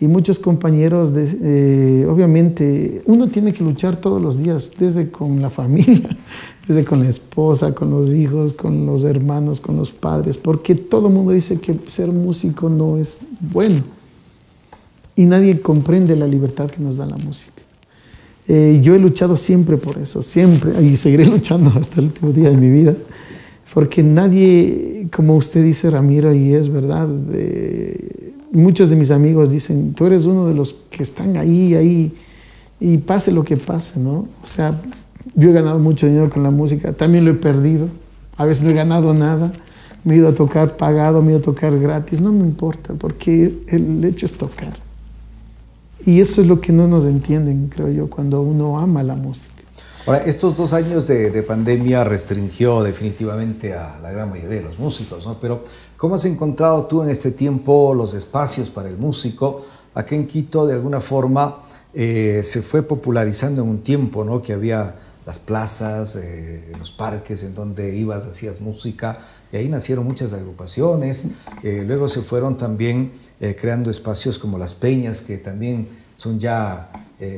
y 0.00 0.08
muchos 0.08 0.38
compañeros, 0.38 1.12
eh, 1.16 2.06
obviamente, 2.08 3.02
uno 3.06 3.28
tiene 3.28 3.52
que 3.52 3.62
luchar 3.62 3.96
todos 3.96 4.20
los 4.20 4.42
días, 4.42 4.72
desde 4.78 5.10
con 5.10 5.40
la 5.40 5.50
familia, 5.50 6.16
desde 6.68 6.84
con 6.84 7.02
la 7.02 7.08
esposa, 7.08 7.74
con 7.74 7.90
los 7.90 8.10
hijos, 8.10 8.52
con 8.52 8.86
los 8.86 9.04
hermanos, 9.04 9.60
con 9.60 9.76
los 9.76 9.92
padres, 9.92 10.36
porque 10.36 10.74
todo 10.74 11.08
el 11.08 11.14
mundo 11.14 11.32
dice 11.32 11.60
que 11.60 11.78
ser 11.86 12.08
músico 12.08 12.68
no 12.68 12.98
es 12.98 13.20
bueno. 13.40 13.82
Y 15.16 15.26
nadie 15.26 15.60
comprende 15.60 16.16
la 16.16 16.26
libertad 16.26 16.68
que 16.70 16.82
nos 16.82 16.96
da 16.96 17.06
la 17.06 17.16
música. 17.16 17.62
Eh, 18.46 18.80
yo 18.82 18.94
he 18.94 18.98
luchado 18.98 19.36
siempre 19.36 19.76
por 19.76 19.98
eso, 19.98 20.22
siempre, 20.22 20.82
y 20.82 20.96
seguiré 20.96 21.24
luchando 21.36 21.72
hasta 21.78 22.00
el 22.00 22.06
último 22.06 22.32
día 22.32 22.50
de 22.50 22.56
mi 22.56 22.70
vida, 22.70 22.94
porque 23.72 24.02
nadie, 24.02 25.08
como 25.14 25.36
usted 25.36 25.64
dice, 25.64 25.90
Ramiro, 25.90 26.34
y 26.34 26.54
es 26.54 26.70
verdad, 26.70 27.08
muchos 28.52 28.90
de 28.90 28.96
mis 28.96 29.10
amigos 29.10 29.50
dicen, 29.50 29.94
tú 29.94 30.06
eres 30.06 30.26
uno 30.26 30.46
de 30.46 30.54
los 30.54 30.74
que 30.90 31.02
están 31.02 31.36
ahí, 31.36 31.74
ahí, 31.74 32.12
y 32.78 32.98
pase 32.98 33.32
lo 33.32 33.44
que 33.44 33.56
pase, 33.56 33.98
¿no? 33.98 34.28
O 34.42 34.46
sea, 34.46 34.80
yo 35.34 35.50
he 35.50 35.52
ganado 35.52 35.78
mucho 35.78 36.06
dinero 36.06 36.30
con 36.30 36.42
la 36.42 36.50
música, 36.50 36.92
también 36.92 37.24
lo 37.24 37.32
he 37.32 37.34
perdido, 37.34 37.88
a 38.36 38.44
veces 38.44 38.62
no 38.62 38.70
he 38.70 38.74
ganado 38.74 39.14
nada, 39.14 39.52
me 40.04 40.14
he 40.14 40.18
ido 40.18 40.28
a 40.28 40.34
tocar 40.34 40.76
pagado, 40.76 41.22
me 41.22 41.28
he 41.28 41.30
ido 41.30 41.40
a 41.40 41.42
tocar 41.42 41.78
gratis, 41.78 42.20
no 42.20 42.30
me 42.32 42.44
importa, 42.44 42.94
porque 42.94 43.54
el 43.68 44.04
hecho 44.04 44.26
es 44.26 44.34
tocar. 44.34 44.83
Y 46.06 46.20
eso 46.20 46.42
es 46.42 46.46
lo 46.46 46.60
que 46.60 46.72
no 46.72 46.86
nos 46.86 47.04
entienden, 47.04 47.68
creo 47.68 47.90
yo, 47.90 48.10
cuando 48.10 48.42
uno 48.42 48.78
ama 48.78 49.02
la 49.02 49.14
música. 49.14 49.52
Ahora, 50.06 50.24
estos 50.24 50.56
dos 50.56 50.74
años 50.74 51.06
de, 51.06 51.30
de 51.30 51.42
pandemia 51.42 52.04
restringió 52.04 52.82
definitivamente 52.82 53.72
a 53.72 53.98
la 54.02 54.12
gran 54.12 54.28
mayoría 54.28 54.58
de 54.58 54.64
los 54.64 54.78
músicos, 54.78 55.24
¿no? 55.24 55.38
Pero 55.40 55.62
¿Cómo 56.04 56.16
has 56.16 56.24
encontrado 56.26 56.84
tú 56.84 57.02
en 57.02 57.08
este 57.08 57.30
tiempo 57.30 57.94
los 57.94 58.12
espacios 58.12 58.68
para 58.68 58.90
el 58.90 58.98
músico? 58.98 59.64
Aquí 59.94 60.14
en 60.14 60.26
Quito, 60.26 60.66
de 60.66 60.74
alguna 60.74 61.00
forma, 61.00 61.60
eh, 61.94 62.42
se 62.44 62.60
fue 62.60 62.82
popularizando 62.82 63.62
en 63.62 63.68
un 63.70 63.82
tiempo, 63.82 64.22
¿no? 64.22 64.42
Que 64.42 64.52
había 64.52 64.96
las 65.24 65.38
plazas, 65.38 66.16
eh, 66.16 66.72
los 66.78 66.90
parques 66.90 67.42
en 67.42 67.54
donde 67.54 67.96
ibas, 67.96 68.26
hacías 68.26 68.60
música, 68.60 69.20
y 69.50 69.56
ahí 69.56 69.68
nacieron 69.70 70.04
muchas 70.04 70.34
agrupaciones. 70.34 71.28
Eh, 71.62 71.84
luego 71.86 72.08
se 72.08 72.20
fueron 72.20 72.58
también 72.58 73.12
creando 73.60 73.90
espacios 73.90 74.38
como 74.38 74.56
las 74.58 74.72
peñas, 74.72 75.20
que 75.20 75.36
también 75.38 75.88
son 76.16 76.38
ya 76.38 76.90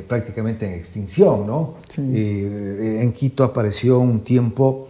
prácticamente 0.08 0.66
en 0.66 0.74
extinción, 0.74 1.46
¿no? 1.46 1.74
en 1.96 3.12
Quito 3.12 3.44
apareció 3.44 3.98
un 3.98 4.20
tiempo 4.20 4.88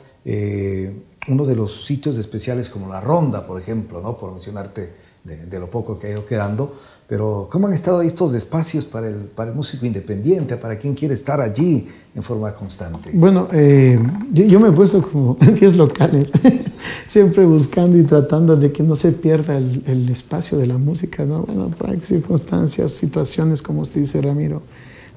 uno 1.28 1.44
de 1.44 1.56
los 1.56 1.84
sitios 1.84 2.18
especiales 2.18 2.70
como 2.70 2.88
la 2.88 3.00
Ronda, 3.00 3.46
por 3.46 3.60
ejemplo, 3.60 4.00
¿no? 4.00 4.16
por 4.16 4.32
mencionarte 4.32 4.92
de, 5.24 5.58
lo 5.58 5.68
poco 5.68 5.98
que 5.98 6.06
ha 6.06 6.10
ido 6.10 6.26
quedando, 6.26 6.78
pero 7.08 7.48
¿cómo 7.50 7.68
han 7.68 7.72
estado 7.72 8.02
estos 8.02 8.34
espacios 8.34 8.84
para 8.84 9.08
el, 9.08 9.14
para 9.14 9.50
el 9.50 9.56
músico 9.56 9.86
independiente, 9.86 10.56
para 10.56 10.76
quien 10.78 10.94
quiere 10.94 11.14
estar 11.14 11.40
allí 11.40 11.88
en 12.14 12.22
forma 12.22 12.52
constante? 12.54 13.10
Bueno, 13.12 13.48
eh, 13.52 13.98
yo, 14.32 14.58
me 14.58 14.68
he 14.68 14.72
puesto 14.72 15.02
como 15.02 15.36
10 15.40 15.76
locales, 15.76 16.32
siempre 17.08 17.44
buscando 17.44 17.96
y 17.96 18.02
tratando 18.02 18.56
de 18.56 18.72
que 18.72 18.82
no 18.82 18.96
se 18.96 19.12
pierda 19.12 19.56
el, 19.56 19.82
el 19.86 20.08
espacio 20.08 20.58
de 20.58 20.66
la 20.66 20.78
música, 20.78 21.24
¿no? 21.24 21.42
Bueno, 21.42 21.70
para 21.70 21.96
circunstancias, 22.00 22.92
situaciones, 22.92 23.62
como 23.62 23.82
usted 23.82 24.00
dice, 24.00 24.20
Ramiro, 24.20 24.62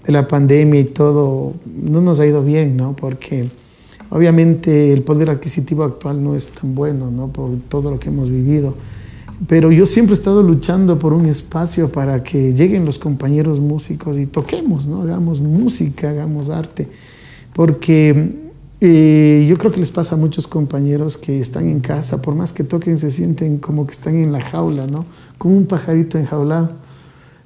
de 0.06 0.12
la 0.12 0.28
pandemia 0.28 0.82
y 0.82 0.86
todo, 0.86 1.54
no 1.66 2.02
nos 2.02 2.20
ha 2.20 2.26
ido 2.26 2.44
bien, 2.44 2.78
¿no? 2.78 2.96
Porque 2.96 3.50
Obviamente 4.12 4.92
el 4.92 5.04
poder 5.04 5.30
adquisitivo 5.30 5.84
actual 5.84 6.24
no 6.24 6.36
es 6.36 6.50
tan 6.50 6.74
bueno, 6.74 7.12
¿no? 7.12 7.28
Por 7.28 7.52
todo 7.70 7.92
lo 7.92 8.00
que 8.00 8.10
hemos 8.10 8.30
vivido. 8.30 8.74
Pero 9.48 9.72
yo 9.72 9.86
siempre 9.86 10.14
he 10.14 10.18
estado 10.18 10.44
luchando 10.44 11.00
por 11.00 11.14
un 11.14 11.26
espacio 11.26 11.90
para 11.92 12.24
que 12.24 12.54
lleguen 12.54 12.84
los 12.84 13.00
compañeros 13.00 13.60
músicos 13.60 14.18
y 14.18 14.26
toquemos, 14.26 14.88
¿no? 14.88 15.02
Hagamos 15.02 15.40
música, 15.40 16.10
hagamos 16.10 16.50
arte. 16.50 16.88
Porque 17.54 18.36
eh, 18.82 19.46
yo 19.50 19.58
creo 19.58 19.72
que 19.72 19.80
les 19.80 19.92
pasa 19.92 20.16
a 20.16 20.18
muchos 20.18 20.46
compañeros 20.46 21.16
que 21.16 21.40
están 21.40 21.70
en 21.70 21.80
casa, 21.80 22.22
por 22.22 22.36
más 22.36 22.52
que 22.52 22.66
toquen, 22.66 22.98
se 22.98 23.12
sienten 23.12 23.60
como 23.60 23.86
que 23.86 23.94
están 23.94 24.16
en 24.16 24.34
la 24.34 24.42
jaula, 24.42 24.88
¿no? 24.88 25.06
Como 25.38 25.56
un 25.56 25.66
pajarito 25.66 26.18
enjaulado, 26.18 26.72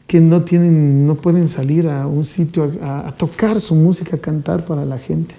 que 0.07 0.19
no, 0.19 0.41
tienen, 0.41 1.05
no 1.05 1.15
pueden 1.15 1.47
salir 1.47 1.87
a 1.87 2.07
un 2.07 2.25
sitio 2.25 2.71
a 2.81 3.11
tocar 3.15 3.59
su 3.61 3.75
música, 3.75 4.15
a 4.15 4.19
cantar 4.19 4.65
para 4.65 4.83
la 4.83 4.97
gente. 4.97 5.35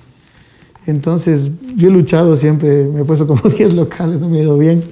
Entonces, 0.87 1.51
yo 1.76 1.89
he 1.89 1.91
luchado 1.91 2.37
siempre, 2.37 2.85
me 2.85 3.01
he 3.01 3.05
puesto 3.05 3.26
como 3.26 3.41
10 3.49 3.74
locales, 3.74 4.20
no 4.20 4.28
me 4.28 4.39
ha 4.39 4.43
ido 4.43 4.59
bien. 4.59 4.82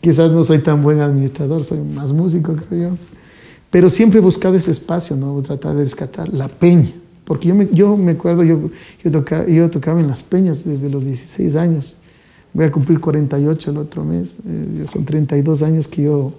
Quizás 0.00 0.32
no 0.32 0.42
soy 0.42 0.58
tan 0.58 0.82
buen 0.82 1.00
administrador, 1.00 1.64
soy 1.64 1.78
más 1.80 2.12
músico, 2.12 2.54
creo 2.54 2.90
yo. 2.90 2.96
Pero 3.70 3.90
siempre 3.90 4.18
he 4.18 4.22
buscado 4.22 4.54
ese 4.54 4.70
espacio, 4.70 5.16
¿no? 5.16 5.40
Tratar 5.42 5.74
de 5.74 5.84
rescatar 5.84 6.28
la 6.32 6.48
peña. 6.48 6.92
Porque 7.24 7.48
yo 7.48 7.54
me, 7.54 7.68
yo 7.72 7.96
me 7.96 8.12
acuerdo, 8.12 8.44
yo, 8.44 8.70
yo, 9.02 9.10
tocaba, 9.10 10.00
en 10.00 10.06
las 10.06 10.22
peñas 10.22 10.64
desde 10.64 10.88
los 10.88 11.04
16 11.04 11.56
años. 11.56 11.98
Voy 12.52 12.64
a 12.64 12.72
cumplir 12.72 13.00
48 13.00 13.70
el 13.70 13.76
otro 13.76 14.04
mes. 14.04 14.36
Eh, 14.46 14.84
son 14.90 15.04
32 15.04 15.62
años 15.62 15.88
que 15.88 16.02
yo 16.02 16.32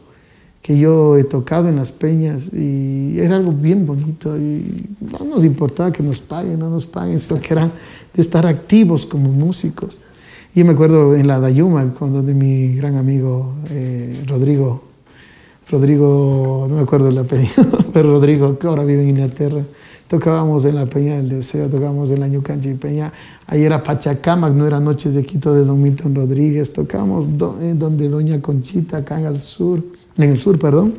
que 0.61 0.77
yo 0.77 1.17
he 1.17 1.23
tocado 1.23 1.69
en 1.69 1.77
las 1.77 1.91
peñas 1.91 2.53
y 2.53 3.19
era 3.19 3.37
algo 3.37 3.51
bien 3.51 3.85
bonito 3.85 4.37
y 4.37 4.85
no 4.99 5.25
nos 5.25 5.45
importaba 5.45 5.91
que 5.91 6.03
nos 6.03 6.19
paguen, 6.19 6.59
no 6.59 6.69
nos 6.69 6.85
paguen, 6.85 7.19
sino 7.19 7.39
que 7.39 7.53
era 7.53 7.71
de 8.13 8.21
estar 8.21 8.45
activos 8.45 9.05
como 9.05 9.31
músicos. 9.31 9.99
Y 10.53 10.63
me 10.63 10.73
acuerdo 10.73 11.15
en 11.15 11.27
la 11.27 11.39
Dayuma, 11.39 11.93
cuando 11.97 12.21
de 12.21 12.33
mi 12.33 12.75
gran 12.75 12.95
amigo 12.95 13.53
eh, 13.69 14.23
Rodrigo 14.27 14.87
Rodrigo, 15.69 16.65
no 16.69 16.75
me 16.75 16.81
acuerdo 16.81 17.09
el 17.09 17.17
apellido, 17.17 17.65
pero 17.93 18.11
Rodrigo, 18.11 18.57
que 18.57 18.67
ahora 18.67 18.83
vive 18.83 19.03
en 19.03 19.09
Inglaterra. 19.09 19.63
Tocábamos 20.07 20.63
en 20.63 20.75
la 20.75 20.85
Peña 20.85 21.17
del 21.17 21.27
Deseo, 21.27 21.67
tocábamos 21.67 22.09
en 22.11 22.21
la 22.21 22.29
Ñucanchi 22.29 22.75
Peña. 22.75 23.11
Ahí 23.45 23.63
era 23.63 23.83
Pachacamac, 23.83 24.53
no 24.53 24.65
era 24.65 24.79
Noches 24.79 25.13
de 25.15 25.25
Quito 25.25 25.53
de 25.53 25.65
Don 25.65 25.81
Milton 25.81 26.15
Rodríguez. 26.15 26.71
Tocábamos 26.71 27.27
eh, 27.61 27.73
donde 27.75 28.07
Doña 28.07 28.41
Conchita, 28.41 28.97
acá 28.97 29.19
en 29.19 29.25
el 29.25 29.39
sur, 29.39 29.83
en 30.17 30.29
el 30.29 30.37
sur, 30.37 30.57
perdón. 30.59 30.93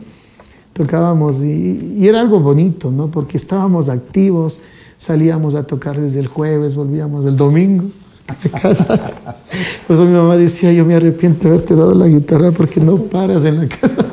Tocábamos 0.73 1.43
y, 1.43 1.97
y 1.99 2.07
era 2.07 2.21
algo 2.21 2.41
bonito, 2.41 2.91
¿no? 2.91 3.11
Porque 3.11 3.37
estábamos 3.37 3.89
activos, 3.89 4.61
salíamos 4.97 5.55
a 5.55 5.65
tocar 5.65 6.01
desde 6.01 6.21
el 6.21 6.27
jueves, 6.27 6.77
volvíamos 6.77 7.27
el 7.27 7.37
domingo 7.37 7.87
a 8.29 8.61
casa. 8.61 8.97
Por 9.87 9.95
eso 9.97 10.05
mi 10.05 10.13
mamá 10.13 10.37
decía, 10.37 10.73
yo 10.73 10.85
me 10.85 10.95
arrepiento 10.95 11.49
de 11.49 11.55
haberte 11.55 11.75
dado 11.75 11.95
la 11.95 12.07
guitarra 12.07 12.53
porque 12.53 12.81
no 12.81 12.97
paras 12.97 13.45
en 13.45 13.59
la 13.59 13.69
casa. 13.69 14.05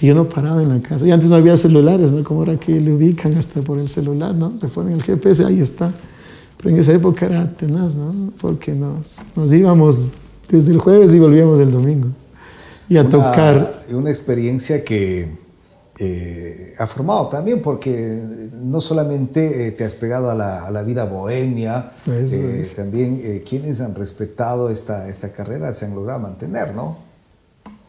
Y 0.00 0.06
yo 0.06 0.14
no 0.14 0.24
paraba 0.24 0.62
en 0.62 0.68
la 0.68 0.80
casa. 0.80 1.06
Y 1.06 1.10
antes 1.10 1.30
no 1.30 1.36
había 1.36 1.56
celulares, 1.56 2.12
¿no? 2.12 2.22
Como 2.24 2.40
ahora 2.40 2.58
que 2.58 2.80
le 2.80 2.92
ubican 2.92 3.36
hasta 3.36 3.62
por 3.62 3.78
el 3.78 3.88
celular, 3.88 4.34
¿no? 4.34 4.52
Le 4.60 4.68
ponen 4.68 4.94
el 4.94 5.02
GPS, 5.02 5.44
ahí 5.44 5.60
está. 5.60 5.92
Pero 6.58 6.70
en 6.70 6.80
esa 6.80 6.92
época 6.92 7.26
era 7.26 7.50
tenaz, 7.52 7.94
¿no? 7.94 8.32
Porque 8.40 8.72
nos, 8.72 9.20
nos 9.34 9.52
íbamos 9.52 10.10
desde 10.48 10.72
el 10.72 10.78
jueves 10.78 11.14
y 11.14 11.18
volvíamos 11.18 11.60
el 11.60 11.72
domingo. 11.72 12.08
Y 12.88 12.96
a 12.96 13.00
Una- 13.02 13.10
tocar. 13.10 13.84
Una 13.90 14.10
experiencia 14.10 14.84
que 14.84 15.28
eh, 15.98 16.74
ha 16.78 16.86
formado 16.86 17.28
también, 17.28 17.62
porque 17.62 18.20
no 18.62 18.80
solamente 18.80 19.68
eh, 19.68 19.72
te 19.72 19.84
has 19.84 19.94
pegado 19.94 20.30
a 20.30 20.34
la, 20.34 20.66
a 20.66 20.70
la 20.70 20.82
vida 20.82 21.04
bohemia, 21.04 21.92
eh, 22.06 22.68
también 22.74 23.42
quienes 23.48 23.80
han 23.80 23.94
respetado 23.94 24.70
esta, 24.70 25.08
esta 25.08 25.32
carrera 25.32 25.72
se 25.72 25.86
han 25.86 25.94
logrado 25.94 26.20
mantener, 26.20 26.74
¿no? 26.74 26.98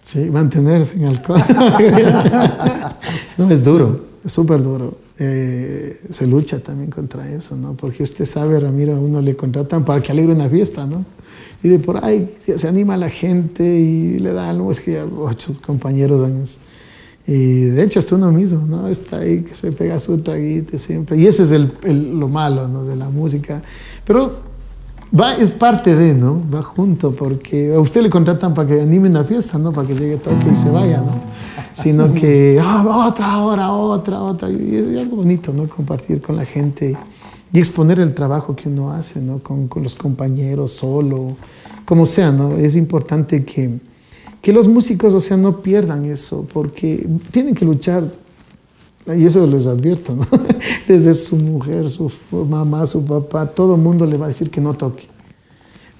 Sí, 0.06 0.30
mantenerse 0.30 0.96
en 0.96 1.06
alcohol. 1.06 1.42
no, 3.38 3.50
es 3.52 3.64
duro, 3.64 4.00
es 4.24 4.32
súper 4.32 4.62
duro. 4.62 5.00
Eh, 5.18 6.02
se 6.10 6.28
lucha 6.28 6.60
también 6.60 6.92
contra 6.92 7.28
eso, 7.28 7.56
¿no? 7.56 7.74
Porque 7.74 8.04
usted 8.04 8.26
sabe, 8.26 8.60
Ramiro, 8.60 8.96
a 8.96 9.00
uno 9.00 9.22
le 9.22 9.36
contratan 9.36 9.84
para 9.84 10.02
que 10.02 10.12
alegre 10.12 10.34
una 10.34 10.48
fiesta, 10.50 10.86
¿no? 10.86 11.06
Y 11.64 11.70
de 11.70 11.80
por 11.80 12.04
ahí 12.04 12.36
se 12.58 12.68
anima 12.68 12.94
a 12.94 12.98
la 12.98 13.10
gente 13.10 13.64
y 13.64 14.20
le 14.20 14.34
dan 14.34 14.50
algo, 14.50 14.70
es 14.72 14.80
que 14.80 14.94
ya 14.94 15.06
ocho 15.06 15.54
compañeros 15.66 16.22
años. 16.22 16.58
Y 17.28 17.62
de 17.66 17.84
hecho, 17.84 17.98
hasta 18.00 18.16
uno 18.16 18.32
mismo, 18.32 18.68
¿no? 18.68 18.88
Está 18.88 19.18
ahí 19.20 19.42
que 19.42 19.56
se 19.56 19.72
pega 19.72 20.00
su 20.00 20.20
traguito 20.20 20.78
siempre. 20.78 21.18
Y 21.18 21.26
ese 21.26 21.42
es 21.44 21.52
el, 21.52 21.72
el- 21.84 22.20
lo 22.20 22.28
malo, 22.28 22.68
¿no? 22.68 22.84
De 22.84 22.96
la 22.96 23.10
música. 23.10 23.64
Pero 24.06 24.38
va, 25.20 25.36
es 25.36 25.52
parte 25.52 25.96
de, 25.96 26.14
¿no? 26.14 26.40
Va 26.54 26.62
junto, 26.62 27.12
porque 27.16 27.74
a 27.74 27.80
usted 27.80 28.04
le 28.04 28.12
contratan 28.12 28.54
para 28.54 28.68
que 28.68 28.82
anime 28.82 29.10
una 29.10 29.24
fiesta, 29.24 29.58
¿no? 29.58 29.72
Para 29.72 29.88
que 29.88 29.96
llegue 29.96 30.18
toque 30.18 30.52
y 30.54 30.56
se 30.56 30.70
vaya, 30.70 30.98
¿no? 30.98 31.20
Sino 31.74 32.14
que, 32.14 32.60
ah, 32.62 33.08
otra 33.10 33.40
hora, 33.40 33.72
otra, 33.72 34.22
otra. 34.22 34.50
Y 34.52 34.76
es 34.76 34.98
algo 35.00 35.16
bonito, 35.18 35.52
¿no? 35.52 35.68
Compartir 35.68 36.22
con 36.22 36.36
la 36.36 36.46
gente 36.46 36.96
y 37.56 37.60
exponer 37.60 38.02
el 38.02 38.14
trabajo 38.14 38.54
que 38.54 38.68
uno 38.68 38.92
hace, 38.92 39.22
¿no? 39.22 39.40
Con, 39.40 39.70
con 39.70 39.82
los 39.82 39.96
compañeros, 39.96 40.72
solo, 40.72 41.38
como 41.86 42.06
sea, 42.06 42.30
¿no? 42.30 42.58
Es 42.58 42.76
importante 42.76 43.46
que, 43.46 43.80
que 44.42 44.52
los 44.52 44.68
músicos, 44.68 45.14
o 45.14 45.22
sea, 45.22 45.38
no 45.38 45.62
pierdan 45.62 46.04
eso, 46.04 46.46
porque 46.52 47.08
tienen 47.32 47.56
que 47.56 47.64
luchar 47.64 48.12
y 49.08 49.26
eso 49.26 49.48
les 49.48 49.68
advierto. 49.68 50.18
Desde 50.88 51.14
su 51.14 51.38
mujer, 51.38 51.90
su 51.90 52.12
mamá, 52.30 52.86
su 52.86 53.06
papá, 53.06 53.46
todo 53.46 53.76
el 53.76 53.82
mundo 53.82 54.06
le 54.06 54.18
va 54.18 54.26
a 54.26 54.28
decir 54.28 54.50
que 54.50 54.60
no 54.60 54.74
toque. 54.74 55.06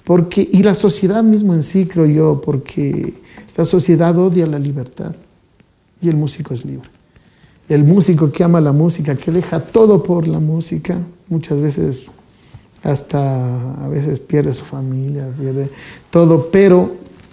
Porque, 0.04 0.46
y 0.52 0.62
la 0.62 0.74
sociedad 0.74 1.22
mismo 1.22 1.54
en 1.54 1.62
sí, 1.62 1.86
creo 1.86 2.04
yo, 2.04 2.42
porque 2.44 3.14
la 3.56 3.64
sociedad 3.64 4.14
odia 4.18 4.46
la 4.46 4.58
libertad 4.58 5.16
y 6.02 6.10
el 6.10 6.16
músico 6.16 6.52
es 6.52 6.66
libre. 6.66 6.95
El 7.68 7.84
músico 7.84 8.30
que 8.30 8.44
ama 8.44 8.60
la 8.60 8.72
música, 8.72 9.16
que 9.16 9.30
deja 9.32 9.60
todo 9.60 10.02
por 10.02 10.28
la 10.28 10.38
música, 10.38 10.98
muchas 11.28 11.60
veces 11.60 12.12
hasta 12.82 13.84
a 13.84 13.88
veces 13.88 14.20
pierde 14.20 14.54
su 14.54 14.64
familia, 14.64 15.28
pierde 15.38 15.68
todo, 16.10 16.48
pero 16.52 16.92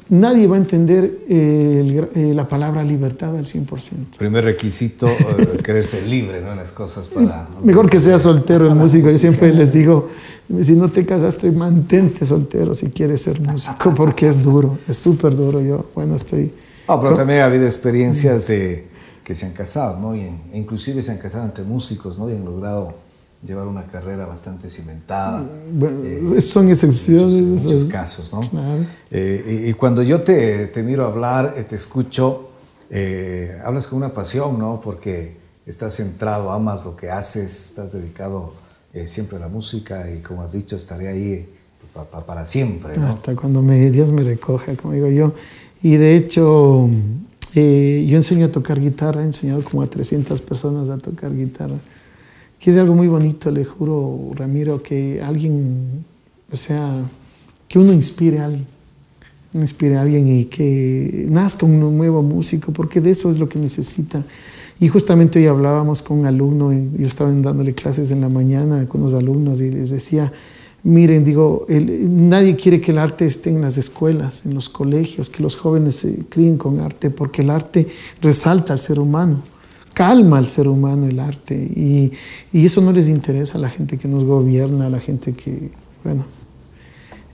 nadie 0.09 0.47
va 0.47 0.55
a 0.55 0.59
entender 0.59 1.19
eh, 1.29 1.77
el 1.81 2.09
eh, 2.15 2.33
la 2.33 2.47
palabra 2.47 2.83
libertad 2.83 3.35
al 3.37 3.45
100%. 3.45 4.17
Primer 4.17 4.43
requisito, 4.45 5.07
eh, 5.07 5.59
querer 5.63 5.83
ser 5.83 6.07
libre, 6.07 6.41
¿no? 6.41 6.51
En 6.51 6.57
las 6.57 6.71
cosas 6.71 7.07
para... 7.07 7.47
Mejor 7.63 7.89
que 7.89 7.99
sea 7.99 8.17
soltero 8.19 8.67
el 8.67 8.75
músico. 8.75 9.09
Yo 9.09 9.19
siempre 9.19 9.53
les 9.53 9.71
digo, 9.71 10.09
si 10.61 10.73
no 10.73 10.89
te 10.89 11.05
casaste, 11.05 11.51
mantente 11.51 12.25
soltero 12.25 12.73
si 12.73 12.87
quieres 12.87 13.21
ser 13.21 13.39
músico, 13.39 13.93
porque 13.95 14.27
es 14.27 14.43
duro, 14.43 14.79
es 14.87 14.97
súper 14.97 15.35
duro. 15.35 15.61
Yo, 15.61 15.85
bueno, 15.93 16.15
estoy... 16.15 16.51
Ah, 16.87 16.99
pero 16.99 17.15
también 17.15 17.39
ha 17.39 17.45
habido 17.45 17.65
experiencias 17.65 18.47
de 18.47 18.85
que 19.23 19.35
se 19.35 19.45
han 19.45 19.53
casado, 19.53 19.99
¿no? 19.99 20.15
Y 20.15 20.21
en- 20.21 20.41
e 20.53 20.57
inclusive 20.59 21.01
se 21.01 21.11
han 21.11 21.17
casado 21.17 21.45
entre 21.45 21.63
músicos, 21.63 22.17
¿no? 22.19 22.29
Y 22.29 22.33
han 22.33 22.43
logrado 22.45 22.93
llevar 23.45 23.67
una 23.67 23.85
carrera 23.87 24.25
bastante 24.25 24.69
cimentada. 24.69 25.45
Bueno, 25.73 25.99
Eh, 26.35 26.41
son 26.41 26.69
excepciones. 26.69 27.33
En 27.33 27.49
muchos, 27.51 27.65
en 27.65 27.71
muchos 27.73 27.89
casos, 27.91 28.33
¿no? 28.33 28.41
Claro. 28.41 28.85
Eh, 29.11 29.63
y, 29.65 29.69
y 29.69 29.73
cuando 29.73 30.01
yo 30.03 30.21
te, 30.21 30.67
te 30.67 30.81
miro 30.83 31.05
hablar, 31.05 31.53
eh, 31.57 31.63
te 31.63 31.75
escucho, 31.75 32.49
eh, 32.89 33.59
hablas 33.65 33.87
con 33.87 33.97
una 33.97 34.13
pasión, 34.13 34.57
¿no? 34.59 34.79
Porque 34.81 35.37
estás 35.65 35.95
centrado, 35.95 36.51
amas 36.51 36.85
lo 36.85 36.95
que 36.95 37.09
haces, 37.09 37.65
estás 37.69 37.91
dedicado 37.93 38.53
eh, 38.93 39.07
siempre 39.07 39.37
a 39.37 39.39
la 39.39 39.47
música 39.47 40.09
y 40.11 40.21
como 40.21 40.43
has 40.43 40.51
dicho, 40.53 40.75
estaré 40.75 41.07
ahí 41.07 41.49
pa- 41.93 42.05
pa- 42.05 42.25
para 42.25 42.45
siempre, 42.45 42.95
¿no? 42.97 43.07
Hasta 43.07 43.35
cuando 43.35 43.61
me, 43.61 43.89
Dios 43.91 44.09
me 44.11 44.23
recoja, 44.23 44.75
como 44.75 44.93
digo 44.93 45.07
yo. 45.09 45.33
Y 45.81 45.95
de 45.97 46.15
hecho, 46.15 46.87
eh, 47.55 48.05
yo 48.07 48.17
enseño 48.17 48.45
a 48.47 48.51
tocar 48.51 48.79
guitarra, 48.79 49.21
he 49.21 49.25
enseñado 49.25 49.63
como 49.63 49.81
a 49.81 49.87
300 49.87 50.41
personas 50.41 50.89
a 50.89 50.97
tocar 50.97 51.35
guitarra. 51.35 51.75
Que 52.59 52.71
es 52.71 52.77
algo 52.77 52.95
muy 52.95 53.07
bonito, 53.07 53.51
le 53.51 53.65
juro, 53.65 54.31
Ramiro, 54.33 54.81
que 54.81 55.21
alguien, 55.21 56.05
o 56.51 56.55
sea, 56.55 57.03
que 57.67 57.77
uno 57.77 57.93
inspire 57.93 58.39
a 58.39 58.45
alguien. 58.45 58.65
Inspire 59.53 59.97
a 59.97 60.01
alguien 60.01 60.27
y 60.27 60.45
que 60.45 61.27
nazca 61.29 61.65
un 61.65 61.79
nuevo 61.97 62.23
músico, 62.23 62.71
porque 62.71 63.01
de 63.01 63.11
eso 63.11 63.29
es 63.29 63.37
lo 63.37 63.47
que 63.47 63.59
necesita. 63.59 64.23
Y 64.79 64.87
justamente 64.87 65.39
hoy 65.39 65.47
hablábamos 65.47 66.01
con 66.01 66.19
un 66.19 66.25
alumno, 66.25 66.73
yo 66.73 67.05
estaba 67.05 67.31
dándole 67.31 67.73
clases 67.73 68.11
en 68.11 68.21
la 68.21 68.29
mañana 68.29 68.87
con 68.87 69.01
los 69.01 69.13
alumnos 69.13 69.61
y 69.61 69.69
les 69.69 69.91
decía, 69.91 70.33
miren, 70.83 71.23
digo, 71.23 71.65
el- 71.69 72.27
nadie 72.29 72.55
quiere 72.55 72.81
que 72.81 72.91
el 72.91 72.97
arte 72.97 73.25
esté 73.25 73.49
en 73.49 73.61
las 73.61 73.77
escuelas, 73.77 74.45
en 74.45 74.53
los 74.53 74.67
colegios, 74.69 75.29
que 75.29 75.41
los 75.41 75.55
jóvenes 75.55 75.95
se 75.95 76.19
críen 76.29 76.57
con 76.57 76.79
arte, 76.79 77.09
porque 77.09 77.41
el 77.41 77.49
arte 77.49 77.87
resalta 78.21 78.73
al 78.73 78.79
ser 78.79 78.99
humano, 78.99 79.41
calma 79.93 80.37
al 80.39 80.45
ser 80.45 80.67
humano 80.67 81.07
el 81.07 81.19
arte, 81.19 81.55
y, 81.55 82.11
y 82.51 82.65
eso 82.65 82.81
no 82.81 82.91
les 82.91 83.07
interesa 83.07 83.57
a 83.57 83.61
la 83.61 83.69
gente 83.69 83.97
que 83.97 84.07
nos 84.07 84.25
gobierna, 84.25 84.87
a 84.87 84.89
la 84.89 84.99
gente 84.99 85.33
que, 85.33 85.69
bueno, 86.03 86.25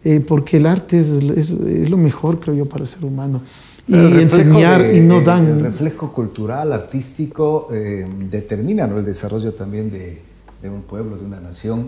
eh, 0.04 0.20
porque 0.26 0.58
el 0.58 0.66
arte 0.66 1.00
es, 1.00 1.08
es- 1.08 1.50
es 1.52 1.89
lo 1.89 1.97
mejor, 1.97 2.39
creo 2.39 2.56
yo, 2.56 2.66
para 2.68 2.84
el 2.84 2.88
ser 2.89 3.04
humano. 3.04 3.41
Y 3.88 3.95
El 3.95 4.20
enseñar 4.20 4.84
de- 4.84 4.97
y 4.97 5.02
no 5.02 5.18
El 5.18 5.24
dan... 5.26 5.64
reflejo 5.64 6.14
cultural, 6.14 6.72
artístico, 6.72 7.68
eh, 7.74 8.06
determina 8.30 8.86
¿no? 8.86 9.00
el 9.00 9.06
desarrollo 9.06 9.54
también 9.56 9.89
de, 9.89 10.22
de 10.62 10.70
un 10.70 10.84
pueblo, 10.84 11.18
de 11.18 11.26
una 11.26 11.39
nación. 11.39 11.88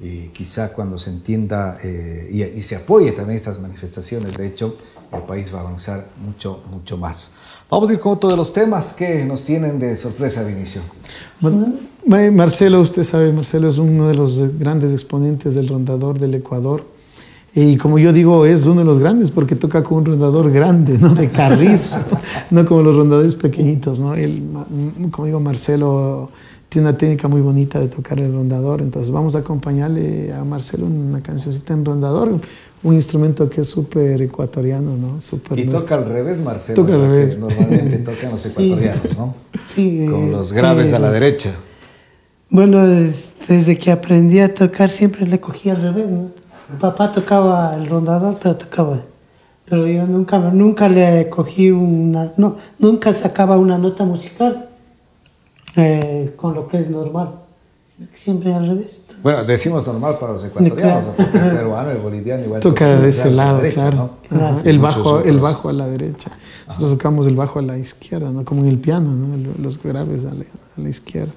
Y 0.00 0.28
quizá 0.28 0.72
cuando 0.72 0.98
se 0.98 1.10
entienda 1.10 1.78
eh, 1.82 2.28
y, 2.30 2.42
y 2.42 2.62
se 2.62 2.76
apoye 2.76 3.12
también 3.12 3.36
estas 3.36 3.60
manifestaciones, 3.60 4.36
de 4.36 4.46
hecho, 4.46 4.76
el 5.12 5.22
país 5.22 5.52
va 5.52 5.58
a 5.58 5.62
avanzar 5.62 6.06
mucho, 6.24 6.62
mucho 6.70 6.96
más. 6.96 7.34
Vamos 7.70 7.90
a 7.90 7.94
ir 7.94 7.98
con 7.98 8.12
otro 8.12 8.30
de 8.30 8.36
los 8.36 8.52
temas 8.52 8.92
que 8.92 9.24
nos 9.24 9.44
tienen 9.44 9.78
de 9.78 9.96
sorpresa, 9.96 10.44
Vinicio. 10.44 10.82
Marcelo, 12.06 12.80
usted 12.80 13.04
sabe, 13.04 13.32
Marcelo 13.32 13.68
es 13.68 13.78
uno 13.78 14.08
de 14.08 14.14
los 14.14 14.58
grandes 14.58 14.92
exponentes 14.92 15.54
del 15.54 15.68
rondador 15.68 16.18
del 16.18 16.34
Ecuador. 16.34 16.84
Y 17.54 17.76
como 17.76 17.98
yo 17.98 18.12
digo, 18.12 18.46
es 18.46 18.64
uno 18.66 18.80
de 18.80 18.84
los 18.84 18.98
grandes 18.98 19.30
porque 19.30 19.56
toca 19.56 19.82
con 19.82 19.98
un 19.98 20.04
rondador 20.06 20.50
grande, 20.50 20.98
¿no? 20.98 21.14
De 21.14 21.28
carrizo, 21.28 21.98
no 22.50 22.64
como 22.66 22.82
los 22.82 22.96
rondadores 22.96 23.34
pequeñitos, 23.34 23.98
¿no? 24.00 24.14
Él, 24.14 24.42
como 25.10 25.26
digo, 25.26 25.40
Marcelo 25.40 26.30
tiene 26.68 26.88
una 26.88 26.98
técnica 26.98 27.28
muy 27.28 27.40
bonita 27.40 27.78
de 27.80 27.88
tocar 27.88 28.18
el 28.20 28.32
rondador. 28.32 28.80
Entonces 28.82 29.10
vamos 29.10 29.34
a 29.34 29.38
acompañarle 29.38 30.32
a 30.32 30.44
Marcelo 30.44 30.86
una 30.86 31.22
cancioncita 31.22 31.72
en 31.72 31.84
rondador, 31.84 32.38
un 32.82 32.94
instrumento 32.94 33.48
que 33.48 33.62
es 33.62 33.68
súper 33.68 34.20
ecuatoriano, 34.22 34.96
¿no? 34.96 35.20
Súper 35.20 35.58
Y 35.58 35.64
nuestro. 35.64 35.82
toca 35.82 35.94
al 35.96 36.04
revés, 36.12 36.40
Marcelo. 36.42 36.82
Toca 36.82 36.94
al 36.94 37.00
revés. 37.02 37.38
Normalmente 37.38 37.98
tocan 38.04 38.30
los 38.30 38.46
ecuatorianos, 38.46 39.16
¿no? 39.18 39.34
Sí, 39.64 40.06
Con 40.10 40.30
los 40.32 40.52
graves 40.52 40.92
eh, 40.92 40.96
a 40.96 40.98
la 40.98 41.10
derecha. 41.10 41.50
Bueno, 42.50 42.86
des- 42.86 43.32
desde 43.48 43.76
que 43.78 43.90
aprendí 43.90 44.40
a 44.40 44.52
tocar 44.54 44.90
siempre 44.90 45.26
le 45.26 45.40
cogía 45.40 45.72
al 45.74 45.82
revés. 45.82 46.08
¿no? 46.08 46.28
Papá 46.78 47.10
tocaba 47.12 47.74
el 47.76 47.88
rondador, 47.88 48.36
pero 48.42 48.56
tocaba. 48.56 48.98
Pero 49.68 49.86
yo 49.86 50.06
nunca, 50.06 50.38
nunca 50.38 50.88
le 50.88 51.28
cogí 51.28 51.70
una... 51.70 52.32
No, 52.36 52.56
nunca 52.78 53.12
sacaba 53.12 53.56
una 53.58 53.76
nota 53.78 54.04
musical 54.04 54.67
eh, 55.78 56.34
con 56.36 56.54
lo 56.54 56.66
que 56.66 56.78
es 56.78 56.90
normal. 56.90 57.30
Siempre 58.14 58.52
al 58.52 58.66
revés. 58.66 58.98
Entonces, 59.00 59.22
Bueno, 59.22 59.44
decimos 59.44 59.86
normal 59.86 60.16
para 60.20 60.32
los 60.32 60.44
ecuatorianos, 60.44 61.04
Claro. 61.04 61.14
porque 61.16 61.38
el 61.48 61.56
peruano, 61.56 61.90
el 61.90 61.98
boliviano 61.98 62.44
igual 62.44 62.60
Toca 62.60 62.86
de 63.00 63.08
ese 63.08 63.22
a 63.22 63.26
la 63.26 63.44
lado, 63.44 63.56
derecha, 63.58 63.80
claro. 63.90 64.10
¿no? 64.30 64.60
Y 64.64 64.68
El 64.68 64.78
bajo, 64.78 65.20
el 65.20 65.38
bajo 65.38 65.68
a 65.68 65.72
la 65.72 65.86
derecha. 65.88 66.30
Nosotros 66.66 66.92
tocamos 66.92 67.26
el 67.26 67.34
bajo 67.34 67.58
a 67.58 67.62
la 67.62 67.78
izquierda, 67.78 68.30
¿no? 68.30 68.44
Como 68.44 68.62
en 68.62 68.68
el 68.68 68.78
piano, 68.78 69.10
¿no? 69.10 69.54
Los 69.60 69.82
graves 69.82 70.24
a 70.24 70.32
la, 70.76 70.88
izquierda. 70.88 71.32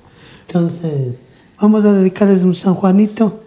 Entonces, 0.48 1.24
vamos 1.60 1.86
a 1.86 1.94
dedicarles 1.94 2.44
un 2.44 2.54
San 2.54 2.76
Juanito. 2.76 3.40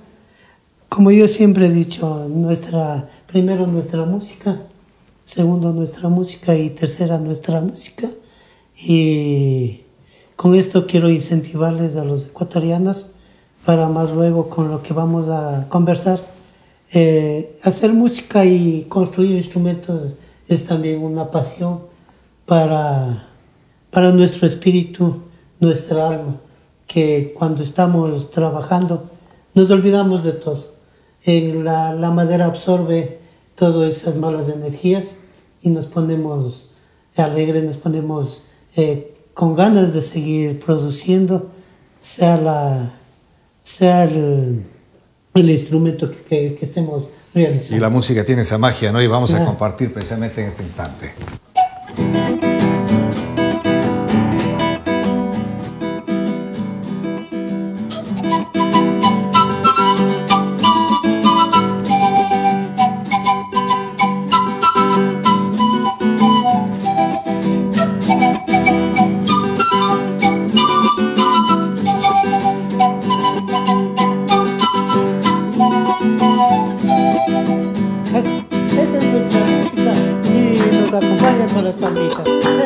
Como 0.89 1.11
yo 1.11 1.29
siempre 1.29 1.67
he 1.67 1.71
dicho, 1.71 2.27
nuestra, 2.29 3.09
primero 3.27 3.67
nuestra 3.67 4.05
música, 4.05 4.61
segundo 5.25 5.73
nuestra 5.73 6.09
música 6.09 6.55
y 6.57 6.71
tercera 6.71 7.19
nuestra 7.19 7.61
música. 7.61 8.09
Y 8.77 9.84
con 10.37 10.55
esto 10.55 10.87
quiero 10.87 11.09
incentivarles 11.11 11.97
a 11.97 12.05
los 12.05 12.25
ecuatorianos 12.27 13.07
para 13.65 13.89
más 13.89 14.11
luego 14.11 14.51
con 14.51 14.71
lo 14.71 14.83
que 14.83 14.93
vamos 14.93 15.29
a 15.29 15.67
conversar. 15.69 16.21
Eh, 16.93 17.59
hacer 17.63 17.93
música 17.93 18.45
y 18.45 18.87
construir 18.89 19.33
instrumentos 19.33 20.17
es 20.49 20.67
también 20.67 21.03
una 21.03 21.31
pasión 21.31 21.81
para, 22.47 23.29
para 23.91 24.13
nuestro 24.13 24.47
espíritu, 24.47 25.23
nuestra 25.61 26.09
alma, 26.09 26.37
que 26.87 27.35
cuando 27.37 27.63
estamos 27.63 28.31
trabajando 28.31 29.11
nos 29.55 29.71
olvidamos 29.71 30.25
de 30.25 30.33
todo. 30.33 30.75
En 31.25 31.65
la, 31.65 32.11
madera 32.11 32.45
absorbe 32.45 33.21
todas 33.55 33.97
esas 33.97 34.19
malas 34.19 34.49
energías 34.49 35.17
y 35.63 35.71
nos 35.71 35.87
ponemos 35.87 36.69
alegres, 37.17 37.65
nos 37.65 37.77
ponemos 37.77 38.43
eh, 38.77 39.14
con 39.35 39.57
ganas 39.57 39.93
de 39.93 40.01
seguir 40.01 40.61
produciendo, 40.61 41.51
sea, 42.01 42.37
la, 42.37 42.93
sea 43.63 44.05
el, 44.05 44.65
el 45.35 45.51
instrumento 45.51 46.11
que, 46.11 46.55
que, 46.55 46.59
estemos 46.65 47.05
realizando. 47.35 47.77
Y 47.77 47.81
la 47.81 47.91
música 47.91 48.25
tiene 48.25 48.43
esa 48.43 48.59
magia, 48.59 48.93
¿no? 48.93 49.03
Y 49.03 49.07
vamos 49.09 49.35
a 49.35 49.45
compartir 49.45 49.93
precisamente 49.93 50.41
en 50.41 50.49
este 50.49 50.63
instante. 50.63 51.13
Vamos 81.55 81.81
las. 81.81 82.64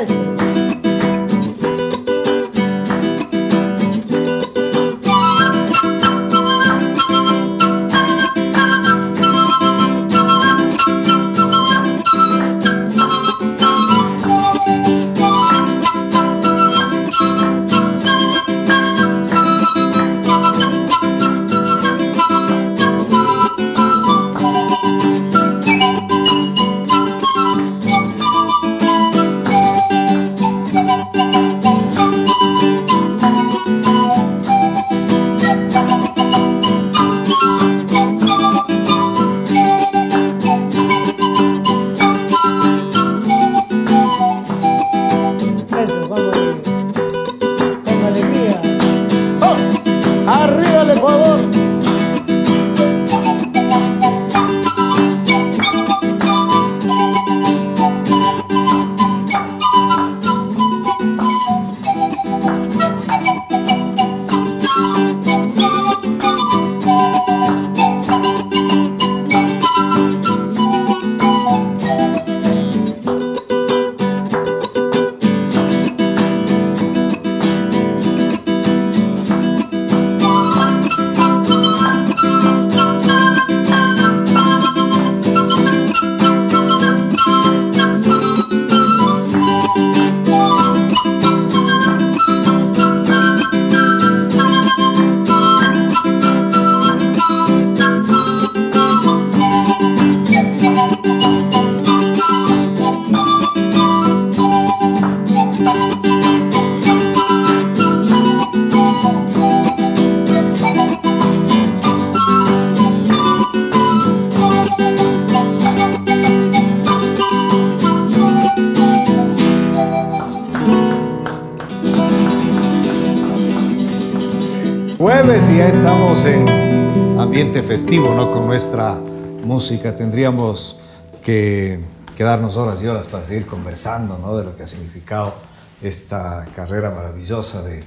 Festivo, 127.68 128.14
¿no? 128.14 128.32
Con 128.32 128.46
nuestra 128.46 128.98
música 129.44 129.94
tendríamos 129.94 130.78
que 131.22 131.78
quedarnos 132.16 132.56
horas 132.56 132.82
y 132.82 132.86
horas 132.86 133.06
para 133.06 133.22
seguir 133.24 133.46
conversando, 133.46 134.18
¿no? 134.18 134.36
De 134.36 134.44
lo 134.44 134.56
que 134.56 134.62
ha 134.62 134.66
significado 134.66 135.34
esta 135.82 136.48
carrera 136.56 136.90
maravillosa 136.90 137.62
de, 137.62 137.84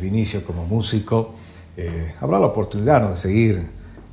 Vinicio 0.00 0.44
como 0.44 0.66
músico. 0.66 1.34
Eh, 1.76 2.14
habrá 2.20 2.38
la 2.38 2.46
oportunidad 2.46 3.08
de 3.08 3.16
seguir 3.16 3.66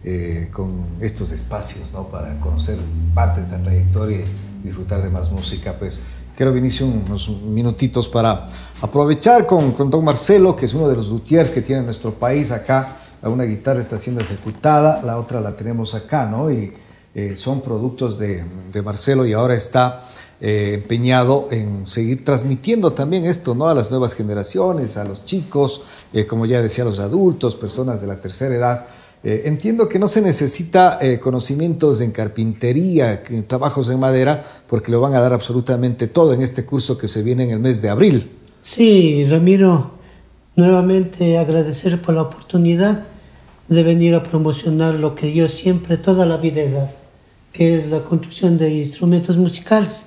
eh, 0.04 0.50
con 0.52 0.86
estos 1.00 1.32
espacios, 1.32 1.92
¿no? 1.92 2.08
Para 2.08 2.40
conocer 2.40 2.78
parte 3.14 3.42
de 3.42 3.48
esta 3.48 3.62
trayectoria 3.62 4.20
y 4.20 4.68
disfrutar 4.68 5.04
de 5.04 5.10
más 5.10 5.32
música, 5.32 5.76
pues 5.78 6.02
quiero 6.36 6.54
Vinicio 6.54 6.88
unos 6.88 7.30
minutitos 7.30 8.08
para 8.08 8.50
aprovechar 8.84 9.48
con, 9.48 9.72
con 9.72 9.90
don 9.90 10.04
Marcelo, 10.06 10.56
que 10.56 10.68
es 10.68 10.74
uno 10.74 10.88
de 10.88 10.96
los 10.96 11.10
luthiers 11.10 11.50
que 11.50 11.62
tiene 11.62 11.82
nuestro 11.82 12.12
país 12.12 12.52
acá 12.52 13.00
una 13.30 13.44
guitarra 13.46 13.80
está 13.80 14.00
siendo 14.00 14.22
ejecutada, 14.22 15.02
la 15.04 15.18
otra 15.18 15.40
la 15.40 15.56
tenemos 15.56 15.96
acá, 15.96 16.26
¿no? 16.26 16.52
Y 16.52 16.74
eh, 17.16 17.36
son 17.38 17.62
productos 17.62 18.18
de, 18.18 18.44
Marcelo 18.84 19.26
y 19.26 19.34
ahora 19.34 19.56
está 19.56 20.06
eh, 20.42 20.72
empeñado 20.76 21.48
en 21.52 21.86
seguir 21.86 22.26
transmitiendo 22.26 22.94
también 22.94 23.26
esto, 23.26 23.56
¿no? 23.56 23.68
A 23.68 23.76
las 23.76 23.92
nuevas 23.92 24.14
generaciones, 24.14 24.98
a 24.98 25.06
los 25.06 25.26
chicos, 25.26 25.84
eh, 26.12 26.26
como 26.26 26.46
ya 26.46 26.62
decía, 26.62 26.84
a 26.84 26.88
los 26.88 27.00
adultos, 27.00 27.56
personas 27.56 28.02
de 28.02 28.08
la 28.08 28.20
tercera 28.20 28.56
edad. 28.56 28.86
entiendo 29.24 29.88
que 29.88 30.00
no 30.00 30.10
se 30.10 30.22
necesita 30.22 31.00
conocimientos 31.22 32.02
en 32.02 32.12
carpintería, 32.12 33.24
trabajos 33.48 33.90
en 33.90 33.98
madera, 33.98 34.44
porque 34.68 34.92
lo 34.92 35.00
van 35.00 35.16
a 35.16 35.22
dar 35.22 35.32
absolutamente 35.32 36.08
todo 36.08 36.34
en 36.34 36.42
este 36.42 36.66
curso 36.66 36.98
que 36.98 37.08
se 37.08 37.24
viene 37.24 37.46
en 37.46 37.52
el 37.52 37.60
mes 37.60 37.82
de 37.82 37.88
abril. 37.88 38.43
Sí, 38.66 39.26
Ramiro, 39.26 39.92
nuevamente 40.56 41.38
agradecer 41.38 42.02
por 42.02 42.16
la 42.16 42.22
oportunidad 42.22 43.04
de 43.68 43.84
venir 43.84 44.16
a 44.16 44.24
promocionar 44.24 44.96
lo 44.96 45.16
que 45.16 45.34
yo 45.34 45.50
siempre, 45.50 45.98
toda 45.98 46.26
la 46.26 46.38
vida 46.38 46.62
he 46.62 46.72
dado, 46.72 46.90
que 47.52 47.76
es 47.76 47.88
la 47.88 48.00
construcción 48.00 48.58
de 48.58 48.74
instrumentos 48.74 49.36
musicales. 49.36 50.06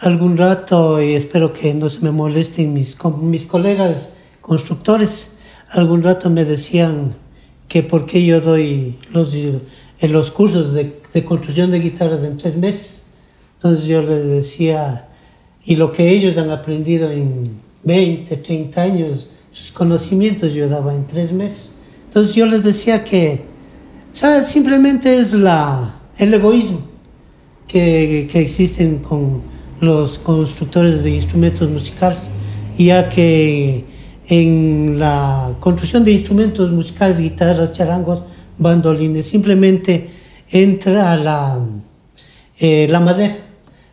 Algún 0.00 0.36
rato, 0.36 1.00
y 1.00 1.14
espero 1.14 1.52
que 1.52 1.72
no 1.72 1.88
se 1.88 2.00
me 2.00 2.10
molesten 2.10 2.74
mis, 2.74 2.98
mis 3.22 3.46
colegas 3.46 4.14
constructores, 4.40 5.34
algún 5.70 6.02
rato 6.02 6.28
me 6.30 6.44
decían 6.44 7.14
que 7.68 7.84
por 7.84 8.06
qué 8.06 8.26
yo 8.26 8.40
doy 8.40 8.98
los, 9.12 9.32
los 10.00 10.30
cursos 10.32 10.74
de, 10.74 11.00
de 11.12 11.24
construcción 11.24 11.70
de 11.70 11.78
guitarras 11.78 12.24
en 12.24 12.38
tres 12.38 12.56
meses. 12.56 13.04
Entonces 13.54 13.86
yo 13.86 14.02
les 14.02 14.26
decía, 14.26 15.06
y 15.64 15.76
lo 15.76 15.92
que 15.92 16.10
ellos 16.10 16.36
han 16.38 16.50
aprendido 16.50 17.08
en 17.12 17.62
20, 17.84 18.36
30 18.36 18.82
años, 18.82 19.28
sus 19.52 19.70
conocimientos 19.70 20.52
yo 20.52 20.68
daba 20.68 20.94
en 20.94 21.06
tres 21.06 21.32
meses. 21.32 21.72
Entonces 22.06 22.34
yo 22.34 22.46
les 22.46 22.62
decía 22.62 23.04
que. 23.04 23.52
Simplemente 24.44 25.18
es 25.18 25.32
la, 25.32 25.96
el 26.18 26.32
egoísmo 26.32 26.78
que, 27.66 28.28
que 28.30 28.40
existen 28.40 28.98
con 28.98 29.42
los 29.80 30.20
constructores 30.20 31.02
de 31.02 31.10
instrumentos 31.10 31.68
musicales, 31.68 32.30
ya 32.78 33.08
que 33.08 33.84
en 34.28 34.98
la 34.98 35.54
construcción 35.60 36.04
de 36.04 36.12
instrumentos 36.12 36.70
musicales, 36.70 37.18
guitarras, 37.18 37.72
charangos, 37.72 38.22
bandolines, 38.58 39.26
simplemente 39.26 40.08
entra 40.50 41.16
la, 41.16 41.58
eh, 42.58 42.86
la 42.88 43.00
madera. 43.00 43.36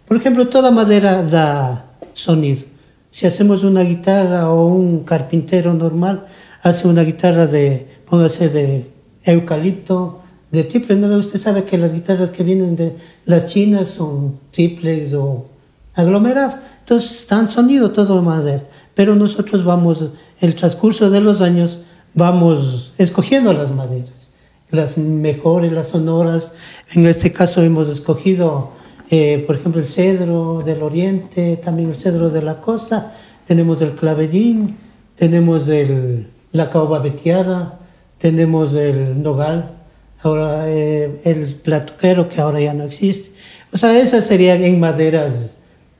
Por 0.07 0.17
ejemplo, 0.17 0.47
toda 0.47 0.71
madera 0.71 1.23
da 1.23 1.93
sonido. 2.13 2.70
Si 3.11 3.27
hacemos 3.27 3.63
una 3.63 3.83
guitarra 3.83 4.49
o 4.49 4.65
un 4.65 5.03
carpintero 5.03 5.73
normal 5.73 6.25
hace 6.61 6.87
una 6.87 7.03
guitarra 7.03 7.45
de, 7.45 7.87
póngase, 8.09 8.49
de 8.49 8.87
eucalipto, 9.23 10.21
de 10.51 10.63
triple. 10.63 10.95
¿no? 10.95 11.15
Usted 11.17 11.39
sabe 11.39 11.63
que 11.63 11.77
las 11.77 11.93
guitarras 11.93 12.29
que 12.29 12.43
vienen 12.43 12.75
de 12.75 12.95
las 13.25 13.47
chinas 13.47 13.89
son 13.89 14.39
triples 14.51 15.13
o 15.13 15.47
aglomerados. 15.93 16.55
Entonces, 16.79 17.27
dan 17.29 17.47
sonido 17.47 17.91
todo 17.91 18.21
madera. 18.21 18.63
Pero 18.95 19.15
nosotros 19.15 19.63
vamos, 19.63 20.05
el 20.39 20.55
transcurso 20.55 21.09
de 21.09 21.21
los 21.21 21.41
años, 21.41 21.79
vamos 22.13 22.93
escogiendo 22.97 23.53
las 23.53 23.71
maderas, 23.71 24.29
las 24.69 24.97
mejores, 24.97 25.71
las 25.71 25.89
sonoras. 25.89 26.55
En 26.93 27.07
este 27.07 27.31
caso 27.31 27.61
hemos 27.61 27.87
escogido 27.87 28.71
eh, 29.13 29.43
por 29.45 29.57
ejemplo, 29.57 29.81
el 29.81 29.87
cedro 29.87 30.61
del 30.65 30.81
oriente, 30.81 31.57
también 31.57 31.89
el 31.89 31.97
cedro 31.97 32.29
de 32.29 32.41
la 32.41 32.61
costa, 32.61 33.13
tenemos 33.45 33.81
el 33.81 33.91
clavellín, 33.91 34.77
tenemos 35.17 35.67
el, 35.67 36.29
la 36.53 36.69
caoba 36.69 36.99
veteada, 36.99 37.77
tenemos 38.17 38.73
el 38.73 39.21
nogal, 39.21 39.79
ahora 40.21 40.63
eh, 40.69 41.19
el 41.25 41.55
platuquero 41.55 42.29
que 42.29 42.39
ahora 42.39 42.61
ya 42.61 42.73
no 42.73 42.85
existe. 42.85 43.31
O 43.73 43.77
sea, 43.77 43.99
esas 43.99 44.25
serían 44.25 44.63
en 44.63 44.79
maderas 44.79 45.55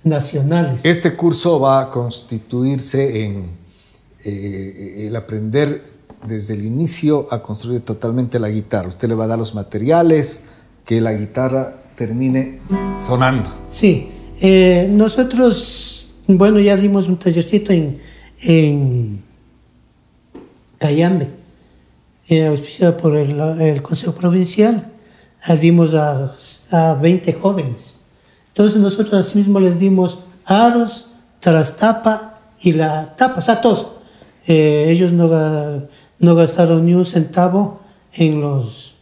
nacionales. 0.06 0.80
Este 0.86 1.14
curso 1.14 1.60
va 1.60 1.82
a 1.82 1.90
constituirse 1.90 3.26
en 3.26 3.46
eh, 4.24 5.08
el 5.08 5.16
aprender 5.18 5.84
desde 6.26 6.54
el 6.54 6.64
inicio 6.64 7.28
a 7.30 7.44
construir 7.44 7.82
totalmente 7.82 8.40
la 8.40 8.50
guitarra. 8.50 8.88
Usted 8.88 9.10
le 9.10 9.16
va 9.16 9.26
a 9.26 9.28
dar 9.28 9.40
los 9.40 9.54
materiales, 9.54 10.46
que 10.86 11.02
la 11.02 11.12
guitarra 11.12 11.82
termine 11.96 12.60
sonando. 12.98 13.50
Sí, 13.70 14.10
eh, 14.40 14.88
nosotros, 14.90 16.14
bueno, 16.28 16.60
ya 16.60 16.76
dimos 16.76 17.08
un 17.08 17.18
tallercito 17.18 17.72
en, 17.74 19.22
Cayambe, 20.80 21.30
eh, 22.28 22.48
auspiciado 22.48 22.98
por 22.98 23.16
el, 23.16 23.82
Consejo 23.84 24.16
Provincial, 24.16 24.92
dimos 25.60 25.94
a, 25.94 26.36
a 26.72 26.94
20 26.96 27.34
jóvenes. 27.34 28.00
Entonces 28.48 28.82
nosotros 28.82 29.14
asimismo 29.14 29.60
les 29.60 29.80
dimos 29.80 30.20
aros, 30.46 31.08
trastapa 31.40 32.40
y 32.60 32.74
la 32.74 33.16
tapa, 33.16 33.40
o 33.40 33.42
sea, 33.42 33.62
todo. 33.62 34.02
Eh, 34.48 34.88
ellos 34.90 35.12
no, 35.12 35.30
no 36.18 36.36
gastaron 36.36 36.86
ni 36.86 36.96
un 36.96 37.06
centavo 37.06 37.80
en 38.14 38.42
los, 38.42 38.96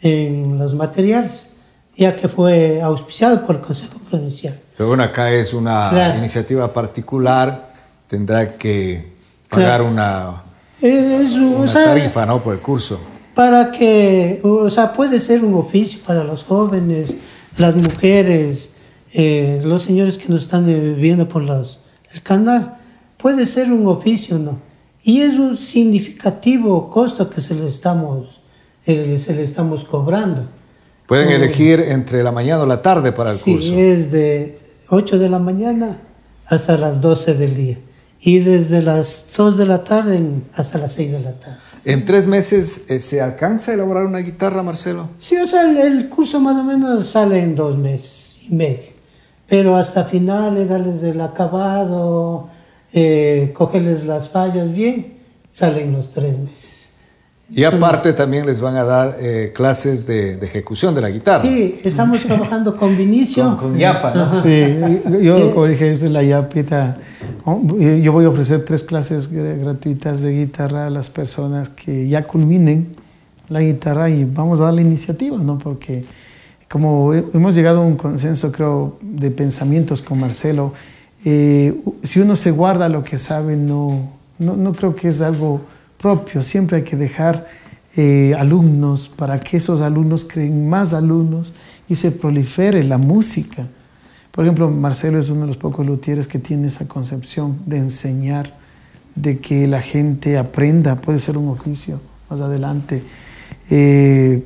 en 0.00 0.58
los 0.58 0.74
materiales 0.74 1.51
ya 1.96 2.16
que 2.16 2.28
fue 2.28 2.80
auspiciado 2.80 3.46
por 3.46 3.56
el 3.56 3.62
Consejo 3.62 3.98
Provincial. 4.10 4.58
Pero 4.76 4.88
bueno, 4.88 5.02
acá 5.02 5.30
es 5.32 5.52
una 5.54 6.14
iniciativa 6.16 6.72
particular, 6.72 7.72
tendrá 8.08 8.56
que 8.56 9.12
pagar 9.48 9.82
una, 9.82 10.42
tarifa 10.80 12.26
¿no? 12.26 12.42
por 12.42 12.54
el 12.54 12.60
curso. 12.60 12.98
Para 13.34 13.70
que, 13.70 14.40
o 14.42 14.68
sea, 14.68 14.92
puede 14.92 15.18
ser 15.18 15.44
un 15.44 15.54
oficio 15.54 16.00
para 16.06 16.24
los 16.24 16.44
jóvenes, 16.44 17.14
las 17.56 17.74
mujeres, 17.74 18.72
eh, 19.12 19.60
los 19.64 19.82
señores 19.82 20.18
que 20.18 20.28
nos 20.28 20.42
están 20.42 20.66
viendo 20.98 21.28
por 21.28 21.42
los, 21.42 21.80
el 22.12 22.22
canal, 22.22 22.76
puede 23.16 23.46
ser 23.46 23.72
un 23.72 23.86
oficio, 23.86 24.38
¿no? 24.38 24.58
Y 25.04 25.20
es 25.20 25.34
un 25.34 25.56
significativo 25.56 26.88
costo 26.90 27.28
que 27.28 27.40
se 27.40 27.54
le 27.54 27.66
estamos, 27.68 28.40
eh, 28.86 29.18
se 29.18 29.34
le 29.34 29.42
estamos 29.42 29.84
cobrando. 29.84 30.46
Pueden 31.06 31.30
elegir 31.30 31.80
entre 31.80 32.22
la 32.22 32.32
mañana 32.32 32.62
o 32.62 32.66
la 32.66 32.82
tarde 32.82 33.12
para 33.12 33.32
el 33.32 33.38
curso. 33.38 33.68
Sí, 33.68 33.80
es 33.80 34.10
de 34.10 34.58
8 34.88 35.18
de 35.18 35.28
la 35.28 35.38
mañana 35.38 35.98
hasta 36.46 36.76
las 36.76 37.00
12 37.00 37.34
del 37.34 37.54
día. 37.54 37.78
Y 38.20 38.38
desde 38.38 38.82
las 38.82 39.26
2 39.36 39.56
de 39.56 39.66
la 39.66 39.84
tarde 39.84 40.20
hasta 40.54 40.78
las 40.78 40.92
6 40.92 41.12
de 41.12 41.20
la 41.20 41.32
tarde. 41.32 41.58
¿En 41.84 42.04
tres 42.04 42.28
meses 42.28 42.84
eh, 42.90 43.00
se 43.00 43.20
alcanza 43.20 43.72
a 43.72 43.74
elaborar 43.74 44.06
una 44.06 44.18
guitarra, 44.18 44.62
Marcelo? 44.62 45.08
Sí, 45.18 45.36
o 45.36 45.46
sea, 45.46 45.62
el, 45.62 46.08
curso 46.08 46.38
más 46.38 46.56
o 46.56 46.62
menos 46.62 47.06
sale 47.08 47.40
en 47.40 47.56
dos 47.56 47.76
meses 47.76 48.38
y 48.48 48.54
medio. 48.54 48.92
Pero 49.48 49.76
hasta 49.76 50.04
finales, 50.04 50.68
darles 50.68 51.02
el 51.02 51.20
acabado, 51.20 52.48
eh, 52.92 53.50
cogerles 53.54 54.06
las 54.06 54.28
fallas 54.28 54.72
bien, 54.72 55.14
salen 55.50 55.92
los 55.92 56.12
tres 56.12 56.38
meses. 56.38 56.81
Y 57.54 57.64
aparte 57.64 58.12
también 58.14 58.46
les 58.46 58.60
van 58.60 58.76
a 58.76 58.84
dar 58.84 59.16
eh, 59.20 59.52
clases 59.54 60.06
de, 60.06 60.34
ejecución 60.34 60.94
de 60.94 61.02
la 61.02 61.10
guitarra. 61.10 61.42
Sí, 61.42 61.78
estamos 61.84 62.22
trabajando 62.22 62.76
con 62.76 62.96
Vinicio. 62.96 63.56
Con, 63.58 63.76
Yapa, 63.76 64.14
¿no? 64.14 64.42
Sí, 64.42 64.76
yo 65.22 65.52
como 65.52 65.66
dije, 65.66 65.92
es 65.92 66.02
la 66.02 66.22
Yapita. 66.22 66.96
Oh, 67.44 67.60
yo 67.78 68.12
voy 68.12 68.24
a 68.24 68.30
ofrecer 68.30 68.64
tres 68.64 68.82
clases 68.82 69.30
gratuitas 69.30 70.22
de 70.22 70.32
guitarra 70.32 70.86
a 70.86 70.90
las 70.90 71.10
personas 71.10 71.68
que 71.68 72.08
ya 72.08 72.24
culminen 72.24 72.88
la 73.48 73.60
guitarra 73.60 74.08
y 74.08 74.24
vamos 74.24 74.60
a 74.60 74.64
dar 74.64 74.74
la 74.74 74.80
iniciativa, 74.80 75.36
¿no? 75.36 75.58
Porque 75.58 76.04
como 76.70 77.12
hemos 77.12 77.54
llegado 77.54 77.82
a 77.82 77.84
un 77.84 77.96
consenso, 77.96 78.50
creo, 78.50 78.96
de 79.02 79.30
pensamientos 79.30 80.00
con 80.00 80.18
Marcelo, 80.18 80.72
eh, 81.24 81.78
si 82.02 82.20
uno 82.20 82.34
se 82.34 82.50
guarda 82.50 82.88
lo 82.88 83.02
que 83.02 83.18
sabe, 83.18 83.56
no, 83.56 84.10
no, 84.38 84.56
no 84.56 84.72
creo 84.72 84.94
que 84.94 85.08
es 85.08 85.20
algo 85.20 85.60
propio. 86.02 86.42
Siempre 86.42 86.78
hay 86.78 86.82
que 86.82 86.96
dejar 86.96 87.48
eh, 87.96 88.34
alumnos 88.38 89.08
para 89.08 89.38
que 89.38 89.56
esos 89.56 89.80
alumnos 89.80 90.24
creen 90.24 90.68
más 90.68 90.92
alumnos 90.92 91.54
y 91.88 91.94
se 91.94 92.10
prolifere 92.10 92.82
la 92.82 92.98
música. 92.98 93.66
Por 94.32 94.44
ejemplo, 94.44 94.68
Marcelo 94.70 95.18
es 95.18 95.28
uno 95.28 95.42
de 95.42 95.46
los 95.46 95.56
pocos 95.56 95.86
luthieres 95.86 96.26
que 96.26 96.38
tiene 96.38 96.66
esa 96.66 96.88
concepción 96.88 97.58
de 97.66 97.78
enseñar, 97.78 98.54
de 99.14 99.38
que 99.38 99.66
la 99.66 99.80
gente 99.80 100.38
aprenda, 100.38 100.96
puede 100.96 101.18
ser 101.18 101.38
un 101.38 101.48
oficio 101.48 102.00
más 102.28 102.40
adelante. 102.40 103.02
Eh, 103.70 104.42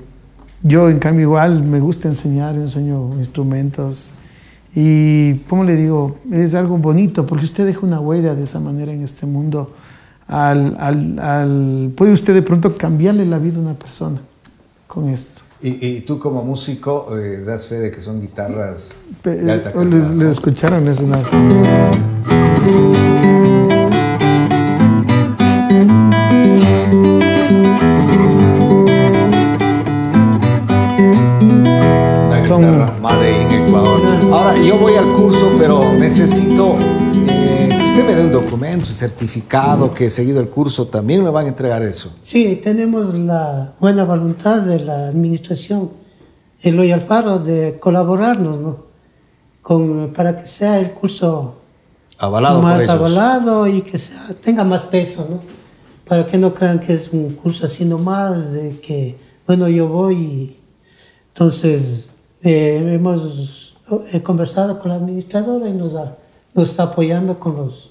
yo, 0.62 0.90
en 0.90 0.98
cambio, 0.98 1.22
igual 1.22 1.62
me 1.62 1.78
gusta 1.78 2.08
enseñar, 2.08 2.56
enseño 2.56 3.10
instrumentos. 3.16 4.10
Y, 4.74 5.34
como 5.48 5.62
le 5.62 5.76
digo, 5.76 6.18
es 6.32 6.54
algo 6.54 6.76
bonito 6.78 7.24
porque 7.24 7.44
usted 7.44 7.64
deja 7.64 7.80
una 7.86 8.00
huella 8.00 8.34
de 8.34 8.42
esa 8.42 8.60
manera 8.60 8.92
en 8.92 9.02
este 9.02 9.24
mundo 9.24 9.72
al, 10.28 10.76
al, 10.78 11.18
al, 11.18 11.92
puede 11.96 12.12
usted 12.12 12.34
de 12.34 12.42
pronto 12.42 12.76
cambiarle 12.76 13.24
la 13.26 13.38
vida 13.38 13.58
a 13.58 13.60
una 13.60 13.74
persona 13.74 14.20
con 14.86 15.08
esto. 15.08 15.42
Y, 15.62 15.86
y 15.86 16.00
tú 16.02 16.18
como 16.18 16.42
músico 16.42 17.16
eh, 17.16 17.42
das 17.44 17.66
fe 17.66 17.76
de 17.76 17.90
que 17.90 18.02
son 18.02 18.20
guitarras 18.20 19.00
de 19.24 19.50
alta 19.50 19.72
calidad, 19.72 20.12
les, 20.12 20.30
escucharon, 20.30 20.86
es 20.88 21.00
una... 21.00 21.18
Guitarra 32.42 32.92
Made 33.00 33.42
in 33.42 33.50
Ecuador. 33.66 34.00
Ahora, 34.32 34.56
yo 34.58 34.78
voy 34.78 34.94
al 34.94 35.12
curso, 35.14 35.50
pero 35.58 35.92
necesito 35.94 36.76
un 38.20 38.30
documento, 38.30 38.86
certificado 38.86 39.92
que 39.92 40.06
he 40.06 40.10
seguido 40.10 40.40
el 40.40 40.48
curso, 40.48 40.86
también 40.86 41.22
me 41.22 41.30
van 41.30 41.46
a 41.46 41.48
entregar 41.48 41.82
eso. 41.82 42.14
Sí, 42.22 42.60
tenemos 42.62 43.14
la 43.14 43.74
buena 43.78 44.04
voluntad 44.04 44.62
de 44.62 44.80
la 44.80 45.08
administración, 45.08 45.90
Eloy 46.60 46.92
Alfaro, 46.92 47.38
de 47.38 47.78
colaborarnos, 47.78 48.58
¿no? 48.58 48.86
Con, 49.62 50.12
para 50.14 50.36
que 50.36 50.46
sea 50.46 50.78
el 50.78 50.92
curso 50.92 51.56
avalado 52.18 52.62
más 52.62 52.88
avalado 52.88 53.66
y 53.66 53.82
que 53.82 53.98
sea, 53.98 54.28
tenga 54.40 54.64
más 54.64 54.84
peso, 54.84 55.26
¿no? 55.28 55.40
Para 56.08 56.26
que 56.26 56.38
no 56.38 56.54
crean 56.54 56.78
que 56.78 56.94
es 56.94 57.12
un 57.12 57.30
curso 57.30 57.66
así 57.66 57.84
nomás, 57.84 58.52
de 58.52 58.80
que, 58.80 59.18
bueno, 59.46 59.68
yo 59.68 59.88
voy 59.88 60.16
y... 60.16 60.60
Entonces, 61.28 62.10
eh, 62.42 62.80
hemos 62.94 63.76
conversado 64.22 64.78
con 64.78 64.90
la 64.90 64.96
administradora 64.96 65.68
y 65.68 65.72
nos 65.72 65.94
ha 65.94 66.16
nos 66.56 66.70
está 66.70 66.84
apoyando 66.84 67.38
con 67.38 67.56
los, 67.56 67.90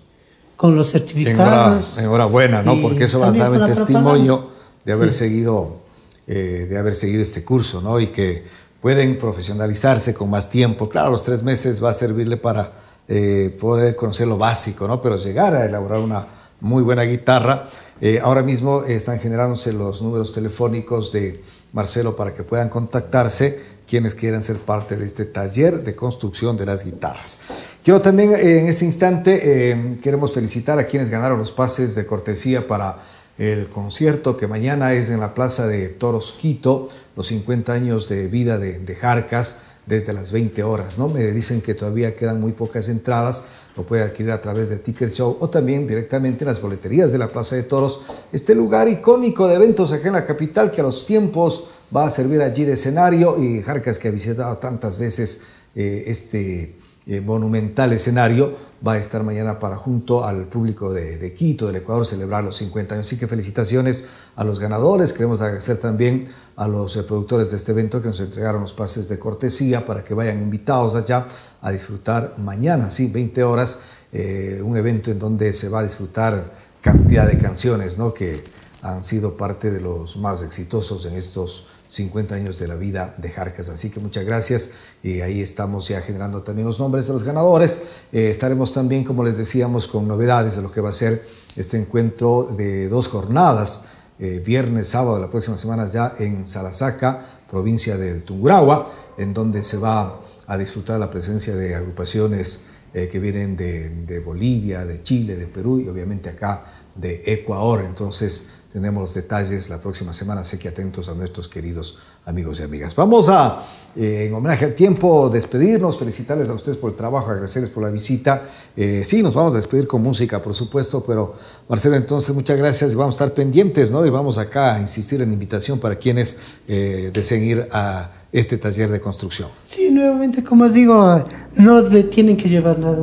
con 0.55 0.75
los 0.75 0.91
certificados. 0.91 1.97
Enhorabuena, 1.97 2.61
¿no? 2.61 2.81
Porque 2.81 3.05
eso 3.05 3.19
va 3.19 3.27
a 3.27 3.31
dar 3.31 3.51
un 3.51 3.65
testimonio 3.65 4.49
de 4.83 4.93
haber 4.93 5.11
seguido, 5.11 5.81
eh, 6.27 6.67
de 6.69 6.77
haber 6.77 6.93
seguido 6.93 7.21
este 7.21 7.43
curso, 7.43 7.81
¿no? 7.81 7.99
Y 7.99 8.07
que 8.07 8.43
pueden 8.81 9.17
profesionalizarse 9.17 10.13
con 10.13 10.29
más 10.29 10.49
tiempo. 10.49 10.87
Claro, 10.87 11.11
los 11.11 11.23
tres 11.23 11.43
meses 11.43 11.83
va 11.83 11.89
a 11.89 11.93
servirle 11.93 12.37
para 12.37 12.71
eh, 13.07 13.55
poder 13.59 13.95
conocer 13.95 14.27
lo 14.27 14.37
básico, 14.37 14.87
¿no? 14.87 15.01
Pero 15.01 15.17
llegar 15.17 15.55
a 15.55 15.65
elaborar 15.65 15.99
una 15.99 16.27
muy 16.61 16.83
buena 16.83 17.03
guitarra. 17.03 17.67
Eh, 18.01 18.19
ahora 18.23 18.43
mismo 18.43 18.83
están 18.83 19.19
generándose 19.19 19.73
los 19.73 20.01
números 20.01 20.33
telefónicos 20.33 21.11
de 21.11 21.41
Marcelo 21.73 22.15
para 22.15 22.33
que 22.33 22.43
puedan 22.43 22.69
contactarse 22.69 23.74
quienes 23.87 24.15
quieran 24.15 24.43
ser 24.43 24.57
parte 24.57 24.95
de 24.95 25.05
este 25.05 25.25
taller 25.25 25.83
de 25.83 25.95
construcción 25.95 26.57
de 26.57 26.65
las 26.65 26.83
guitarras. 26.83 27.39
Quiero 27.83 28.01
también 28.01 28.33
en 28.33 28.67
este 28.67 28.85
instante, 28.85 29.97
queremos 30.01 30.33
felicitar 30.33 30.79
a 30.79 30.87
quienes 30.87 31.09
ganaron 31.09 31.37
los 31.37 31.51
pases 31.51 31.93
de 31.95 32.05
cortesía 32.05 32.67
para 32.67 32.97
el 33.37 33.67
concierto 33.67 34.37
que 34.37 34.47
mañana 34.47 34.93
es 34.93 35.09
en 35.09 35.19
la 35.19 35.33
Plaza 35.33 35.67
de 35.67 35.89
Toros 35.89 36.35
Quito, 36.39 36.89
los 37.15 37.27
50 37.27 37.73
años 37.73 38.09
de 38.09 38.27
vida 38.27 38.57
de, 38.57 38.79
de 38.79 38.95
Jarcas 38.95 39.61
desde 39.85 40.13
las 40.13 40.31
20 40.31 40.63
horas. 40.63 40.97
¿no? 40.97 41.09
Me 41.09 41.23
dicen 41.31 41.61
que 41.61 41.73
todavía 41.73 42.15
quedan 42.15 42.41
muy 42.41 42.53
pocas 42.53 42.89
entradas, 42.89 43.45
lo 43.75 43.83
puede 43.83 44.03
adquirir 44.03 44.31
a 44.31 44.41
través 44.41 44.69
de 44.69 44.77
Ticket 44.77 45.11
Show 45.11 45.37
o 45.39 45.49
también 45.49 45.87
directamente 45.87 46.43
en 46.43 46.49
las 46.49 46.61
boleterías 46.61 47.11
de 47.11 47.17
la 47.17 47.27
Plaza 47.27 47.55
de 47.55 47.63
Toros, 47.63 48.01
este 48.31 48.55
lugar 48.55 48.87
icónico 48.87 49.47
de 49.47 49.55
eventos 49.55 49.91
acá 49.91 50.07
en 50.07 50.13
la 50.13 50.25
capital 50.25 50.71
que 50.71 50.81
a 50.81 50.83
los 50.83 51.05
tiempos 51.05 51.65
va 51.95 52.05
a 52.05 52.09
servir 52.09 52.41
allí 52.41 52.63
de 52.63 52.73
escenario 52.73 53.41
y 53.41 53.61
Jarcas 53.61 53.99
que 53.99 54.07
ha 54.07 54.11
visitado 54.11 54.57
tantas 54.57 54.97
veces 54.97 55.41
eh, 55.75 56.03
este 56.07 56.77
eh, 57.07 57.21
monumental 57.21 57.93
escenario 57.93 58.53
va 58.85 58.93
a 58.93 58.97
estar 58.97 59.23
mañana 59.23 59.59
para 59.59 59.77
junto 59.77 60.25
al 60.25 60.47
público 60.47 60.91
de, 60.91 61.17
de, 61.17 61.33
Quito, 61.33 61.67
del 61.67 61.77
Ecuador, 61.77 62.05
celebrar 62.05 62.43
los 62.43 62.57
50 62.57 62.95
años. 62.95 63.07
Así 63.07 63.17
que 63.17 63.27
felicitaciones 63.27 64.07
a 64.35 64.43
los 64.43 64.59
ganadores. 64.59 65.13
Queremos 65.13 65.41
agradecer 65.41 65.77
también 65.77 66.29
a 66.55 66.67
los 66.67 66.95
eh, 66.97 67.03
productores 67.03 67.51
de 67.51 67.57
este 67.57 67.73
evento 67.73 68.01
que 68.01 68.07
nos 68.07 68.19
entregaron 68.19 68.61
los 68.61 68.73
pases 68.73 69.07
de 69.07 69.19
cortesía 69.19 69.85
para 69.85 70.03
que 70.03 70.13
vayan 70.13 70.41
invitados 70.41 70.95
allá 70.95 71.27
a 71.65 71.71
disfrutar 71.71 72.35
mañana, 72.37 72.91
sí, 72.91 73.07
20 73.07 73.43
horas, 73.43 73.79
eh, 74.13 74.61
un 74.63 74.77
evento 74.77 75.09
en 75.09 75.17
donde 75.17 75.51
se 75.51 75.67
va 75.67 75.79
a 75.79 75.83
disfrutar 75.83 76.51
cantidad 76.79 77.27
de 77.27 77.39
canciones, 77.39 77.97
¿no? 77.97 78.13
Que 78.13 78.43
han 78.83 79.03
sido 79.03 79.35
parte 79.35 79.71
de 79.71 79.81
los 79.81 80.15
más 80.15 80.43
exitosos 80.43 81.07
en 81.07 81.15
estos 81.15 81.65
50 81.89 82.35
años 82.35 82.59
de 82.59 82.67
la 82.67 82.75
vida 82.75 83.15
de 83.17 83.31
Jarcas. 83.31 83.69
Así 83.69 83.89
que 83.89 83.99
muchas 83.99 84.25
gracias 84.25 84.71
y 85.01 85.21
ahí 85.21 85.41
estamos 85.41 85.87
ya 85.87 86.01
generando 86.01 86.43
también 86.43 86.67
los 86.67 86.79
nombres 86.79 87.07
de 87.07 87.13
los 87.13 87.23
ganadores. 87.23 87.81
Eh, 88.11 88.29
estaremos 88.29 88.71
también, 88.71 89.03
como 89.03 89.23
les 89.23 89.35
decíamos, 89.35 89.87
con 89.87 90.07
novedades 90.07 90.55
de 90.55 90.61
lo 90.61 90.71
que 90.71 90.81
va 90.81 90.89
a 90.89 90.93
ser 90.93 91.25
este 91.55 91.79
encuentro 91.79 92.47
de 92.55 92.89
dos 92.89 93.07
jornadas 93.07 93.85
eh, 94.19 94.39
viernes, 94.45 94.89
sábado 94.89 95.19
la 95.19 95.31
próxima 95.31 95.57
semana 95.57 95.87
ya 95.87 96.15
en 96.19 96.47
Salasaca, 96.47 97.25
provincia 97.49 97.97
del 97.97 98.23
Tungurahua, 98.23 98.93
en 99.17 99.33
donde 99.33 99.63
se 99.63 99.77
va 99.77 100.19
a 100.47 100.57
disfrutar 100.57 100.99
la 100.99 101.09
presencia 101.09 101.55
de 101.55 101.75
agrupaciones 101.75 102.65
eh, 102.97 103.09
que 103.09 103.19
vienen 103.19 103.57
de, 103.57 104.21
Bolivia, 104.25 104.85
de 104.85 105.03
Chile, 105.03 105.35
de 105.35 105.47
Perú 105.47 105.81
y 105.81 105.89
obviamente 105.89 106.29
acá 106.29 106.65
de 106.95 107.23
Ecuador. 107.25 107.83
Entonces 107.85 108.47
tenemos 108.71 109.01
los 109.01 109.13
detalles 109.13 109.69
la 109.69 109.81
próxima 109.81 110.13
semana, 110.13 110.41
así 110.41 110.57
que 110.57 110.69
atentos 110.69 111.09
a 111.09 111.13
nuestros 111.13 111.49
queridos 111.49 111.97
amigos 112.23 112.61
y 112.61 112.63
amigas. 112.63 112.95
Vamos 112.95 113.27
a, 113.27 113.65
eh, 113.97 114.27
en 114.27 114.33
homenaje 114.33 114.63
al 114.63 114.75
tiempo, 114.75 115.29
despedirnos, 115.29 115.99
felicitarles 115.99 116.47
a 116.47 116.53
ustedes 116.53 116.77
por 116.77 116.91
el 116.91 116.95
trabajo, 116.95 117.29
agradecerles 117.29 117.69
por 117.69 117.83
la 117.83 117.89
visita. 117.89 118.43
Eh, 118.77 119.01
sí, 119.03 119.21
nos 119.21 119.33
vamos 119.33 119.53
a 119.55 119.57
despedir 119.57 119.87
con 119.87 120.01
música, 120.01 120.41
por 120.41 120.53
supuesto, 120.53 121.03
pero 121.05 121.35
Marcelo, 121.67 121.97
entonces 121.97 122.33
muchas 122.33 122.57
gracias 122.57 122.93
y 122.93 122.95
vamos 122.95 123.15
a 123.15 123.25
estar 123.25 123.33
pendientes, 123.33 123.91
¿no? 123.91 124.05
Y 124.05 124.09
vamos 124.09 124.37
acá 124.37 124.75
a 124.75 124.79
insistir 124.79 125.21
en 125.21 125.33
invitación 125.33 125.79
para 125.79 125.97
quienes 125.97 126.37
deseen 126.65 127.43
ir 127.43 127.67
a 127.71 128.09
este 128.39 128.57
taller 128.57 128.89
de 128.91 128.99
construcción. 128.99 129.47
Sí, 129.65 129.89
nuevamente, 129.91 130.43
como 130.43 130.67
digo, 130.67 131.25
no 131.55 131.83
tienen 132.09 132.35
que 132.35 132.49
llevar 132.49 132.77
nada, 132.79 132.97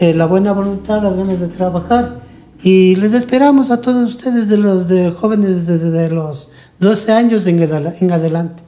eh, 0.00 0.12
la 0.12 0.26
buena 0.26 0.52
voluntad, 0.52 1.00
las 1.02 1.16
ganas 1.16 1.38
de 1.38 1.46
trabajar. 1.46 2.20
Y 2.60 2.96
les 2.96 3.14
esperamos 3.14 3.70
a 3.70 3.80
todos 3.80 4.16
ustedes, 4.16 4.48
de 4.48 4.56
los 4.56 4.88
de 4.88 5.12
jóvenes 5.12 5.68
desde 5.68 6.10
los 6.10 6.48
12 6.80 7.12
años 7.12 7.46
en, 7.46 7.62
en 7.62 8.10
adelante. 8.12 8.64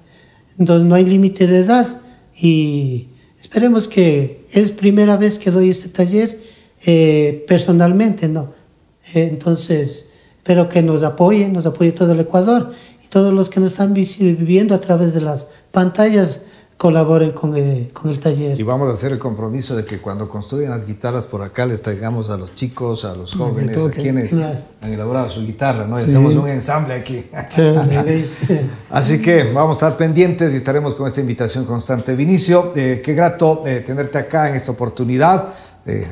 Entonces 0.58 0.86
no 0.86 0.94
hay 0.94 1.04
límite 1.04 1.48
de 1.48 1.58
edad 1.58 1.86
y 2.40 3.08
esperemos 3.40 3.88
que 3.88 4.46
es 4.52 4.70
primera 4.70 5.16
vez 5.16 5.38
que 5.38 5.50
doy 5.50 5.70
este 5.70 5.88
taller 5.88 6.38
eh, 6.86 7.44
personalmente, 7.48 8.28
¿no? 8.28 8.52
Eh, 9.12 9.26
entonces, 9.28 10.06
espero 10.36 10.68
que 10.68 10.82
nos 10.82 11.02
apoyen, 11.02 11.52
nos 11.52 11.66
apoye 11.66 11.90
todo 11.90 12.12
el 12.12 12.20
Ecuador 12.20 12.72
todos 13.10 13.34
los 13.34 13.50
que 13.50 13.60
nos 13.60 13.72
están 13.72 13.92
viviendo 13.92 14.74
a 14.74 14.80
través 14.80 15.12
de 15.12 15.20
las 15.20 15.46
pantallas 15.70 16.40
colaboren 16.80 17.32
con 17.32 17.54
el, 17.54 17.64
eh, 17.68 17.90
con 17.92 18.10
el 18.10 18.18
taller. 18.20 18.58
Y 18.58 18.62
vamos 18.62 18.88
a 18.88 18.92
hacer 18.92 19.12
el 19.12 19.18
compromiso 19.18 19.76
de 19.76 19.84
que 19.84 19.98
cuando 19.98 20.30
construyan 20.30 20.70
las 20.70 20.86
guitarras 20.86 21.26
por 21.26 21.42
acá 21.42 21.66
les 21.66 21.82
traigamos 21.82 22.30
a 22.30 22.38
los 22.38 22.54
chicos, 22.54 23.04
a 23.04 23.14
los 23.14 23.34
jóvenes, 23.34 23.76
a 23.76 23.90
quienes 23.90 24.32
han 24.32 24.90
elaborado 24.90 25.28
su 25.28 25.42
guitarra, 25.42 25.86
¿no? 25.86 25.96
hacemos 25.96 26.36
un 26.36 26.48
ensamble 26.48 26.94
aquí. 26.94 27.26
Así 28.88 29.20
que 29.20 29.52
vamos 29.52 29.76
a 29.76 29.88
estar 29.88 29.98
pendientes 29.98 30.54
y 30.54 30.56
estaremos 30.56 30.94
con 30.94 31.06
esta 31.06 31.20
invitación 31.20 31.66
constante. 31.66 32.14
Vinicio, 32.14 32.72
eh, 32.74 33.02
qué 33.04 33.12
grato 33.12 33.62
eh, 33.66 33.82
tenerte 33.84 34.16
acá 34.16 34.48
en 34.48 34.54
esta 34.54 34.72
oportunidad. 34.72 35.48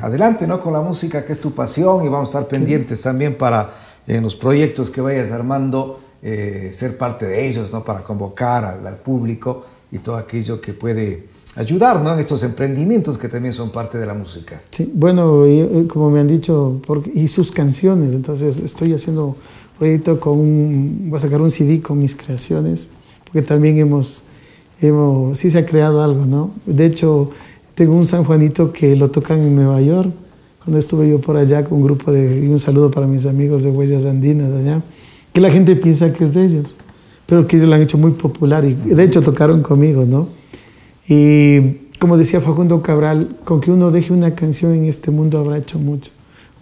adelante, 0.03 0.45
¿no? 0.45 0.61
Con 0.61 0.73
la 0.73 0.81
música 0.81 1.25
que 1.25 1.33
es 1.33 1.41
tu 1.41 1.51
pasión 1.51 2.05
y 2.05 2.09
vamos 2.09 2.29
a 2.29 2.31
estar 2.41 2.47
pendientes 2.47 3.01
también 3.01 3.35
para 3.35 3.71
los 4.05 4.35
proyectos 4.35 4.91
que 4.91 5.01
vayas 5.01 5.31
armando, 5.31 5.99
ser 6.21 6.97
parte 6.97 7.25
de 7.25 7.47
ellos, 7.47 7.71
¿no? 7.71 7.83
Para 7.83 8.03
convocar 8.03 8.65
al, 8.65 8.85
al 8.85 8.97
público 8.97 9.65
y 9.91 9.99
todo 9.99 10.17
aquello 10.17 10.59
que 10.59 10.73
puede 10.73 11.29
ayudar 11.55 12.01
¿no? 12.01 12.13
en 12.13 12.19
estos 12.19 12.43
emprendimientos 12.43 13.17
que 13.17 13.27
también 13.27 13.53
son 13.53 13.71
parte 13.71 13.97
de 13.97 14.05
la 14.05 14.13
música. 14.13 14.61
Sí, 14.71 14.91
bueno, 14.93 15.47
y, 15.47 15.85
como 15.87 16.09
me 16.09 16.19
han 16.19 16.27
dicho, 16.27 16.81
y 17.13 17.27
sus 17.27 17.51
canciones, 17.51 18.13
entonces 18.13 18.59
estoy 18.59 18.93
haciendo 18.93 19.27
un 19.27 19.35
proyecto 19.77 20.19
con, 20.19 20.39
un, 20.39 21.07
voy 21.09 21.17
a 21.17 21.19
sacar 21.19 21.41
un 21.41 21.51
CD 21.51 21.81
con 21.81 21.99
mis 21.99 22.15
creaciones, 22.15 22.89
porque 23.25 23.41
también 23.41 23.77
hemos, 23.77 24.23
hemos, 24.81 25.39
sí 25.39 25.49
se 25.49 25.59
ha 25.59 25.65
creado 25.65 26.01
algo, 26.03 26.25
¿no? 26.25 26.51
De 26.65 26.85
hecho, 26.85 27.31
tengo 27.75 27.95
un 27.95 28.05
San 28.05 28.23
Juanito 28.23 28.71
que 28.71 28.95
lo 28.95 29.09
tocan 29.09 29.41
en 29.41 29.55
Nueva 29.55 29.81
York, 29.81 30.11
cuando 30.63 30.79
estuve 30.79 31.09
yo 31.09 31.19
por 31.19 31.37
allá 31.37 31.63
con 31.63 31.79
un 31.79 31.83
grupo 31.85 32.11
de, 32.11 32.45
y 32.45 32.47
un 32.47 32.59
saludo 32.59 32.91
para 32.91 33.07
mis 33.07 33.25
amigos 33.25 33.63
de 33.63 33.71
Huellas 33.71 34.05
Andinas 34.05 34.51
allá, 34.53 34.81
que 35.33 35.41
la 35.41 35.51
gente 35.51 35.75
piensa 35.75 36.13
que 36.13 36.23
es 36.23 36.33
de 36.33 36.45
ellos 36.45 36.75
pero 37.29 37.45
que 37.45 37.57
ellos 37.57 37.69
lo 37.69 37.75
han 37.75 37.83
hecho 37.83 37.97
muy 37.99 38.11
popular 38.11 38.65
y 38.65 38.73
de 38.73 39.03
hecho 39.03 39.21
tocaron 39.21 39.61
conmigo, 39.61 40.03
¿no? 40.03 40.29
Y 41.07 41.59
como 41.99 42.17
decía 42.17 42.41
Facundo 42.41 42.81
Cabral, 42.81 43.37
con 43.43 43.61
que 43.61 43.69
uno 43.71 43.91
deje 43.91 44.11
una 44.11 44.33
canción 44.33 44.73
en 44.73 44.85
este 44.85 45.11
mundo 45.11 45.37
habrá 45.37 45.59
hecho 45.59 45.77
mucho, 45.77 46.11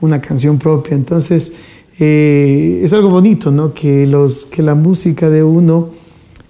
una 0.02 0.20
canción 0.20 0.58
propia. 0.58 0.96
Entonces, 0.98 1.54
eh, 2.00 2.82
es 2.84 2.92
algo 2.92 3.10
bonito, 3.10 3.50
¿no? 3.50 3.74
Que, 3.74 4.06
los, 4.06 4.46
que 4.46 4.62
la 4.62 4.76
música 4.76 5.30
de 5.30 5.42
uno 5.42 5.90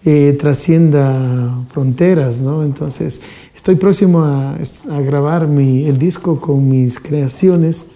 eh, 0.03 0.35
trascienda 0.39 1.55
fronteras, 1.71 2.41
¿no? 2.41 2.63
Entonces, 2.63 3.21
estoy 3.55 3.75
próximo 3.75 4.21
a, 4.21 4.55
a 4.55 5.01
grabar 5.01 5.47
mi, 5.47 5.85
el 5.85 5.99
disco 5.99 6.41
con 6.41 6.67
mis 6.67 6.99
creaciones. 6.99 7.91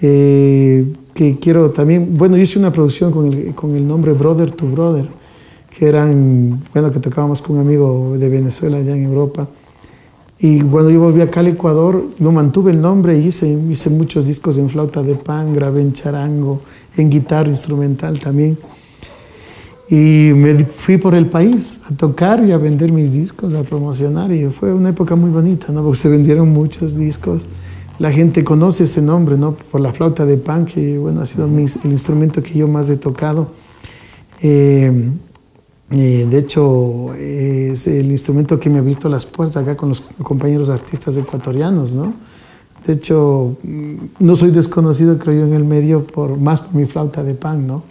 Eh, 0.00 0.86
que 1.14 1.38
quiero 1.38 1.70
también, 1.70 2.16
bueno, 2.16 2.36
yo 2.36 2.42
hice 2.42 2.58
una 2.58 2.72
producción 2.72 3.12
con 3.12 3.32
el, 3.32 3.54
con 3.54 3.74
el 3.76 3.86
nombre 3.86 4.12
Brother 4.12 4.50
to 4.50 4.66
Brother 4.66 5.08
que 5.76 5.86
eran, 5.86 6.60
bueno, 6.72 6.92
que 6.92 7.00
tocábamos 7.00 7.40
con 7.40 7.56
un 7.56 7.62
amigo 7.62 8.16
de 8.18 8.28
Venezuela 8.28 8.76
allá 8.76 8.94
en 8.94 9.04
Europa. 9.04 9.48
Y 10.38 10.60
cuando 10.60 10.90
yo 10.90 11.00
volví 11.00 11.20
acá 11.20 11.40
al 11.40 11.48
Ecuador, 11.48 12.04
yo 12.18 12.32
mantuve 12.32 12.72
el 12.72 12.80
nombre 12.80 13.18
y 13.18 13.28
hice, 13.28 13.48
hice 13.48 13.90
muchos 13.90 14.26
discos 14.26 14.58
en 14.58 14.68
flauta 14.68 15.02
de 15.02 15.14
pan, 15.14 15.54
grabé 15.54 15.82
en 15.82 15.92
charango, 15.92 16.60
en 16.96 17.08
guitarra 17.08 17.48
instrumental 17.48 18.18
también. 18.18 18.58
Y 19.88 20.32
me 20.34 20.64
fui 20.64 20.96
por 20.96 21.14
el 21.14 21.26
país 21.26 21.82
a 21.90 21.94
tocar 21.94 22.44
y 22.44 22.52
a 22.52 22.58
vender 22.58 22.92
mis 22.92 23.12
discos, 23.12 23.54
a 23.54 23.62
promocionar. 23.62 24.32
Y 24.32 24.46
fue 24.46 24.72
una 24.74 24.88
época 24.88 25.14
muy 25.14 25.30
bonita, 25.30 25.72
¿no? 25.72 25.82
Porque 25.82 25.98
se 25.98 26.08
vendieron 26.08 26.48
muchos 26.48 26.96
discos. 26.96 27.42
La 27.98 28.10
gente 28.10 28.42
conoce 28.42 28.84
ese 28.84 29.02
nombre, 29.02 29.36
¿no? 29.36 29.52
Por 29.54 29.80
la 29.80 29.92
flauta 29.92 30.24
de 30.24 30.36
pan, 30.36 30.66
que, 30.66 30.98
bueno, 30.98 31.20
ha 31.20 31.26
sido 31.26 31.46
el 31.46 31.90
instrumento 31.90 32.42
que 32.42 32.54
yo 32.54 32.66
más 32.66 32.90
he 32.90 32.96
tocado. 32.96 33.50
Eh, 34.42 35.12
de 35.90 36.38
hecho, 36.38 37.12
es 37.14 37.86
el 37.86 38.10
instrumento 38.10 38.58
que 38.58 38.70
me 38.70 38.78
ha 38.78 38.80
abierto 38.80 39.08
las 39.08 39.26
puertas 39.26 39.58
acá 39.58 39.76
con 39.76 39.90
los 39.90 40.00
compañeros 40.00 40.70
artistas 40.70 41.16
ecuatorianos, 41.18 41.94
¿no? 41.94 42.14
De 42.86 42.94
hecho, 42.94 43.56
mm, 43.62 43.94
no 44.20 44.34
soy 44.34 44.50
desconocido, 44.50 45.18
creo 45.18 45.40
yo, 45.40 45.46
en 45.46 45.52
el 45.52 45.64
medio, 45.64 46.06
por, 46.06 46.38
más 46.38 46.62
por 46.62 46.74
mi 46.74 46.86
flauta 46.86 47.22
de 47.22 47.34
pan, 47.34 47.66
¿no? 47.66 47.82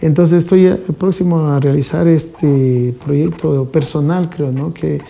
Entonces 0.00 0.42
estoy 0.42 0.66
eh, 0.66 0.76
próximo 0.98 1.46
a 1.46 1.60
realizar 1.60 2.08
este 2.08 2.94
proyecto 3.04 3.66
personal, 3.66 4.28
creo, 4.28 4.50
¿no? 4.50 4.74
Que 4.74 5.00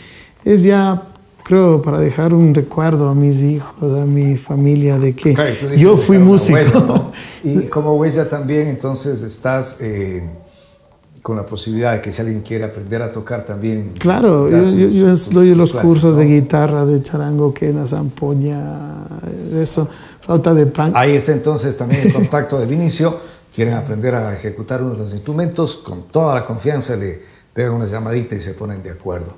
es 0.45 0.63
ya, 0.63 1.03
creo, 1.45 1.83
para 1.83 1.99
dejar 1.99 2.35
un 2.35 2.55
recuerdo 2.55 3.09
a 3.09 3.15
mis 3.15 3.43
hijos, 3.43 3.93
a 4.01 4.05
mi 4.05 4.37
familia, 4.37 4.99
de 4.99 5.15
que 5.15 5.37
yo 5.77 5.97
fui 5.97 6.19
músico. 6.19 7.13
Y 7.45 7.63
como 7.63 7.97
huella 7.97 8.29
también, 8.29 8.69
entonces 8.69 9.23
estás... 9.23 9.81
Eh 9.81 10.23
con 11.23 11.37
la 11.37 11.47
posibilidad 11.47 11.93
de 11.93 12.03
que 12.03 12.11
si 12.11 12.21
alguien 12.21 12.41
quiere 12.41 12.65
aprender 12.65 13.01
a 13.01 13.13
tocar 13.13 13.47
también. 13.47 13.93
Claro, 13.99 14.51
yo, 14.51 15.15
doy 15.31 15.55
los 15.55 15.73
cursos 15.73 16.17
de 16.17 16.25
guitarra, 16.25 16.85
de 16.85 17.01
charango, 17.01 17.55
quena, 17.55 17.87
zampoña, 17.87 19.07
eso, 19.55 19.89
flauta 20.21 20.53
de 20.53 20.67
pan. 20.67 20.93
Ahí 20.97 21.15
está 21.15 21.33
entonces 21.33 21.77
también 21.77 22.03
el 22.03 22.13
contacto 22.13 22.59
de 22.59 22.67
Vinicio. 22.67 23.17
Quieren 23.55 23.75
aprender 23.75 24.15
a 24.15 24.35
ejecutar 24.35 24.83
uno 24.83 24.93
de 24.93 24.99
los 24.99 25.13
instrumentos, 25.13 25.77
con 25.77 26.09
toda 26.09 26.35
la 26.35 26.45
confianza 26.45 26.97
le 26.97 27.21
pegan 27.53 27.75
una 27.75 27.87
llamadita 27.87 28.35
y 28.35 28.41
se 28.41 28.55
ponen 28.55 28.83
de 28.83 28.91
acuerdo. 28.91 29.35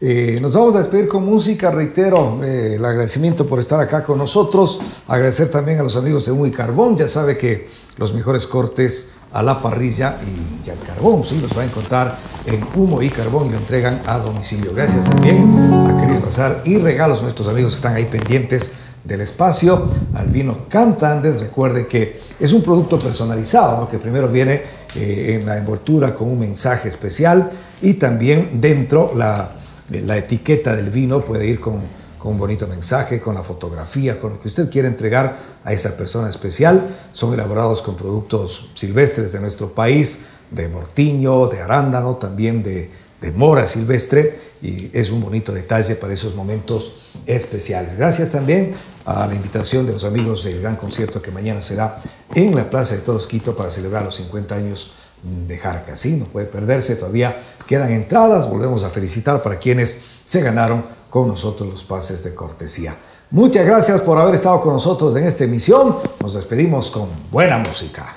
Eh, 0.00 0.38
nos 0.40 0.54
vamos 0.54 0.76
a 0.76 0.78
despedir 0.78 1.08
con 1.08 1.24
música, 1.24 1.72
reitero 1.72 2.38
eh, 2.44 2.76
el 2.76 2.84
agradecimiento 2.84 3.44
por 3.48 3.58
estar 3.58 3.80
acá 3.80 4.04
con 4.04 4.16
nosotros, 4.16 4.80
agradecer 5.08 5.50
también 5.50 5.80
a 5.80 5.82
los 5.82 5.96
amigos 5.96 6.24
de 6.26 6.32
Muy 6.32 6.52
Carbón, 6.52 6.96
ya 6.96 7.08
sabe 7.08 7.36
que 7.36 7.66
los 7.96 8.14
mejores 8.14 8.46
cortes 8.46 9.10
a 9.32 9.42
la 9.42 9.60
parrilla 9.60 10.18
y 10.22 10.64
ya 10.64 10.74
el 10.74 10.78
carbón, 10.78 11.24
sí, 11.24 11.40
los 11.40 11.56
va 11.56 11.62
a 11.62 11.64
encontrar 11.64 12.16
en 12.46 12.64
humo 12.76 13.02
y 13.02 13.10
carbón 13.10 13.48
y 13.48 13.50
lo 13.50 13.56
entregan 13.58 14.00
a 14.06 14.18
domicilio. 14.18 14.72
Gracias 14.72 15.04
también 15.04 15.52
a 15.88 16.06
Cris 16.06 16.22
Bazar 16.22 16.62
y 16.64 16.78
regalos 16.78 17.20
nuestros 17.20 17.48
amigos 17.48 17.74
están 17.74 17.96
ahí 17.96 18.04
pendientes 18.04 18.74
del 19.02 19.20
espacio. 19.20 19.88
Al 20.14 20.28
vino 20.28 20.66
Cantandes, 20.68 21.40
recuerde 21.40 21.88
que 21.88 22.20
es 22.38 22.52
un 22.52 22.62
producto 22.62 23.00
personalizado, 23.00 23.88
que 23.88 23.98
primero 23.98 24.28
viene 24.28 24.62
eh, 24.94 25.38
en 25.38 25.44
la 25.44 25.58
envoltura 25.58 26.14
con 26.14 26.28
un 26.28 26.38
mensaje 26.38 26.88
especial 26.88 27.50
y 27.82 27.94
también 27.94 28.60
dentro 28.60 29.12
la, 29.14 29.57
la 29.90 30.16
etiqueta 30.16 30.76
del 30.76 30.90
vino 30.90 31.24
puede 31.24 31.46
ir 31.46 31.60
con 31.60 31.82
un 32.24 32.38
bonito 32.38 32.66
mensaje, 32.66 33.20
con 33.20 33.34
la 33.34 33.42
fotografía, 33.42 34.20
con 34.20 34.32
lo 34.32 34.40
que 34.40 34.48
usted 34.48 34.68
quiere 34.70 34.88
entregar 34.88 35.36
a 35.64 35.72
esa 35.72 35.96
persona 35.96 36.28
especial. 36.28 36.88
Son 37.12 37.32
elaborados 37.32 37.82
con 37.82 37.96
productos 37.96 38.72
silvestres 38.74 39.32
de 39.32 39.40
nuestro 39.40 39.72
país, 39.72 40.26
de 40.50 40.68
mortiño, 40.68 41.46
de 41.46 41.60
arándano, 41.60 42.16
también 42.16 42.62
de, 42.62 42.90
mora 43.34 43.66
silvestre 43.66 44.38
y 44.62 44.90
es 44.92 45.10
un 45.10 45.20
bonito 45.20 45.52
detalle 45.52 45.96
para 45.96 46.14
esos 46.14 46.36
momentos 46.36 47.10
especiales. 47.26 47.96
Gracias 47.96 48.30
también 48.30 48.72
a 49.04 49.26
la 49.26 49.34
invitación 49.34 49.86
de 49.86 49.92
los 49.92 50.04
amigos 50.04 50.44
del 50.44 50.60
gran 50.60 50.76
concierto 50.76 51.20
que 51.20 51.32
mañana 51.32 51.60
se 51.60 51.74
da 51.74 52.00
en 52.34 52.54
la 52.54 52.70
Plaza 52.70 52.94
de 52.94 53.00
Toros 53.00 53.26
Quito 53.26 53.56
para 53.56 53.70
celebrar 53.70 54.04
los 54.04 54.14
50 54.16 54.54
años 54.54 54.92
de 55.22 55.58
Jarca. 55.58 55.96
Sí, 55.96 56.14
no 56.14 56.26
puede 56.26 56.46
perderse, 56.46 56.94
todavía 56.94 57.36
quedan 57.68 57.92
entradas, 57.92 58.48
volvemos 58.48 58.82
a 58.82 58.88
felicitar 58.88 59.42
para 59.42 59.58
quienes 59.58 60.00
se 60.24 60.40
ganaron 60.40 60.82
con 61.10 61.28
nosotros 61.28 61.68
los 61.68 61.84
pases 61.84 62.24
de 62.24 62.34
cortesía. 62.34 62.96
Muchas 63.30 63.66
gracias 63.66 64.00
por 64.00 64.16
haber 64.18 64.36
estado 64.36 64.58
con 64.62 64.72
nosotros 64.72 65.14
en 65.16 65.24
esta 65.24 65.44
emisión. 65.44 65.96
Nos 66.20 66.32
despedimos 66.32 66.90
con 66.90 67.08
buena 67.30 67.58
música. 67.58 68.14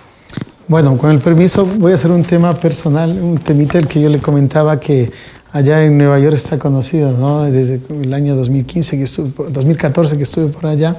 Bueno, 0.69 0.97
con 0.97 1.11
el 1.11 1.19
permiso 1.19 1.65
voy 1.65 1.91
a 1.91 1.95
hacer 1.95 2.11
un 2.11 2.23
tema 2.23 2.53
personal, 2.55 3.11
un 3.11 3.37
temita 3.39 3.77
el 3.77 3.87
que 3.89 3.99
yo 3.99 4.07
le 4.07 4.19
comentaba 4.19 4.79
que 4.79 5.11
allá 5.51 5.83
en 5.83 5.97
Nueva 5.97 6.17
York 6.17 6.37
está 6.37 6.57
conocido, 6.57 7.11
¿no? 7.11 7.43
Desde 7.43 7.81
el 7.89 8.13
año 8.13 8.37
2015 8.37 8.97
que 8.97 9.03
estuve, 9.03 9.31
2014 9.49 10.15
que 10.15 10.23
estuve 10.23 10.47
por 10.47 10.67
allá 10.67 10.95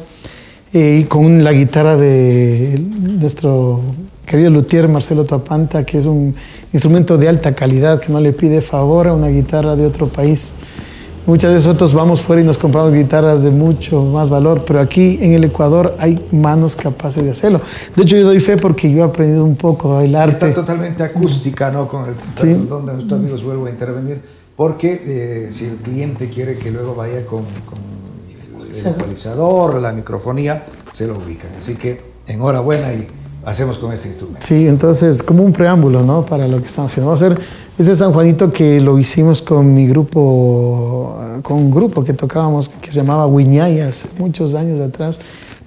eh, 0.74 0.98
y 1.00 1.04
con 1.04 1.42
la 1.42 1.52
guitarra 1.52 1.96
de 1.96 2.78
nuestro 3.00 3.80
querido 4.26 4.50
luthier 4.50 4.88
Marcelo 4.88 5.24
Tapanta, 5.24 5.84
que 5.84 5.98
es 5.98 6.06
un 6.06 6.34
instrumento 6.72 7.16
de 7.18 7.28
alta 7.28 7.54
calidad 7.54 8.00
que 8.00 8.12
no 8.12 8.20
le 8.20 8.32
pide 8.32 8.60
favor 8.60 9.08
a 9.08 9.14
una 9.14 9.28
guitarra 9.28 9.76
de 9.76 9.86
otro 9.86 10.06
país. 10.06 10.54
Muchas 11.24 11.52
veces 11.52 11.66
nosotros 11.68 11.94
vamos 11.94 12.20
fuera 12.20 12.42
y 12.42 12.44
nos 12.44 12.58
compramos 12.58 12.92
guitarras 12.92 13.44
de 13.44 13.50
mucho 13.50 14.04
más 14.04 14.28
valor, 14.28 14.64
pero 14.66 14.80
aquí 14.80 15.18
en 15.20 15.34
el 15.34 15.44
Ecuador 15.44 15.94
hay 16.00 16.26
manos 16.32 16.74
capaces 16.74 17.22
de 17.22 17.30
hacerlo. 17.30 17.60
De 17.94 18.02
hecho, 18.02 18.16
yo 18.16 18.24
doy 18.24 18.40
fe 18.40 18.56
porque 18.56 18.90
yo 18.90 19.04
he 19.04 19.06
aprendido 19.06 19.44
un 19.44 19.54
poco 19.54 20.00
el 20.00 20.16
arte. 20.16 20.48
Está 20.48 20.52
totalmente 20.52 21.04
acústica, 21.04 21.70
¿no? 21.70 21.86
Con 21.86 22.08
el 22.08 22.14
sí. 22.40 22.66
donde 22.68 22.94
nuestros 22.94 23.20
amigos 23.20 23.44
vuelvo 23.44 23.66
a 23.66 23.70
intervenir, 23.70 24.20
porque 24.56 25.00
eh, 25.04 25.48
si 25.52 25.66
el 25.66 25.76
cliente 25.76 26.28
quiere 26.28 26.58
que 26.58 26.72
luego 26.72 26.96
vaya 26.96 27.24
con, 27.24 27.44
con 27.66 27.78
el 28.68 28.86
ecualizador, 28.86 29.80
la 29.80 29.92
microfonía, 29.92 30.64
se 30.92 31.06
lo 31.06 31.18
ubican. 31.18 31.50
Así 31.56 31.76
que 31.76 32.00
enhorabuena 32.26 32.92
y 32.94 33.06
hacemos 33.44 33.78
con 33.78 33.92
este 33.92 34.08
instrumento. 34.08 34.46
Sí, 34.46 34.66
entonces 34.66 35.22
como 35.22 35.42
un 35.42 35.52
preámbulo, 35.52 36.02
¿no? 36.02 36.24
Para 36.24 36.46
lo 36.48 36.60
que 36.60 36.66
estamos 36.66 36.92
haciendo. 36.92 37.08
Vamos 37.10 37.22
a 37.22 37.26
hacer 37.26 37.40
ese 37.78 37.94
San 37.94 38.12
Juanito 38.12 38.52
que 38.52 38.80
lo 38.80 38.98
hicimos 38.98 39.42
con 39.42 39.74
mi 39.74 39.86
grupo, 39.86 41.16
con 41.42 41.56
un 41.58 41.70
grupo 41.70 42.04
que 42.04 42.12
tocábamos 42.12 42.68
que 42.68 42.90
se 42.92 43.00
llamaba 43.00 43.26
Huiñayas, 43.26 44.06
muchos 44.18 44.54
años 44.54 44.80
atrás. 44.80 45.20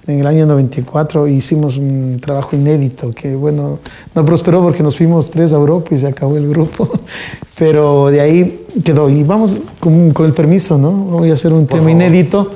En 0.06 0.20
el 0.20 0.26
año 0.28 0.46
94 0.46 1.26
hicimos 1.26 1.76
un 1.76 2.20
trabajo 2.20 2.54
inédito 2.54 3.10
que, 3.10 3.34
bueno, 3.34 3.80
no 4.14 4.24
prosperó 4.24 4.62
porque 4.62 4.80
nos 4.80 4.96
fuimos 4.96 5.30
tres 5.30 5.52
a 5.52 5.56
Europa 5.56 5.96
y 5.96 5.98
se 5.98 6.06
acabó 6.06 6.36
el 6.36 6.48
grupo. 6.48 6.88
Pero 7.58 8.06
de 8.06 8.20
ahí 8.20 8.66
quedó. 8.84 9.10
Y 9.10 9.24
vamos 9.24 9.56
con, 9.80 10.12
con 10.12 10.26
el 10.26 10.32
permiso, 10.32 10.78
¿no? 10.78 10.92
Voy 10.92 11.30
a 11.30 11.32
hacer 11.32 11.52
un 11.52 11.66
Por 11.66 11.78
tema 11.80 11.90
favor. 11.90 11.90
inédito 11.90 12.50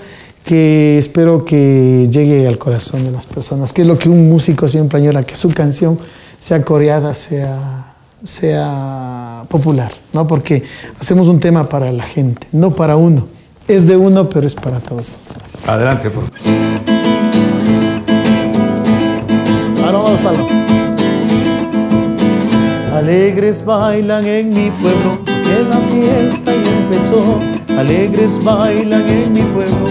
que 0.45 0.99
espero 0.99 1.45
que 1.45 2.09
llegue 2.11 2.47
al 2.47 2.59
corazón 2.59 3.05
de 3.05 3.11
las 3.11 3.27
personas, 3.27 3.73
que 3.73 3.83
es 3.83 3.89
lo 3.89 3.99
que 3.99 4.09
un 4.09 4.29
músico 4.29 4.67
siempre 4.69 4.99
añora, 4.99 5.25
que 5.25 5.37
su 5.37 5.51
canción 5.51 5.99
sea 6.39 6.63
coreada, 6.63 7.15
sea, 7.15 7.95
sea 8.25 9.45
popular, 9.49 9.93
¿no? 10.13 10.27
Porque 10.27 10.65
hacemos 10.99 11.29
un 11.29 11.41
tema 11.41 11.69
para 11.69 11.93
la 11.93 12.05
gente, 12.05 12.47
no 12.53 12.75
para 12.75 12.97
uno. 12.97 13.27
Es 13.69 13.87
de 13.87 13.97
uno, 13.97 14.29
pero 14.29 14.47
es 14.47 14.55
para 14.55 14.81
todos 14.81 15.13
ustedes. 15.13 15.69
Adelante, 15.69 16.11
por 16.11 16.25
favor. 16.25 16.41
Ahora 19.85 19.99
vamos 19.99 20.21
para 20.21 20.39
los... 20.39 20.51
Alegres 22.95 23.65
bailan 23.65 24.27
en 24.27 24.49
mi 24.51 24.71
pueblo, 24.73 25.25
que 25.25 25.63
la 25.69 25.79
fiesta 25.79 26.53
ya 26.53 26.81
empezó. 26.83 27.39
Alegres 27.79 28.43
bailan 28.43 29.09
en 29.09 29.33
mi 29.33 29.41
pueblo, 29.41 29.87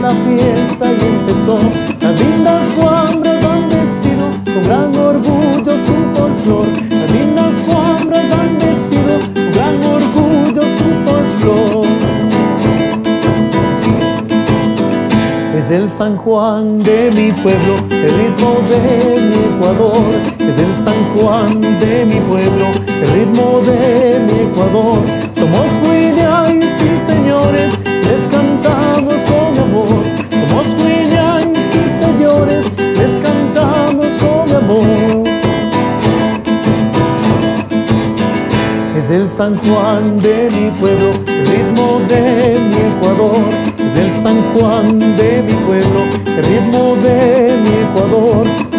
la 0.00 0.10
fiesta 0.10 0.86
ya 0.86 1.06
empezó. 1.06 1.58
Las 2.00 2.20
lindas 2.20 2.74
guambras 2.76 3.44
han 3.44 3.68
vestido 3.68 4.30
con 4.44 4.64
gran 4.64 4.96
orgullo 4.96 5.72
su 5.86 5.96
folclor. 6.14 6.66
Las 6.90 7.10
lindas 7.10 7.54
guambras 7.66 8.24
han 8.32 8.58
vestido 8.58 9.18
con 9.34 9.52
gran 9.52 9.76
orgullo 9.84 10.62
su 10.78 10.88
folclor. 11.04 11.86
Es 15.54 15.70
el 15.70 15.88
San 15.88 16.16
Juan 16.16 16.82
de 16.82 17.10
mi 17.10 17.32
pueblo, 17.32 17.74
el 17.90 18.10
ritmo 18.10 18.56
de 18.70 19.20
mi 19.28 19.56
Ecuador. 19.56 20.02
Es 20.48 20.58
el 20.58 20.74
San 20.74 21.14
Juan 21.14 21.60
de 21.60 22.06
mi 22.06 22.20
pueblo, 22.20 22.66
el 22.88 23.10
ritmo 23.12 23.60
de 23.66 24.20
mi 24.20 24.50
Ecuador. 24.50 24.98
Somos 25.32 25.68
Williams, 25.86 26.64
sí 26.78 26.88
señores, 27.04 27.74
les 28.04 28.22
cantamos 28.26 29.22
con 29.26 29.39
Somos 29.70 30.66
Williams, 30.82 31.56
sí 31.70 32.04
señores, 32.04 32.72
les 32.98 33.16
cantamos 33.18 34.08
con 34.18 34.52
amor. 34.52 35.22
Es 38.96 39.10
el 39.10 39.28
San 39.28 39.56
Juan 39.58 40.18
de 40.18 40.48
mi 40.50 40.70
pueblo, 40.72 41.10
el 41.24 41.46
ritmo 41.46 42.00
de 42.08 42.58
mi 42.68 42.76
Ecuador. 42.96 43.36
Es 43.78 43.96
el 43.96 44.10
San 44.20 44.42
Juan 44.54 44.98
de 44.98 45.42
mi 45.46 45.52
pueblo, 45.52 46.00
el 46.26 46.44
ritmo 46.44 46.96
de 46.96 47.56
mi 47.62 47.70
Ecuador. 47.90 48.69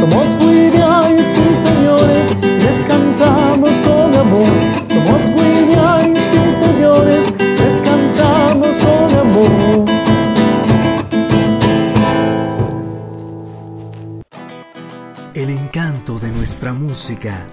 Nuestra 16.42 16.74
música, 16.74 17.46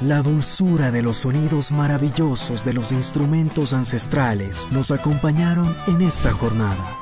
la 0.00 0.22
dulzura 0.22 0.90
de 0.90 1.02
los 1.02 1.18
sonidos 1.18 1.70
maravillosos 1.70 2.64
de 2.64 2.72
los 2.72 2.90
instrumentos 2.90 3.74
ancestrales 3.74 4.66
nos 4.72 4.90
acompañaron 4.90 5.76
en 5.86 6.02
esta 6.02 6.32
jornada. 6.32 6.98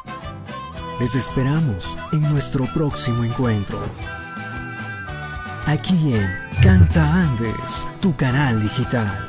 Les 1.00 1.14
esperamos 1.14 1.96
en 2.12 2.20
nuestro 2.24 2.66
próximo 2.74 3.24
encuentro. 3.24 3.78
Aquí 5.64 6.12
en 6.12 6.28
Canta 6.62 7.22
Andes, 7.22 7.86
tu 8.00 8.14
canal 8.14 8.60
digital. 8.60 9.26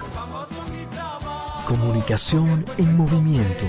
Comunicación 1.66 2.66
en 2.80 2.98
movimiento. 2.98 3.66